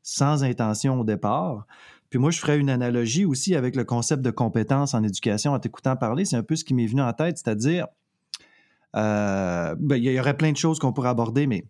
sans 0.04 0.44
intention 0.44 1.00
au 1.00 1.04
départ? 1.04 1.66
Puis 2.10 2.20
moi, 2.20 2.32
je 2.32 2.40
ferais 2.40 2.58
une 2.58 2.70
analogie 2.70 3.26
aussi 3.26 3.56
avec 3.56 3.76
le 3.76 3.84
concept 3.84 4.22
de 4.22 4.32
compétence 4.32 4.94
en 4.94 5.04
éducation 5.04 5.54
en 5.54 5.60
t'écoutant 5.60 5.96
parler. 5.96 6.26
C'est 6.26 6.38
un 6.38 6.44
peu 6.44 6.56
ce 6.56 6.64
qui 6.64 6.74
m'est 6.74 6.86
venu 6.86 7.02
en 7.02 7.12
tête, 7.14 7.38
c'est-à-dire, 7.38 7.88
euh, 8.96 9.76
ben, 9.78 9.98
il 9.98 10.04
y 10.04 10.20
aurait 10.20 10.38
plein 10.38 10.52
de 10.52 10.58
choses 10.58 10.80
qu'on 10.80 10.94
pourrait 10.94 11.10
aborder, 11.10 11.48
mais 11.48 11.66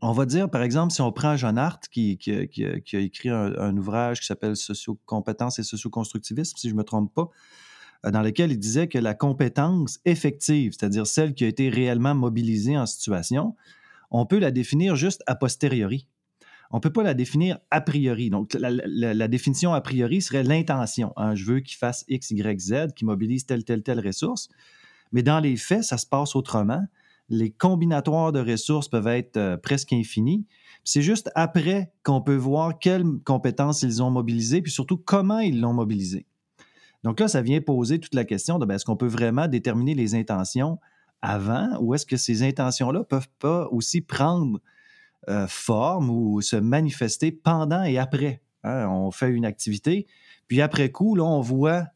on 0.00 0.12
va 0.12 0.26
dire, 0.26 0.48
par 0.48 0.62
exemple, 0.62 0.92
si 0.92 1.00
on 1.00 1.10
prend 1.10 1.36
John 1.36 1.58
Hart, 1.58 1.88
qui, 1.88 2.18
qui, 2.18 2.32
a 2.32 2.98
écrit 3.00 3.30
un, 3.30 3.76
ouvrage 3.76 4.20
qui 4.20 4.26
s'appelle 4.26 4.56
Socio-compétence 4.56 5.58
et 5.58 5.64
socio-constructivisme, 5.64 6.56
si 6.56 6.68
je 6.68 6.74
ne 6.74 6.78
me 6.78 6.84
trompe 6.84 7.12
pas, 7.12 7.28
dans 8.04 8.22
lequel 8.22 8.52
il 8.52 8.58
disait 8.58 8.88
que 8.88 8.98
la 8.98 9.14
compétence 9.14 9.98
effective, 10.04 10.72
c'est-à-dire 10.72 11.06
celle 11.06 11.34
qui 11.34 11.44
a 11.44 11.48
été 11.48 11.68
réellement 11.68 12.14
mobilisée 12.14 12.78
en 12.78 12.86
situation, 12.86 13.56
on 14.10 14.26
peut 14.26 14.38
la 14.38 14.50
définir 14.50 14.96
juste 14.96 15.22
a 15.26 15.34
posteriori. 15.34 16.06
On 16.70 16.76
ne 16.76 16.80
peut 16.80 16.92
pas 16.92 17.02
la 17.02 17.14
définir 17.14 17.58
a 17.70 17.80
priori. 17.80 18.28
Donc, 18.30 18.54
la, 18.54 19.28
définition 19.28 19.72
a 19.72 19.80
priori 19.80 20.20
serait 20.20 20.42
l'intention. 20.42 21.12
Hein. 21.16 21.34
Je 21.34 21.44
veux 21.44 21.60
qu'il 21.60 21.76
fasse 21.76 22.04
X, 22.08 22.30
Y, 22.30 22.60
Z, 22.60 22.94
qu'il 22.94 23.06
mobilise 23.06 23.46
telle, 23.46 23.64
telle, 23.64 23.82
telle 23.82 24.06
ressource. 24.06 24.48
Mais 25.12 25.22
dans 25.22 25.40
les 25.40 25.56
faits, 25.56 25.84
ça 25.84 25.96
se 25.96 26.06
passe 26.06 26.36
autrement. 26.36 26.84
Les 27.30 27.50
combinatoires 27.50 28.32
de 28.32 28.40
ressources 28.40 28.88
peuvent 28.88 29.06
être 29.06 29.38
euh, 29.38 29.56
presque 29.56 29.92
infinis. 29.92 30.46
C'est 30.84 31.02
juste 31.02 31.30
après 31.34 31.92
qu'on 32.02 32.20
peut 32.20 32.36
voir 32.36 32.78
quelles 32.78 33.04
compétences 33.24 33.82
ils 33.82 34.02
ont 34.02 34.10
mobilisées, 34.10 34.62
puis 34.62 34.72
surtout 34.72 34.96
comment 34.96 35.38
ils 35.38 35.60
l'ont 35.60 35.74
mobilisé. 35.74 36.26
Donc 37.08 37.20
là, 37.20 37.26
ça 37.26 37.40
vient 37.40 37.62
poser 37.62 37.98
toute 37.98 38.14
la 38.14 38.26
question 38.26 38.58
de 38.58 38.66
ben, 38.66 38.74
est-ce 38.74 38.84
qu'on 38.84 38.94
peut 38.94 39.06
vraiment 39.06 39.48
déterminer 39.48 39.94
les 39.94 40.14
intentions 40.14 40.78
avant 41.22 41.70
ou 41.80 41.94
est-ce 41.94 42.04
que 42.04 42.18
ces 42.18 42.42
intentions-là 42.42 43.02
peuvent 43.02 43.30
pas 43.38 43.66
aussi 43.68 44.02
prendre 44.02 44.60
euh, 45.30 45.46
forme 45.46 46.10
ou 46.10 46.42
se 46.42 46.56
manifester 46.56 47.32
pendant 47.32 47.82
et 47.82 47.96
après? 47.96 48.42
Hein? 48.62 48.86
On 48.90 49.10
fait 49.10 49.30
une 49.30 49.46
activité, 49.46 50.06
puis 50.48 50.60
après 50.60 50.92
coup, 50.92 51.14
là, 51.14 51.24
on 51.24 51.40
voit 51.40 51.86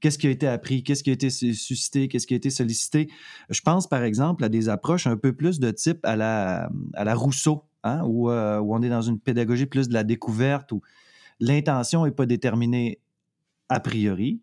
qu'est-ce 0.00 0.18
qui 0.18 0.26
a 0.26 0.30
été 0.30 0.46
appris, 0.46 0.82
qu'est-ce 0.82 1.02
qui 1.02 1.08
a 1.08 1.14
été 1.14 1.30
suscité, 1.30 2.08
qu'est-ce 2.08 2.26
qui 2.26 2.34
a 2.34 2.36
été 2.36 2.50
sollicité. 2.50 3.08
Je 3.48 3.62
pense, 3.62 3.86
par 3.86 4.02
exemple, 4.02 4.44
à 4.44 4.50
des 4.50 4.68
approches 4.68 5.06
un 5.06 5.16
peu 5.16 5.32
plus 5.32 5.60
de 5.60 5.70
type 5.70 6.04
à 6.04 6.14
la, 6.14 6.68
à 6.92 7.04
la 7.04 7.14
Rousseau, 7.14 7.64
hein? 7.84 8.02
euh, 8.02 8.58
où, 8.58 8.74
on 8.74 8.82
est 8.82 8.90
dans 8.90 9.00
une 9.00 9.18
pédagogie 9.18 9.64
plus 9.64 9.88
de 9.88 9.94
la 9.94 10.04
découverte, 10.04 10.72
où 10.72 10.82
l'intention 11.40 12.04
n'est 12.04 12.10
pas 12.10 12.26
déterminée 12.26 13.00
a 13.70 13.80
priori, 13.80 14.42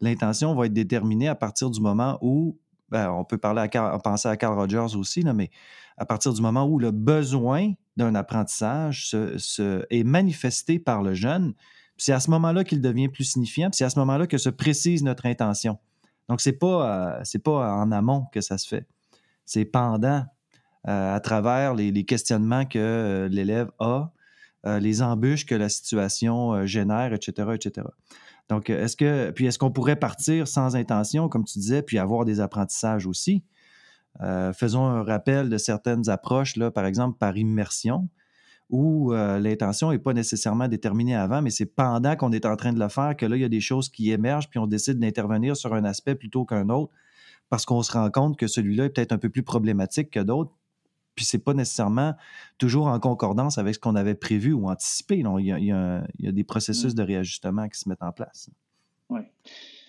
l'intention 0.00 0.54
va 0.54 0.66
être 0.66 0.72
déterminée 0.72 1.28
à 1.28 1.34
partir 1.34 1.70
du 1.70 1.80
moment 1.80 2.18
où, 2.20 2.58
ben, 2.90 3.10
on 3.10 3.24
peut 3.24 3.38
parler 3.38 3.68
à 3.72 3.98
penser 3.98 4.28
à 4.28 4.36
Carl 4.36 4.58
Rogers 4.58 4.96
aussi, 4.96 5.22
là, 5.22 5.32
mais 5.32 5.50
à 5.96 6.06
partir 6.06 6.32
du 6.32 6.40
moment 6.40 6.64
où 6.64 6.78
le 6.78 6.90
besoin 6.90 7.72
d'un 7.96 8.14
apprentissage 8.14 9.08
se, 9.08 9.84
est 9.90 10.04
manifesté 10.04 10.78
par 10.78 11.02
le 11.02 11.14
jeune, 11.14 11.54
c'est 11.96 12.12
à 12.12 12.20
ce 12.20 12.30
moment-là 12.30 12.62
qu'il 12.62 12.80
devient 12.80 13.08
plus 13.08 13.24
signifiant, 13.24 13.68
c'est 13.72 13.84
à 13.84 13.90
ce 13.90 13.98
moment-là 13.98 14.26
que 14.26 14.38
se 14.38 14.48
précise 14.48 15.02
notre 15.02 15.26
intention. 15.26 15.78
Donc, 16.28 16.40
ce 16.40 16.50
n'est 16.50 16.56
pas, 16.56 17.18
euh, 17.20 17.38
pas 17.44 17.72
en 17.72 17.90
amont 17.90 18.26
que 18.32 18.40
ça 18.40 18.56
se 18.58 18.68
fait. 18.68 18.86
C'est 19.44 19.64
pendant, 19.64 20.24
euh, 20.86 21.14
à 21.14 21.20
travers 21.20 21.74
les, 21.74 22.04
questionnements 22.04 22.66
que 22.66 22.78
euh, 22.78 23.28
l'élève 23.28 23.70
a, 23.80 24.12
les 24.64 25.00
embûches 25.00 25.46
que 25.46 25.54
la 25.54 25.70
situation 25.70 26.66
génère, 26.66 27.14
etc., 27.14 27.52
etc. 27.54 27.86
Donc, 28.48 28.70
est-ce 28.70 28.96
que, 28.96 29.30
puis 29.30 29.46
est-ce 29.46 29.58
qu'on 29.58 29.70
pourrait 29.70 29.96
partir 29.96 30.48
sans 30.48 30.74
intention, 30.74 31.28
comme 31.28 31.44
tu 31.44 31.58
disais, 31.58 31.82
puis 31.82 31.98
avoir 31.98 32.24
des 32.24 32.40
apprentissages 32.40 33.06
aussi? 33.06 33.42
Euh, 34.20 34.52
faisons 34.52 34.84
un 34.84 35.02
rappel 35.02 35.48
de 35.48 35.58
certaines 35.58 36.08
approches, 36.08 36.56
là, 36.56 36.70
par 36.70 36.86
exemple 36.86 37.18
par 37.18 37.36
immersion, 37.36 38.08
où 38.70 39.12
euh, 39.12 39.38
l'intention 39.38 39.92
n'est 39.92 39.98
pas 39.98 40.12
nécessairement 40.12 40.68
déterminée 40.68 41.14
avant, 41.14 41.40
mais 41.40 41.50
c'est 41.50 41.66
pendant 41.66 42.16
qu'on 42.16 42.32
est 42.32 42.44
en 42.44 42.56
train 42.56 42.72
de 42.72 42.80
le 42.80 42.88
faire 42.88 43.16
que 43.16 43.26
là, 43.26 43.36
il 43.36 43.42
y 43.42 43.44
a 43.44 43.48
des 43.48 43.60
choses 43.60 43.88
qui 43.88 44.10
émergent, 44.10 44.48
puis 44.50 44.58
on 44.58 44.66
décide 44.66 44.98
d'intervenir 44.98 45.56
sur 45.56 45.74
un 45.74 45.84
aspect 45.84 46.14
plutôt 46.14 46.44
qu'un 46.44 46.68
autre, 46.68 46.92
parce 47.48 47.64
qu'on 47.64 47.82
se 47.82 47.92
rend 47.92 48.10
compte 48.10 48.36
que 48.36 48.46
celui-là 48.46 48.86
est 48.86 48.90
peut-être 48.90 49.12
un 49.12 49.18
peu 49.18 49.30
plus 49.30 49.42
problématique 49.42 50.10
que 50.10 50.20
d'autres, 50.20 50.52
puis 51.18 51.24
c'est 51.24 51.42
pas 51.42 51.52
nécessairement 51.52 52.14
toujours 52.58 52.86
en 52.86 53.00
concordance 53.00 53.58
avec 53.58 53.74
ce 53.74 53.80
qu'on 53.80 53.96
avait 53.96 54.14
prévu 54.14 54.52
ou 54.52 54.68
anticipé. 54.68 55.16
Il, 55.16 55.44
y 55.44 55.72
a, 55.72 56.06
des 56.20 56.44
processus 56.44 56.92
mm. 56.92 56.96
de 56.96 57.02
réajustement 57.02 57.68
qui 57.68 57.76
se 57.76 57.88
mettent 57.88 58.04
en 58.04 58.12
place. 58.12 58.50
Oui. 59.10 59.22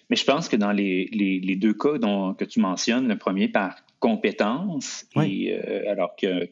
Mais 0.09 0.15
je 0.15 0.25
pense 0.25 0.49
que 0.49 0.55
dans 0.55 0.71
les, 0.71 1.57
deux 1.61 1.75
cas 1.75 1.99
dont, 1.99 2.34
que 2.34 2.45
tu 2.45 2.59
mentionnes, 2.59 3.07
le 3.07 3.15
premier 3.15 3.47
par 3.47 3.75
compétence, 4.00 5.06
et, 5.22 5.54
euh, 5.54 5.91
alors 5.91 6.16
que, 6.16 6.50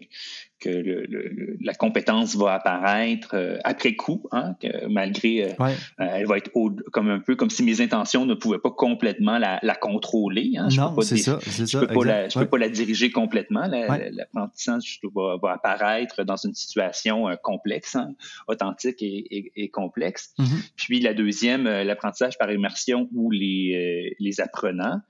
que 0.60 0.70
le, 0.70 1.58
la 1.62 1.74
compétence 1.74 2.36
va 2.36 2.54
apparaître 2.54 3.36
euh, 3.36 3.58
après 3.64 3.96
coup, 3.96 4.28
hein, 4.32 4.56
que 4.62 4.88
malgré, 4.88 5.46
euh, 5.46 5.74
elle 5.98 6.26
va 6.26 6.38
être 6.38 6.52
comme 6.92 7.10
un 7.10 7.20
peu 7.20 7.36
comme 7.36 7.50
si 7.50 7.64
mes 7.64 7.80
intentions 7.80 8.26
ne 8.26 8.34
pouvaient 8.34 8.60
pas 8.60 8.72
complètement 8.72 9.38
la, 9.38 9.60
la 9.64 9.76
contrôler. 9.76 10.54
Hein. 10.58 10.70
Je 10.70 10.82
non, 10.82 11.00
c'est 11.02 11.18
ça, 11.18 11.40
Je 11.42 11.78
ne 11.78 11.86
peux, 11.86 11.94
pas 11.94 12.06
la, 12.06 12.30
je 12.30 12.38
peux 12.38 12.48
pas 12.48 12.58
la 12.58 12.70
diriger 12.70 13.12
complètement. 13.12 13.66
L'apprentissage 13.68 15.00
va, 15.16 15.38
va, 15.42 15.54
apparaître 15.54 16.24
dans 16.24 16.38
une 16.38 16.54
situation 16.54 17.28
complexe, 17.44 17.96
hein, 17.96 18.14
authentique 18.48 19.02
et, 19.02 19.52
et, 19.56 19.70
complexe. 19.70 20.34
Mm-hmm. 20.38 20.72
Puis 20.76 21.00
la 21.00 21.14
deuxième, 21.14 21.64
l'apprentissage 21.64 22.38
par 22.38 22.52
immersion 22.52 23.10
où 23.14 23.32
les, 23.32 24.16
les 24.20 24.42
apprenants 24.42 25.02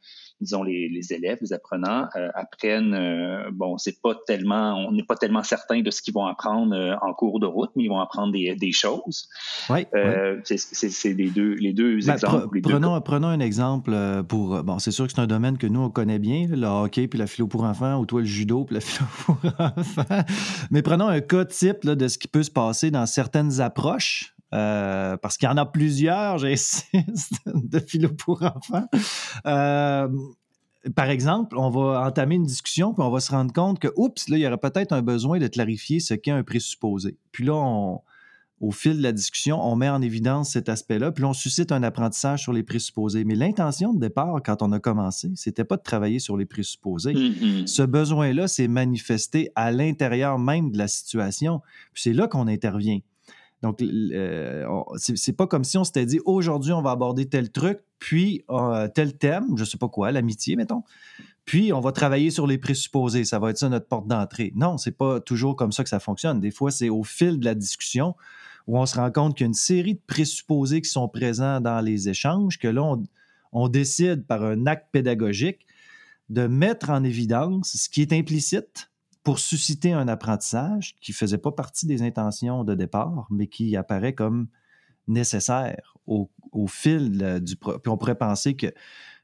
disons, 0.42 0.64
les, 0.64 0.88
les 0.90 1.14
élèves, 1.14 1.40
les 1.42 1.54
apprenants 1.54 2.08
euh, 2.16 2.30
apprennent, 2.36 2.94
euh, 2.94 3.50
bon, 3.52 3.78
c'est 3.78 4.02
pas 4.02 4.16
tellement, 4.28 4.76
on 4.88 4.92
n'est 4.92 5.04
pas 5.04 5.16
tellement 5.16 5.44
certain 5.44 5.82
de 5.82 5.90
ce 5.90 6.02
qu'ils 6.02 6.14
vont 6.14 6.26
apprendre 6.26 6.76
euh, 6.76 6.96
en 7.02 7.14
cours 7.14 7.40
de 7.40 7.48
route, 7.48 7.72
mais 7.76 7.84
ils 7.84 7.90
vont 7.90 8.00
apprendre 8.00 8.34
des, 8.34 8.56
des 8.56 8.72
choses. 8.72 9.30
Oui. 9.70 9.86
C'est 10.44 11.14
les 11.14 11.30
deux, 11.30 11.54
les 11.56 11.74
deux 11.74 12.00
ben, 12.00 12.14
exemples. 12.14 12.62
prenons, 12.62 13.00
prenons 13.02 13.28
un 13.28 13.40
exemple 13.40 13.96
pour, 14.28 14.64
bon, 14.64 14.80
c'est 14.80 14.92
sûr 14.92 15.08
que 15.08 15.14
c'est 15.14 15.22
un 15.22 15.28
domaine 15.28 15.58
que 15.58 15.68
nous, 15.68 15.82
on 15.82 15.90
connaît 15.90 16.20
bien, 16.20 16.48
le 16.50 16.68
hockey 16.68 17.08
puis 17.08 17.18
la 17.18 17.28
philo 17.28 17.48
pour 17.48 17.64
enfants, 17.64 18.00
ou 18.00 18.06
toi, 18.06 18.22
le 18.22 18.28
judo 18.28 18.66
puis 18.66 18.76
la 18.76 18.82
philo 18.82 19.08
pour 19.26 19.38
enfants. 19.60 20.24
Mais 20.72 20.82
prenons 20.82 21.08
un 21.08 21.22
cas 21.22 21.46
type 21.46 21.84
là, 21.84 21.96
de 21.96 22.08
ce 22.08 22.18
qui 22.18 22.28
peut 22.28 22.44
se 22.44 22.52
passer 22.52 22.92
dans 22.92 23.06
certaines 23.06 23.60
approches 23.60 24.37
euh, 24.58 25.18
parce 25.18 25.38
qu'il 25.38 25.48
y 25.48 25.52
en 25.52 25.58
a 25.58 25.66
plusieurs, 25.66 26.38
j'insiste, 26.40 27.42
de 27.46 27.80
philo 27.80 28.10
pour 28.10 28.42
enfants. 28.44 28.88
Euh, 29.46 30.08
par 30.96 31.10
exemple, 31.10 31.58
on 31.58 31.70
va 31.70 32.06
entamer 32.08 32.36
une 32.36 32.46
discussion, 32.46 32.94
puis 32.94 33.04
on 33.04 33.10
va 33.10 33.20
se 33.20 33.32
rendre 33.32 33.54
compte 33.54 33.80
que, 33.80 33.90
oups, 33.96 34.30
là, 34.30 34.38
il 34.38 34.42
y 34.42 34.48
aurait 34.48 34.58
peut-être 34.58 34.94
un 34.94 35.02
besoin 35.02 35.40
de 35.40 35.48
clarifier 35.48 36.00
ce 36.00 36.14
qu'est 36.14 36.32
un 36.32 36.44
présupposé. 36.44 37.18
Puis 37.32 37.46
là, 37.46 37.54
au 38.60 38.72
fil 38.72 38.98
de 38.98 39.04
la 39.04 39.12
discussion, 39.12 39.60
on 39.62 39.76
met 39.76 39.90
en 39.90 40.02
évidence 40.02 40.52
cet 40.52 40.70
aspect-là, 40.70 41.12
puis 41.12 41.24
on 41.26 41.34
suscite 41.34 41.72
un 41.72 41.84
apprentissage 41.84 42.42
sur 42.42 42.54
les 42.54 42.64
présupposés. 42.64 43.24
Mais 43.24 43.36
l'intention 43.36 43.94
de 43.94 44.00
départ, 44.00 44.42
quand 44.44 44.62
on 44.62 44.72
a 44.72 44.80
commencé, 44.80 45.32
c'était 45.36 45.64
pas 45.64 45.78
de 45.78 45.84
travailler 45.84 46.20
sur 46.20 46.38
les 46.38 46.46
présupposés. 46.46 47.14
Mm-hmm. 47.14 47.68
Ce 47.68 47.84
besoin-là 47.84 48.48
s'est 48.48 48.68
manifesté 48.68 49.52
à 49.56 49.72
l'intérieur 49.72 50.40
même 50.40 50.72
de 50.72 50.78
la 50.78 50.88
situation, 50.88 51.62
puis 51.94 52.04
c'est 52.04 52.14
là 52.14 52.28
qu'on 52.28 52.48
intervient. 52.48 53.00
Donc, 53.64 53.82
c'est 54.98 55.34
pas 55.34 55.48
comme 55.48 55.64
si 55.64 55.78
on 55.78 55.84
s'était 55.84 56.06
dit 56.06 56.20
aujourd'hui, 56.26 56.74
on 56.74 56.82
va 56.82 56.92
aborder 56.92 57.28
tel 57.28 57.52
truc, 57.52 57.80
puis 58.00 58.44
euh, 58.52 58.88
tel 58.88 59.18
thème, 59.18 59.58
je 59.58 59.64
sais 59.64 59.78
pas 59.78 59.90
quoi, 59.90 60.12
l'amitié, 60.12 60.56
mettons. 60.56 60.84
Puis, 61.46 61.74
on 61.74 61.80
va 61.80 61.92
travailler 61.92 62.30
sur 62.30 62.46
les 62.46 62.58
présupposés. 62.58 63.24
Ça 63.24 63.40
va 63.40 63.50
être 63.50 63.58
ça 63.58 63.70
notre 63.70 63.88
porte 63.88 64.08
d'entrée. 64.08 64.52
Non, 64.56 64.78
c'est 64.78 64.92
pas 64.92 65.20
toujours 65.20 65.56
comme 65.56 65.72
ça 65.72 65.84
que 65.84 65.90
ça 65.90 66.00
fonctionne. 66.00 66.40
Des 66.40 66.52
fois, 66.52 66.72
c'est 66.72 66.90
au 66.90 67.04
fil 67.04 67.40
de 67.40 67.46
la 67.46 67.56
discussion 67.56 68.16
où 68.68 68.78
on 68.78 68.86
se 68.86 68.98
rend 68.98 69.10
compte 69.12 69.36
qu'il 69.36 69.46
y 69.46 69.48
a 69.48 69.48
une 69.48 69.54
série 69.54 69.96
de 69.96 70.02
présupposés 70.06 70.82
qui 70.82 70.90
sont 70.90 71.08
présents 71.08 71.62
dans 71.62 71.80
les 71.80 72.10
échanges, 72.10 72.60
que 72.60 72.68
là, 72.68 72.98
on 73.54 73.70
décide 73.70 74.26
par 74.28 74.44
un 74.44 74.68
acte 74.68 74.88
pédagogique 74.92 75.66
de 76.30 76.48
mettre 76.48 76.90
en 76.90 77.04
évidence 77.06 77.78
ce 77.78 77.90
qui 77.90 78.02
est 78.02 78.12
implicite 78.12 78.92
pour 79.28 79.40
susciter 79.40 79.92
un 79.92 80.08
apprentissage 80.08 80.96
qui 81.02 81.12
ne 81.12 81.16
faisait 81.16 81.38
pas 81.38 81.52
partie 81.52 81.86
des 81.86 82.02
intentions 82.02 82.64
de 82.64 82.76
départ, 82.76 83.28
mais 83.30 83.48
qui 83.48 83.76
apparaît 83.76 84.14
comme 84.14 84.48
nécessaire 85.10 85.98
au, 86.06 86.30
fil 86.70 87.42
du... 87.42 87.58
Puis 87.58 87.90
on 87.90 87.98
pourrait 87.98 88.18
penser 88.18 88.56
que 88.56 88.74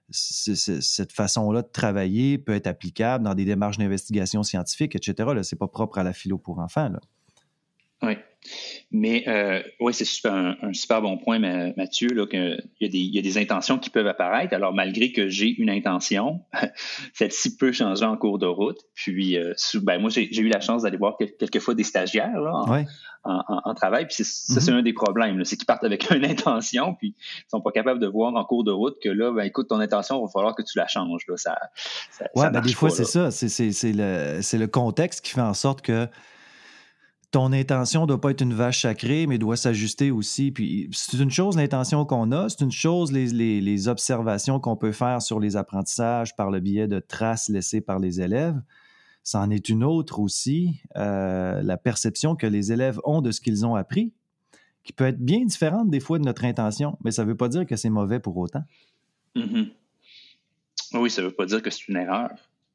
cette 0.09 1.13
façon-là 1.13 1.61
de 1.61 1.69
travailler 1.69 2.37
peut 2.37 2.53
être 2.53 2.67
applicable 2.67 3.23
dans 3.23 3.33
des 3.33 3.45
démarches 3.45 3.77
d'investigation 3.77 4.43
scientifique, 4.43 4.93
etc. 4.93 5.13
Ce 5.41 5.55
n'est 5.55 5.57
pas 5.57 5.69
propre 5.69 5.99
à 5.99 6.03
la 6.03 6.11
philo 6.11 6.37
pour 6.37 6.59
enfants. 6.59 6.89
Là. 6.89 6.99
Oui. 8.03 8.17
Mais 8.91 9.23
euh, 9.27 9.61
oui, 9.79 9.93
c'est 9.93 10.27
un, 10.27 10.55
super 10.73 11.01
bon 11.01 11.17
point, 11.17 11.39
Mathieu, 11.75 12.09
là, 12.09 12.27
qu'il 12.27 12.63
y, 12.79 12.85
a 12.85 12.89
des, 12.89 12.97
il 12.97 13.15
y 13.15 13.17
a 13.17 13.21
des 13.21 13.37
intentions 13.37 13.79
qui 13.79 13.89
peuvent 13.89 14.07
apparaître. 14.07 14.53
Alors, 14.53 14.73
malgré 14.73 15.11
que 15.11 15.29
j'ai 15.29 15.47
une 15.47 15.69
intention, 15.69 16.41
celle-ci 17.13 17.57
peut 17.57 17.71
changer 17.71 18.05
en 18.05 18.17
cours 18.17 18.37
de 18.37 18.45
route. 18.45 18.77
Puis, 18.93 19.37
euh, 19.37 19.53
ben, 19.81 19.99
moi, 19.99 20.09
j'ai 20.11 20.39
eu 20.39 20.47
la 20.47 20.59
chance 20.59 20.83
d'aller 20.83 20.97
voir 20.97 21.17
quelquefois 21.17 21.73
des 21.73 21.83
stagiaires 21.83 22.39
là, 22.39 22.85
en, 23.23 23.73
travail. 23.73 24.05
Puis, 24.05 24.23
ça, 24.23 24.59
c'est 24.59 24.71
mm-hmm. 24.71 24.73
un 24.75 24.81
des 24.83 24.93
problèmes. 24.93 25.43
C'est 25.43 25.55
qu'ils 25.55 25.65
partent 25.65 25.85
avec 25.85 26.09
une 26.11 26.25
intention, 26.25 26.93
puis 26.93 27.15
ils 27.17 27.49
sont 27.49 27.61
pas 27.61 27.71
capables 27.71 27.99
de 27.99 28.07
voir 28.07 28.35
en 28.35 28.45
cours 28.45 28.63
de 28.63 28.71
route 28.71 28.97
que 29.01 29.09
là, 29.09 29.31
ben, 29.31 29.43
écoute, 29.43 29.69
ton 29.69 29.79
intention, 29.79 30.19
il 30.19 30.23
va 30.23 30.31
falloir 30.31 30.55
que 30.55 30.61
tu 30.61 30.77
la 30.77 30.87
changes. 30.87 31.23
Là. 31.27 31.37
Ça, 31.37 31.57
ça, 32.11 32.49
ben, 32.51 32.61
des 32.61 32.73
fois, 32.73 32.91
c'est 32.91 33.05
ça. 33.05 33.31
C'est 33.31 33.91
le, 33.91 34.57
le 34.57 34.67
contexte 34.67 35.25
qui 35.25 35.31
fait 35.31 35.41
en 35.41 35.55
sorte 35.55 35.81
que 35.81 36.07
ton 37.33 37.51
intention 37.51 38.03
ne 38.03 38.05
doit 38.05 38.21
pas 38.21 38.29
être 38.29 38.41
une 38.41 38.53
vache 38.53 38.83
sacrée, 38.83 39.25
mais 39.25 39.39
doit 39.39 39.57
s'ajuster 39.57 40.11
aussi. 40.11 40.51
Puis 40.51 40.87
c'est 40.93 41.17
une 41.17 41.31
chose 41.31 41.57
l'intention 41.57 42.05
qu'on 42.05 42.31
a, 42.31 42.47
c'est 42.47 42.61
une 42.61 42.71
chose 42.71 43.11
les, 43.11 43.87
observations 43.87 44.59
qu'on 44.59 44.75
peut 44.75 44.91
faire 44.91 45.19
sur 45.19 45.39
les 45.39 45.55
apprentissages 45.55 46.35
par 46.35 46.51
le 46.51 46.59
biais 46.59 46.87
de 46.87 46.99
traces 46.99 47.49
laissées 47.49 47.81
par 47.81 47.97
les 47.97 48.21
élèves. 48.21 48.61
C'en 49.23 49.49
est 49.49 49.67
une 49.67 49.83
autre 49.83 50.19
aussi, 50.19 50.79
euh, 50.95 51.63
la 51.63 51.75
perception 51.75 52.35
que 52.35 52.45
les 52.45 52.71
élèves 52.71 52.99
ont 53.03 53.21
de 53.21 53.31
ce 53.31 53.41
qu'ils 53.41 53.65
ont 53.65 53.73
appris, 53.73 54.13
qui 54.83 54.93
peut 54.93 55.05
être 55.05 55.19
bien 55.19 55.43
différente 55.43 55.89
des 55.89 55.99
fois 55.99 56.19
de 56.19 56.25
notre 56.25 56.45
intention, 56.45 56.99
mais 57.03 57.09
ça 57.09 57.23
ne 57.23 57.29
veut 57.29 57.37
pas 57.37 57.47
dire 57.47 57.65
que 57.65 57.75
c'est 57.75 57.89
mauvais 57.89 58.19
pour 58.19 58.37
autant. 58.37 58.63
Mm-hmm. 59.35 59.71
Oui, 60.93 61.09
ça 61.09 61.23
ne 61.23 61.27
veut 61.27 61.33
pas 61.33 61.47
dire 61.47 61.63
que 61.63 61.71
c'est 61.71 61.87
une 61.87 61.95
erreur. 61.95 62.29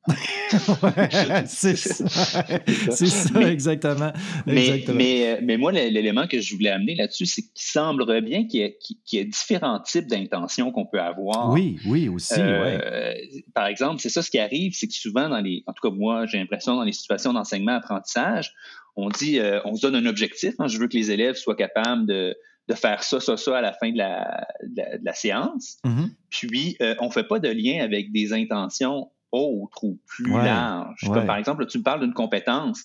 c'est 1.46 1.76
ça, 1.76 3.50
exactement. 3.50 4.12
Mais, 4.46 4.84
Mais, 4.88 5.28
euh, 5.28 5.40
mais, 5.42 5.56
moi, 5.56 5.72
l'élément 5.72 6.26
que 6.26 6.40
je 6.40 6.54
voulais 6.54 6.70
amener 6.70 6.94
là-dessus, 6.94 7.26
c'est 7.26 7.42
qu'il 7.42 7.50
semblerait 7.54 8.22
bien 8.22 8.46
qu'il 8.46 8.72
y, 9.12 9.16
ait 9.18 9.24
différents 9.24 9.80
types 9.80 10.06
d'intentions 10.06 10.72
qu'on 10.72 10.86
peut 10.86 11.00
avoir. 11.00 11.50
Oui, 11.52 11.78
oui, 11.86 12.09
aussi. 12.09 12.34
Euh, 12.38 13.12
par 13.54 13.66
exemple, 13.66 14.00
c'est 14.00 14.09
ça 14.09 14.22
ce 14.22 14.30
qui 14.30 14.38
arrive, 14.38 14.72
c'est 14.74 14.86
que 14.86 14.94
souvent, 14.94 15.28
dans 15.28 15.40
les, 15.40 15.64
en 15.66 15.72
tout 15.72 15.88
cas, 15.88 15.94
moi, 15.94 16.26
j'ai 16.26 16.38
l'impression, 16.38 16.76
dans 16.76 16.84
les 16.84 16.92
situations 16.92 17.32
d'enseignement-apprentissage, 17.32 18.54
on 18.96 19.11
dit, 19.11 19.38
euh, 19.38 19.61
on 19.64 19.76
se 19.76 19.82
donne 19.82 19.96
un 19.96 20.06
objectif. 20.06 20.54
Hein, 20.59 20.66
je 20.68 20.78
veux 20.78 20.88
que 20.88 20.96
les 20.96 21.11
élèves 21.11 21.36
soient 21.36 21.56
capables 21.56 22.06
de, 22.06 22.34
de 22.68 22.74
faire 22.74 23.02
ça, 23.02 23.20
ça, 23.20 23.36
ça 23.36 23.59
à 23.59 23.61
la 23.61 23.72
fin 23.72 23.92
de 23.92 23.98
la, 23.98 24.46
de 24.62 24.82
la, 25.04 25.12
séance. 25.12 25.76
Mm-hmm. 25.84 26.09
Puis, 26.30 26.76
on 27.00 27.06
ne 27.06 27.11
fait 27.11 27.24
pas 27.24 27.38
de 27.38 27.48
lien 27.48 27.82
avec 27.82 28.12
des 28.12 28.32
intentions 28.32 29.11
autre 29.33 29.85
ou 29.85 29.99
plus 30.07 30.31
large. 30.31 31.01
Comme 31.07 31.26
par 31.26 31.37
exemple, 31.37 31.66
tu 31.66 31.79
me 31.79 31.83
parles 31.83 32.01
d'une 32.01 32.14
compétence. 32.14 32.85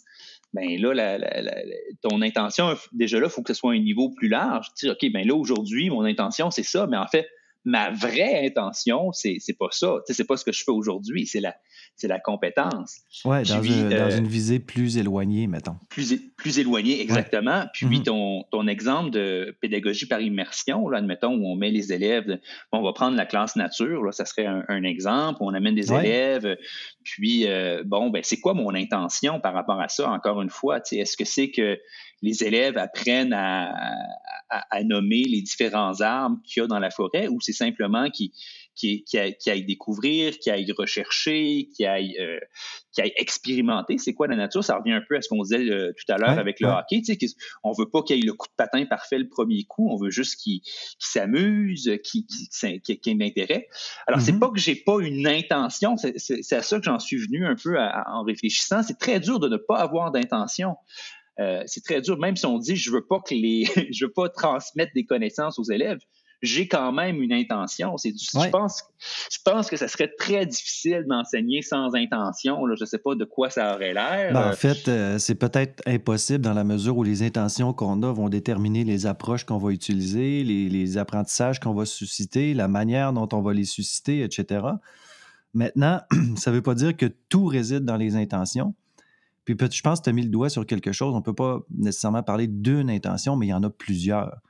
Ben 0.53 0.79
là, 0.79 1.17
ton 2.01 2.21
intention, 2.21 2.75
déjà 2.91 3.19
là, 3.19 3.25
il 3.25 3.31
faut 3.31 3.41
que 3.41 3.53
ce 3.53 3.59
soit 3.59 3.73
un 3.73 3.79
niveau 3.79 4.09
plus 4.11 4.27
large. 4.27 4.67
Tu 4.77 4.85
dis, 4.85 4.91
OK, 4.91 5.11
ben 5.11 5.27
là, 5.27 5.33
aujourd'hui, 5.35 5.89
mon 5.89 6.03
intention, 6.03 6.51
c'est 6.51 6.63
ça, 6.63 6.85
mais 6.85 6.97
en 6.97 7.07
fait, 7.07 7.27
ma 7.65 7.91
vraie 7.91 8.45
intention, 8.45 9.11
c'est, 9.11 9.37
c'est 9.39 9.57
pas 9.57 9.69
ça. 9.71 9.95
Tu 10.05 10.07
sais, 10.07 10.17
c'est 10.17 10.27
pas 10.27 10.37
ce 10.37 10.45
que 10.45 10.51
je 10.51 10.63
fais 10.63 10.71
aujourd'hui, 10.71 11.25
c'est 11.25 11.39
la, 11.39 11.55
c'est 11.95 12.07
la 12.07 12.19
compétence. 12.19 13.01
Oui, 13.23 13.43
dans, 13.43 13.63
euh, 13.63 14.17
une 14.17 14.27
visée 14.27 14.59
plus 14.59 14.97
éloignée, 14.97 15.47
mettons. 15.47 15.77
Plus, 15.89 16.15
plus 16.35 16.59
éloignée, 16.59 17.01
exactement. 17.01 17.65
Puis 17.73 17.85
mm-hmm. 17.85 18.03
ton, 18.03 18.43
ton 18.51 18.67
exemple 18.67 19.11
de 19.11 19.55
pédagogie 19.61 20.07
par 20.07 20.19
immersion, 20.19 20.89
là, 20.89 20.97
admettons, 20.97 21.35
où 21.35 21.47
on 21.47 21.55
met 21.55 21.71
les 21.71 21.93
élèves, 21.93 22.39
on 22.71 22.81
va 22.81 22.93
prendre 22.93 23.15
la 23.15 23.25
classe 23.25 23.55
nature, 23.55 24.03
là, 24.03 24.11
ça 24.11 24.25
serait 24.25 24.45
un, 24.45 24.83
exemple, 24.83 25.37
on 25.41 25.53
amène 25.53 25.75
des 25.75 25.93
élèves, 25.93 26.57
puis 27.03 27.47
euh, 27.47 27.83
bon, 27.85 28.09
ben 28.09 28.21
c'est 28.23 28.39
quoi 28.39 28.53
mon 28.53 28.73
intention 28.75 29.39
par 29.39 29.53
rapport 29.53 29.79
à 29.79 29.87
ça, 29.87 30.09
encore 30.09 30.41
une 30.41 30.49
fois? 30.49 30.81
Est-ce 30.91 31.15
que 31.15 31.25
c'est 31.25 31.51
que 31.51 31.79
les 32.21 32.43
élèves 32.43 32.77
apprennent 32.77 33.33
à, 33.33 33.73
à, 34.49 34.83
nommer 34.83 35.23
les 35.23 35.41
différents 35.41 35.99
arbres 36.01 36.37
qu'il 36.45 36.61
y 36.61 36.63
a 36.63 36.67
dans 36.67 36.79
la 36.79 36.89
forêt 36.89 37.27
ou 37.27 37.39
c'est 37.41 37.52
simplement 37.53 38.09
qu'ils 38.09 38.31
qui, 38.75 39.03
qui, 39.03 39.49
aille 39.49 39.65
découvrir, 39.65 40.37
qui 40.39 40.49
aille 40.49 40.71
rechercher, 40.77 41.69
qui 41.75 41.85
aille, 41.85 42.15
euh, 42.19 42.39
qui 42.91 43.01
aille 43.01 43.13
expérimenter 43.17 43.97
c'est 43.97 44.13
quoi 44.13 44.27
la 44.27 44.35
nature. 44.35 44.63
Ça 44.63 44.77
revient 44.77 44.93
un 44.93 45.03
peu 45.07 45.15
à 45.15 45.21
ce 45.21 45.29
qu'on 45.29 45.43
disait 45.43 45.69
euh, 45.69 45.93
tout 45.93 46.11
à 46.11 46.17
l'heure 46.17 46.37
avec 46.39 46.59
le 46.59 46.67
hockey. 46.67 47.01
Tu 47.01 47.15
sais, 47.15 47.35
on 47.63 47.71
veut 47.71 47.89
pas 47.89 48.01
qu'il 48.01 48.17
ait 48.17 48.25
le 48.25 48.33
coup 48.33 48.47
de 48.47 48.53
patin 48.57 48.85
parfait 48.85 49.19
le 49.19 49.27
premier 49.27 49.63
coup, 49.65 49.89
on 49.89 49.97
veut 49.97 50.09
juste 50.09 50.39
qu'il 50.41 50.61
s'amuse, 50.99 51.89
qu'il 52.03 52.25
qu 52.25 52.91
ait 52.91 53.13
de 53.13 53.19
l'intérêt. 53.19 53.67
Alors, 54.07 54.21
c'est 54.21 54.31
mm-hmm. 54.31 54.39
pas 54.39 54.49
que 54.49 54.59
j'ai 54.59 54.75
pas 54.75 54.99
une 54.99 55.27
intention, 55.27 55.95
c'est 55.97 56.53
à 56.53 56.61
ça 56.61 56.79
que 56.79 56.85
j'en 56.85 56.99
suis 56.99 57.17
venu 57.17 57.45
un 57.45 57.55
peu 57.55 57.77
en 57.77 58.23
réfléchissant. 58.23 58.83
C'est 58.83 58.97
très 58.97 59.19
dur 59.19 59.39
de 59.39 59.47
ne 59.47 59.57
pas 59.57 59.77
avoir 59.77 60.11
d'intention. 60.11 60.75
Euh, 61.39 61.63
c'est 61.65 61.83
très 61.83 62.01
dur, 62.01 62.19
même 62.19 62.35
si 62.35 62.45
on 62.45 62.59
dit 62.59 62.75
je 62.75 62.91
veux 62.91 63.05
pas 63.05 63.19
que 63.19 63.33
les, 63.33 63.65
je 63.91 64.05
veux 64.05 64.11
pas 64.11 64.29
transmettre 64.29 64.91
des 64.93 65.05
connaissances 65.05 65.57
aux 65.57 65.63
élèves 65.63 65.99
j'ai 66.43 66.67
quand 66.67 66.91
même 66.91 67.21
une 67.21 67.31
intention. 67.31 67.97
C'est, 67.97 68.13
je, 68.19 68.49
pense, 68.49 68.83
je 69.31 69.37
pense 69.45 69.69
que 69.69 69.77
ça 69.77 69.87
serait 69.87 70.11
très 70.19 70.45
difficile 70.45 71.05
d'enseigner 71.07 71.61
sans 71.61 71.95
intention. 71.95 72.65
Là. 72.65 72.75
Je 72.77 72.83
ne 72.83 72.85
sais 72.85 72.97
pas 72.97 73.15
de 73.15 73.23
quoi 73.23 73.49
ça 73.49 73.73
aurait 73.73 73.93
l'air. 73.93 74.33
Ben, 74.33 74.49
en 74.49 74.53
fait, 74.53 74.89
euh, 74.89 75.17
c'est 75.19 75.35
peut-être 75.35 75.81
impossible 75.87 76.43
dans 76.43 76.53
la 76.53 76.65
mesure 76.65 76.97
où 76.97 77.03
les 77.03 77.23
intentions 77.23 77.71
qu'on 77.73 78.03
a 78.03 78.11
vont 78.11 78.27
déterminer 78.27 78.83
les 78.83 79.05
approches 79.05 79.45
qu'on 79.45 79.57
va 79.57 79.71
utiliser, 79.71 80.43
les, 80.43 80.97
apprentissages 80.97 81.61
qu'on 81.61 81.73
va 81.73 81.85
susciter, 81.85 82.53
la 82.53 82.67
manière 82.67 83.13
dont 83.13 83.29
on 83.31 83.41
va 83.41 83.53
les 83.53 83.63
susciter, 83.63 84.21
etc. 84.21 84.65
Maintenant, 85.53 86.01
ça 86.35 86.51
ne 86.51 86.57
veut 86.57 86.61
pas 86.61 86.75
dire 86.75 86.95
que 86.97 87.05
tout 87.29 87.45
réside 87.45 87.85
dans 87.85 87.97
les 87.97 88.17
intentions. 88.17 88.75
Puis 89.45 89.55
je 89.59 89.81
pense 89.81 89.99
que 89.99 90.03
tu 90.03 90.09
as 90.09 90.13
mis 90.13 90.23
le 90.23 90.29
doigt 90.29 90.49
sur 90.49 90.65
quelque 90.65 90.91
chose. 90.91 91.13
On 91.13 91.19
ne 91.19 91.23
peut 91.23 91.33
pas 91.33 91.61
nécessairement 91.73 92.23
parler 92.23 92.47
d'une 92.47 92.89
intention, 92.89 93.37
mais 93.37 93.47
il 93.47 93.49
y 93.49 93.53
en 93.53 93.63
a 93.63 93.69
plusieurs 93.69 94.41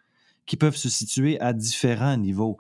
qui 0.46 0.58
peuvent 0.58 0.76
se 0.76 0.90
situer 0.90 1.40
à 1.40 1.54
différents 1.54 2.18
niveaux. 2.18 2.58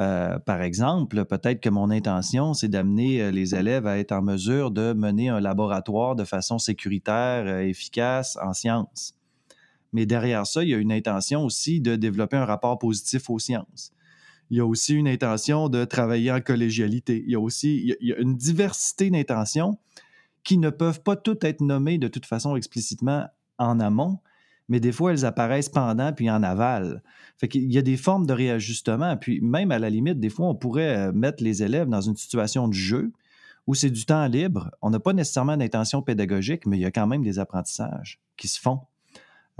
Euh, 0.00 0.38
par 0.38 0.62
exemple, 0.62 1.24
peut-être 1.24 1.60
que 1.60 1.68
mon 1.68 1.90
intention, 1.90 2.54
c'est 2.54 2.68
d'amener 2.68 3.20
euh, 3.20 3.30
les 3.30 3.54
élèves 3.54 3.86
à 3.86 3.98
être 3.98 4.12
en 4.12 4.22
mesure 4.22 4.70
de 4.70 4.92
mener 4.92 5.28
un 5.28 5.40
laboratoire 5.40 6.14
de 6.14 6.24
façon 6.24 6.58
sécuritaire, 6.58 7.46
euh, 7.46 7.60
efficace 7.60 8.38
en 8.40 8.52
sciences. 8.52 9.14
Mais 9.92 10.06
derrière 10.06 10.46
ça, 10.46 10.62
il 10.62 10.70
y 10.70 10.74
a 10.74 10.78
une 10.78 10.92
intention 10.92 11.44
aussi 11.44 11.80
de 11.80 11.96
développer 11.96 12.36
un 12.36 12.44
rapport 12.44 12.78
positif 12.78 13.28
aux 13.30 13.38
sciences. 13.38 13.92
Il 14.50 14.58
y 14.58 14.60
a 14.60 14.66
aussi 14.66 14.94
une 14.94 15.08
intention 15.08 15.68
de 15.68 15.84
travailler 15.84 16.30
en 16.30 16.40
collégialité. 16.40 17.22
Il 17.26 17.32
y 17.32 17.34
a 17.34 17.40
aussi 17.40 17.94
une 18.00 18.36
diversité 18.36 19.10
d'intentions 19.10 19.78
qui 20.44 20.58
ne 20.58 20.70
peuvent 20.70 21.02
pas 21.02 21.16
toutes 21.16 21.44
être 21.44 21.60
nommées 21.60 21.98
de 21.98 22.08
toute 22.08 22.24
façon 22.24 22.56
explicitement 22.56 23.26
en 23.58 23.80
amont, 23.80 24.18
mais 24.68 24.80
des 24.80 24.92
fois, 24.92 25.12
elles 25.12 25.24
apparaissent 25.24 25.68
pendant 25.68 26.12
puis 26.12 26.30
en 26.30 26.42
aval. 26.42 27.02
Fait 27.38 27.48
qu'il 27.48 27.72
y 27.72 27.78
a 27.78 27.82
des 27.82 27.96
formes 27.96 28.26
de 28.26 28.32
réajustement. 28.32 29.16
Puis 29.16 29.40
même 29.40 29.72
à 29.72 29.78
la 29.78 29.90
limite, 29.90 30.20
des 30.20 30.28
fois, 30.28 30.48
on 30.48 30.54
pourrait 30.54 30.96
euh, 30.96 31.12
mettre 31.12 31.42
les 31.42 31.62
élèves 31.62 31.88
dans 31.88 32.00
une 32.00 32.16
situation 32.16 32.68
de 32.68 32.74
jeu 32.74 33.12
où 33.66 33.74
c'est 33.74 33.90
du 33.90 34.04
temps 34.04 34.26
libre. 34.26 34.70
On 34.82 34.90
n'a 34.90 35.00
pas 35.00 35.12
nécessairement 35.12 35.56
d'intention 35.56 36.02
pédagogique, 36.02 36.66
mais 36.66 36.76
il 36.78 36.80
y 36.80 36.86
a 36.86 36.90
quand 36.90 37.06
même 37.06 37.22
des 37.22 37.38
apprentissages 37.38 38.20
qui 38.36 38.48
se 38.48 38.60
font. 38.60 38.80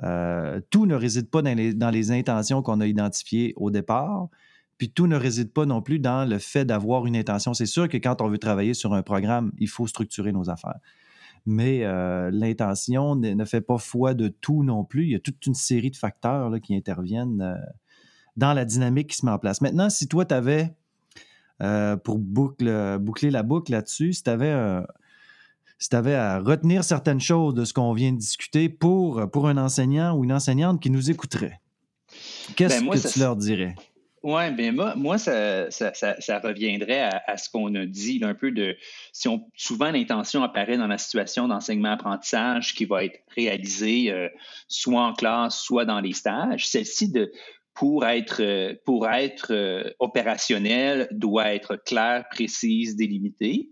Euh, 0.03 0.61
tout 0.71 0.87
ne 0.87 0.95
réside 0.95 1.29
pas 1.31 1.43
dans 1.43 1.57
les, 1.57 1.75
dans 1.75 1.91
les 1.91 2.11
intentions 2.11 2.63
qu'on 2.63 2.81
a 2.81 2.87
identifiées 2.87 3.53
au 3.57 3.71
départ, 3.71 4.29
puis 4.77 4.91
tout 4.91 5.07
ne 5.07 5.17
réside 5.17 5.53
pas 5.53 5.67
non 5.67 5.83
plus 5.83 5.99
dans 5.99 6.29
le 6.29 6.39
fait 6.39 6.65
d'avoir 6.65 7.07
une 7.07 7.17
intention. 7.17 7.53
C'est 7.53 7.67
sûr 7.67 7.89
que 7.89 7.97
quand 7.97 8.23
on 8.23 8.29
veut 8.29 8.39
travailler 8.39 8.75
sur 8.75 8.95
un 8.95 9.03
programme, 9.03 9.53
il 9.59 9.69
faut 9.69 9.87
structurer 9.87 10.33
nos 10.33 10.49
affaires 10.51 10.79
mais 11.47 11.85
euh, 11.85 12.31
l'intention 12.33 13.15
ne, 13.17 13.45
fait 13.45 13.61
pas 13.61 13.79
foi 13.79 14.15
de 14.15 14.29
tout 14.29 14.63
non 14.63 14.85
plus. 14.85 15.05
Il 15.05 15.11
y 15.11 15.15
a 15.15 15.21
toute 15.21 15.45
une 15.47 15.55
série 15.55 15.91
de 15.91 15.97
facteurs 15.97 16.53
qui 16.63 16.75
interviennent 16.75 17.41
euh, 17.41 17.55
dans 18.37 18.53
la 18.53 18.65
dynamique 18.65 19.11
qui 19.11 19.17
se 19.17 19.27
met 19.27 19.33
en 19.33 19.39
place. 19.39 19.61
Maintenant, 19.61 19.91
si 19.91 20.09
toi, 20.09 20.25
tu 20.25 20.35
avais, 20.35 20.75
euh, 21.63 21.97
pour 21.97 22.19
boucler 22.19 23.31
la 23.31 23.43
boucle 23.43 23.73
là-dessus, 23.73 24.13
si 24.13 24.23
tu 24.23 24.31
avais, 24.31 24.51
à 26.15 26.41
retenir 26.41 26.85
certaines 26.85 27.21
choses 27.21 27.55
de 27.55 27.65
ce 27.65 27.73
qu'on 27.73 27.93
vient 27.93 28.13
de 28.13 28.19
discuter 28.19 28.69
pour, 28.69 29.31
pour 29.31 29.49
un 29.49 29.57
enseignant 29.57 30.17
ou 30.17 30.25
une 30.25 30.33
enseignante 30.33 30.81
qui 30.81 30.91
nous 30.91 31.11
écouterait, 31.11 31.61
qu'est-ce 32.57 32.81
ben, 32.85 32.91
que 32.91 33.13
tu 33.13 33.19
leur 33.19 33.37
dirais? 33.37 33.75
Oui, 34.23 34.51
bien 34.53 34.73
moi, 34.73 34.95
moi 34.97 35.17
ça, 35.19 35.71
ça, 35.71 35.93
ça, 35.95 36.39
reviendrait 36.41 37.09
à, 37.27 37.37
ce 37.37 37.49
qu'on 37.51 37.75
a 37.75 37.87
dit, 37.87 38.21
un 38.23 38.35
peu 38.35 38.51
de 38.51 38.77
si 39.13 39.29
on 39.29 39.49
souvent 39.55 39.91
l'intention 39.91 40.43
apparaît 40.43 40.77
dans 40.77 40.87
la 40.89 40.99
situation 40.99 41.47
d'enseignement-apprentissage 41.47 42.75
qui 42.75 42.85
va 42.85 43.05
être 43.05 43.21
réalisée 43.37 44.11
euh, 44.11 44.29
soit 44.67 45.03
en 45.03 45.13
classe, 45.13 45.61
soit 45.61 45.85
dans 45.85 46.01
les 46.01 46.13
stages, 46.13 46.67
celle-ci 46.67 47.13
de 47.13 47.31
pour 47.75 48.05
être 48.07 48.75
pour 48.85 49.09
être 49.09 49.53
euh, 49.53 49.91
opérationnelle 50.01 51.07
doit 51.13 51.55
être 51.55 51.77
claire, 51.77 52.25
précise, 52.29 52.97
délimitée. 52.97 53.71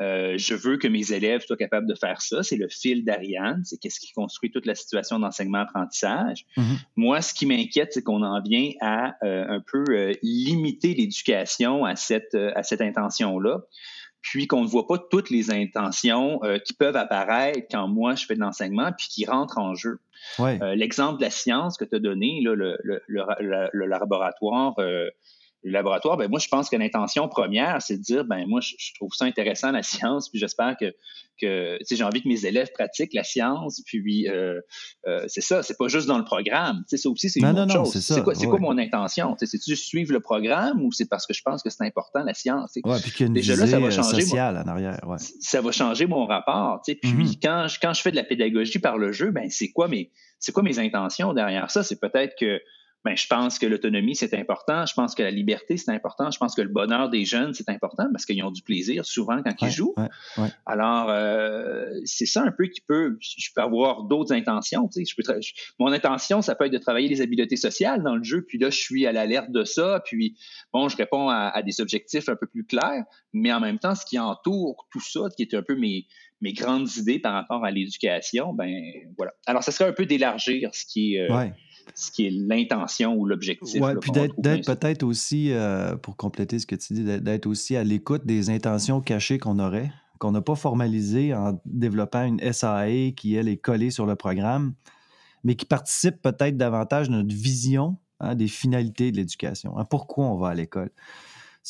Euh, 0.00 0.34
je 0.38 0.54
veux 0.54 0.78
que 0.78 0.88
mes 0.88 1.12
élèves 1.12 1.44
soient 1.46 1.56
capables 1.56 1.86
de 1.86 1.94
faire 1.94 2.22
ça. 2.22 2.42
C'est 2.42 2.56
le 2.56 2.68
fil 2.68 3.04
d'Ariane. 3.04 3.62
C'est 3.64 3.76
qu'est-ce 3.76 4.00
qui 4.00 4.12
construit 4.12 4.50
toute 4.50 4.66
la 4.66 4.74
situation 4.74 5.18
d'enseignement-apprentissage. 5.18 6.46
Mm-hmm. 6.56 6.78
Moi, 6.96 7.20
ce 7.20 7.34
qui 7.34 7.46
m'inquiète, 7.46 7.92
c'est 7.92 8.02
qu'on 8.02 8.22
en 8.22 8.40
vient 8.40 8.70
à 8.80 9.14
euh, 9.24 9.44
un 9.48 9.60
peu 9.60 9.84
euh, 9.90 10.12
limiter 10.22 10.94
l'éducation 10.94 11.84
à 11.84 11.96
cette, 11.96 12.34
à 12.34 12.62
cette 12.62 12.80
intention-là 12.80 13.60
puis 14.22 14.46
qu'on 14.46 14.62
ne 14.62 14.68
voit 14.68 14.86
pas 14.86 14.98
toutes 14.98 15.30
les 15.30 15.50
intentions 15.50 16.40
qui 16.66 16.74
peuvent 16.74 16.96
apparaître 16.96 17.66
quand 17.70 17.88
moi 17.88 18.14
je 18.16 18.26
fais 18.26 18.34
de 18.34 18.40
l'enseignement, 18.40 18.92
puis 18.92 19.06
qui 19.08 19.24
rentrent 19.24 19.56
en 19.56 19.74
jeu. 19.74 19.98
L'exemple 20.74 21.20
de 21.20 21.24
la 21.24 21.30
science 21.30 21.78
que 21.78 21.86
tu 21.86 21.96
as 21.96 22.00
donné, 22.00 22.42
là, 22.42 22.54
le, 22.54 22.76
le, 22.84 23.00
le, 23.08 23.70
le, 23.72 23.86
laboratoire 23.86 24.74
le 25.62 25.72
laboratoire, 25.72 26.16
ben 26.16 26.28
moi, 26.28 26.38
je 26.38 26.48
pense 26.48 26.70
que 26.70 26.76
l'intention 26.76 27.28
première, 27.28 27.82
c'est 27.82 27.98
de 27.98 28.02
dire, 28.02 28.24
ben 28.24 28.46
moi, 28.46 28.60
je, 28.60 28.74
trouve 28.94 29.12
ça 29.12 29.26
intéressant, 29.26 29.72
la 29.72 29.82
science, 29.82 30.28
puis 30.30 30.38
j'espère 30.38 30.76
que, 30.78 30.94
que 31.40 31.78
j'ai 31.90 32.02
envie 32.02 32.22
que 32.22 32.28
mes 32.28 32.46
élèves 32.46 32.70
pratiquent 32.72 33.12
la 33.14 33.24
science, 33.24 33.82
puis 33.84 34.28
euh, 34.28 34.60
euh, 35.06 35.24
c'est 35.28 35.40
ça, 35.40 35.62
c'est 35.62 35.76
pas 35.76 35.88
juste 35.88 36.06
dans 36.06 36.18
le 36.18 36.24
programme, 36.24 36.82
ça 36.86 37.08
aussi, 37.08 37.28
c'est 37.28 37.40
une 37.40 37.58
autre 37.58 37.72
chose. 37.72 37.98
C'est 38.00 38.22
quoi, 38.22 38.34
quoi, 38.34 38.58
mon 38.58 38.78
intention? 38.78 39.36
C'est-tu 39.38 39.76
suivre 39.76 40.12
le 40.12 40.20
programme 40.20 40.82
ou 40.82 40.92
c'est 40.92 41.08
parce 41.08 41.26
que 41.26 41.34
je 41.34 41.42
pense 41.42 41.62
que 41.62 41.70
c'est 41.70 41.84
important, 41.84 42.22
la 42.24 42.34
science? 42.34 42.72
Ouais, 42.84 42.98
puis 43.00 43.10
qu'il 43.10 43.20
y 43.20 43.24
a 43.24 43.26
une 43.26 43.34
Déjà 43.34 43.56
là, 43.56 43.66
ça 43.66 43.78
va 43.78 43.90
changer. 43.90 44.22
Sociale 44.22 44.56
en 44.56 44.68
arrière, 44.68 44.98
ouais. 45.06 45.18
Ça 45.18 45.60
va 45.60 45.72
changer 45.72 46.06
mon 46.06 46.26
rapport. 46.26 46.80
Puis 46.84 46.98
mm-hmm. 47.02 47.38
quand, 47.42 47.68
je, 47.68 47.78
quand 47.80 47.92
je 47.92 48.02
fais 48.02 48.10
de 48.10 48.16
la 48.16 48.24
pédagogie 48.24 48.78
par 48.78 48.98
le 48.98 49.12
jeu, 49.12 49.30
ben 49.30 49.48
c'est 49.50 49.70
quoi 49.70 49.88
mes, 49.88 50.10
c'est 50.38 50.52
quoi 50.52 50.62
mes 50.62 50.78
intentions 50.78 51.32
derrière 51.32 51.70
ça? 51.70 51.82
C'est 51.82 52.00
peut-être 52.00 52.34
que 52.38 52.60
ben, 53.02 53.16
je 53.16 53.26
pense 53.26 53.58
que 53.58 53.64
l'autonomie, 53.64 54.14
c'est 54.14 54.34
important. 54.34 54.84
Je 54.84 54.92
pense 54.92 55.14
que 55.14 55.22
la 55.22 55.30
liberté, 55.30 55.78
c'est 55.78 55.90
important. 55.90 56.30
Je 56.30 56.38
pense 56.38 56.54
que 56.54 56.60
le 56.60 56.68
bonheur 56.68 57.08
des 57.08 57.24
jeunes, 57.24 57.54
c'est 57.54 57.70
important 57.70 58.08
parce 58.12 58.26
qu'ils 58.26 58.42
ont 58.44 58.50
du 58.50 58.62
plaisir 58.62 59.06
souvent 59.06 59.42
quand 59.42 59.54
ils 59.62 59.70
jouent. 59.70 59.94
Alors, 60.66 61.08
euh, 61.08 61.86
c'est 62.04 62.26
ça 62.26 62.42
un 62.42 62.52
peu 62.52 62.66
qui 62.66 62.82
peut, 62.82 63.16
je 63.20 63.48
peux 63.54 63.62
avoir 63.62 64.02
d'autres 64.02 64.34
intentions. 64.34 64.86
Tu 64.88 65.04
sais, 65.04 65.10
je 65.10 65.16
peux 65.16 65.40
mon 65.78 65.92
intention, 65.92 66.42
ça 66.42 66.54
peut 66.54 66.66
être 66.66 66.72
de 66.72 66.78
travailler 66.78 67.08
les 67.08 67.22
habiletés 67.22 67.56
sociales 67.56 68.02
dans 68.02 68.16
le 68.16 68.22
jeu. 68.22 68.42
Puis 68.42 68.58
là, 68.58 68.68
je 68.68 68.78
suis 68.78 69.06
à 69.06 69.12
l'alerte 69.12 69.50
de 69.50 69.64
ça. 69.64 70.02
Puis, 70.04 70.36
bon, 70.72 70.90
je 70.90 70.96
réponds 70.96 71.30
à, 71.30 71.62
des 71.62 71.80
objectifs 71.80 72.28
un 72.28 72.36
peu 72.36 72.46
plus 72.46 72.66
clairs. 72.66 73.04
Mais 73.32 73.50
en 73.50 73.60
même 73.60 73.78
temps, 73.78 73.94
ce 73.94 74.04
qui 74.04 74.18
entoure 74.18 74.86
tout 74.90 75.00
ça, 75.00 75.20
qui 75.34 75.42
est 75.42 75.54
un 75.54 75.62
peu 75.62 75.74
mes, 75.74 76.06
mes 76.42 76.52
grandes 76.52 76.94
idées 76.96 77.18
par 77.18 77.32
rapport 77.32 77.64
à 77.64 77.70
l'éducation, 77.70 78.52
ben 78.52 78.70
voilà. 79.16 79.32
Alors, 79.46 79.62
ça 79.62 79.72
serait 79.72 79.88
un 79.88 79.94
peu 79.94 80.04
d'élargir 80.04 80.74
ce 80.74 80.84
qui 80.84 81.14
est... 81.14 81.30
Euh, 81.30 81.48
ce 81.94 82.10
qui 82.10 82.26
est 82.26 82.30
l'intention 82.30 83.14
ou 83.14 83.26
l'objectif. 83.26 83.80
Oui, 83.80 83.92
puis 84.00 84.10
d'être 84.10 84.34
peut-être 84.66 85.02
aussi, 85.02 85.52
euh, 85.52 85.96
pour 85.96 86.16
compléter 86.16 86.58
ce 86.58 86.66
que 86.66 86.74
tu 86.74 86.94
dis, 86.94 87.04
d'être 87.04 87.46
aussi 87.46 87.76
à 87.76 87.84
l'écoute 87.84 88.26
des 88.26 88.50
intentions 88.50 89.00
cachées 89.00 89.38
qu'on 89.38 89.58
aurait, 89.58 89.92
qu'on 90.18 90.32
n'a 90.32 90.42
pas 90.42 90.54
formalisées 90.54 91.34
en 91.34 91.60
développant 91.64 92.24
une 92.24 92.40
SAE 92.52 93.12
qui, 93.16 93.34
elle, 93.34 93.48
est 93.48 93.56
collée 93.56 93.90
sur 93.90 94.06
le 94.06 94.16
programme, 94.16 94.74
mais 95.44 95.56
qui 95.56 95.66
participe 95.66 96.20
peut-être 96.22 96.56
davantage 96.56 97.08
de 97.08 97.14
notre 97.14 97.34
vision 97.34 97.96
hein, 98.20 98.34
des 98.34 98.48
finalités 98.48 99.12
de 99.12 99.16
l'éducation. 99.16 99.78
Hein. 99.78 99.84
pourquoi 99.84 100.26
on 100.26 100.36
va 100.36 100.48
à 100.48 100.54
l'école? 100.54 100.90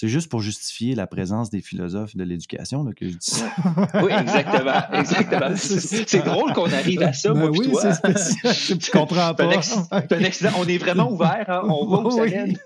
C'est 0.01 0.09
juste 0.09 0.31
pour 0.31 0.41
justifier 0.41 0.95
la 0.95 1.07
présence 1.07 1.51
des 1.51 1.61
philosophes 1.61 2.17
de 2.17 2.25
l'éducation 2.25 2.87
que 2.87 3.07
je 3.07 3.19
dis 3.19 3.19
ça. 3.21 3.53
oui, 4.03 4.11
exactement. 4.19 4.95
exactement. 4.95 5.55
C'est 5.57 6.25
drôle 6.25 6.55
qu'on 6.55 6.73
arrive 6.73 7.03
à 7.03 7.13
ça, 7.13 7.35
ben 7.35 7.41
moi 7.41 7.51
oui, 7.51 7.71
toi. 7.71 7.93
Spécial. 7.93 8.79
tu 8.79 8.91
comprends 8.93 9.35
pas. 9.37 9.45
Un 9.45 10.25
accident. 10.25 10.53
On 10.57 10.65
est 10.65 10.79
vraiment 10.79 11.13
ouvert. 11.13 11.45
Hein? 11.49 11.69
On 11.69 11.87
va 11.87 11.99
où 11.99 12.19
oui. 12.19 12.57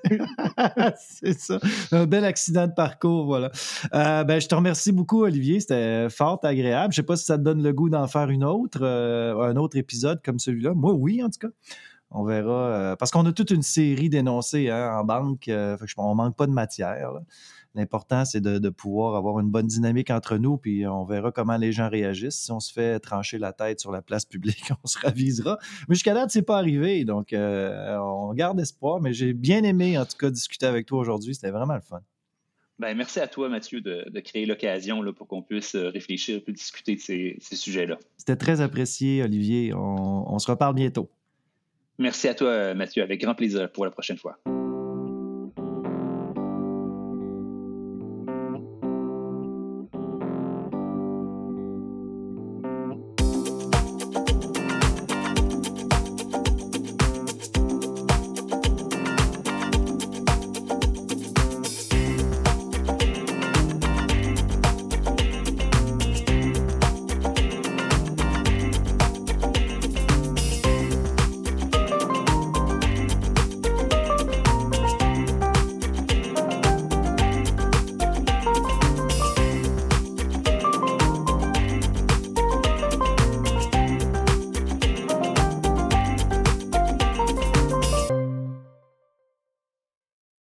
C'est 0.96 1.36
ça. 1.36 1.58
Un 1.90 2.06
bel 2.06 2.24
accident 2.24 2.68
de 2.68 2.72
parcours, 2.72 3.24
voilà. 3.24 3.50
Euh, 3.92 4.22
ben, 4.22 4.40
je 4.40 4.46
te 4.46 4.54
remercie 4.54 4.92
beaucoup, 4.92 5.24
Olivier. 5.24 5.58
C'était 5.58 6.08
fort 6.10 6.38
agréable. 6.44 6.94
Je 6.94 7.00
ne 7.00 7.02
sais 7.02 7.06
pas 7.06 7.16
si 7.16 7.24
ça 7.24 7.36
te 7.36 7.42
donne 7.42 7.64
le 7.64 7.72
goût 7.72 7.90
d'en 7.90 8.06
faire 8.06 8.30
une 8.30 8.44
autre, 8.44 8.78
euh, 8.82 9.40
un 9.40 9.56
autre 9.56 9.76
épisode 9.76 10.22
comme 10.24 10.38
celui-là. 10.38 10.72
Moi, 10.72 10.92
oui, 10.92 11.20
en 11.20 11.30
tout 11.30 11.48
cas. 11.48 11.52
On 12.14 12.22
verra. 12.22 12.68
Euh, 12.68 12.96
parce 12.96 13.10
qu'on 13.10 13.26
a 13.26 13.32
toute 13.32 13.50
une 13.50 13.62
série 13.62 14.08
d'énoncés 14.08 14.70
hein, 14.70 14.98
en 14.98 15.04
banque. 15.04 15.48
Euh, 15.48 15.76
on 15.96 16.10
ne 16.10 16.14
manque 16.14 16.36
pas 16.36 16.46
de 16.46 16.52
matière. 16.52 17.10
L'important, 17.74 18.24
c'est 18.24 18.40
de, 18.40 18.68
pouvoir 18.68 19.16
avoir 19.16 19.40
une 19.40 19.50
bonne 19.50 19.66
dynamique 19.66 20.10
entre 20.10 20.36
nous, 20.36 20.56
puis 20.56 20.86
on 20.86 21.04
verra 21.04 21.32
comment 21.32 21.56
les 21.56 21.72
gens 21.72 21.90
réagissent. 21.90 22.38
Si 22.38 22.52
on 22.52 22.60
se 22.60 22.72
fait 22.72 23.00
trancher 23.00 23.36
la 23.36 23.52
tête 23.52 23.80
sur 23.80 23.90
la 23.90 24.00
place 24.00 24.24
publique, 24.24 24.70
on 24.84 24.86
se 24.86 24.96
ravisera. 24.96 25.58
Mais 25.88 25.96
jusqu'à 25.96 26.14
date, 26.14 26.30
c'est 26.30 26.42
pas 26.42 26.56
arrivé, 26.56 27.04
donc 27.04 27.32
euh, 27.32 27.98
on 27.98 28.32
garde 28.32 28.60
espoir. 28.60 29.00
Mais 29.00 29.12
j'ai 29.12 29.32
bien 29.32 29.64
aimé, 29.64 29.98
en 29.98 30.06
tout 30.06 30.16
cas, 30.16 30.30
discuter 30.30 30.66
avec 30.66 30.86
toi 30.86 31.00
aujourd'hui. 31.00 31.34
C'était 31.34 31.50
vraiment 31.50 31.74
le 31.74 31.80
fun. 31.80 32.00
Ben, 32.78 32.96
merci 32.96 33.18
à 33.18 33.26
toi, 33.26 33.48
Mathieu, 33.48 33.80
de, 33.80 34.20
créer 34.20 34.46
l'occasion 34.46 35.00
pour 35.12 35.26
qu'on 35.26 35.42
puisse 35.42 35.74
réfléchir 35.74 36.40
et 36.46 36.52
discuter 36.52 36.94
de 36.94 37.00
ces, 37.00 37.38
sujets-là. 37.40 37.98
C'était 38.18 38.36
très 38.36 38.60
apprécié, 38.60 39.24
Olivier. 39.24 39.74
on 39.74 40.38
se 40.38 40.48
reparle 40.48 40.76
bientôt. 40.76 41.10
Merci 41.98 42.28
à 42.28 42.34
toi, 42.34 42.74
Mathieu. 42.74 43.02
Avec 43.02 43.20
grand 43.20 43.34
plaisir 43.34 43.70
pour 43.70 43.84
la 43.84 43.90
prochaine 43.90 44.16
fois. 44.16 44.38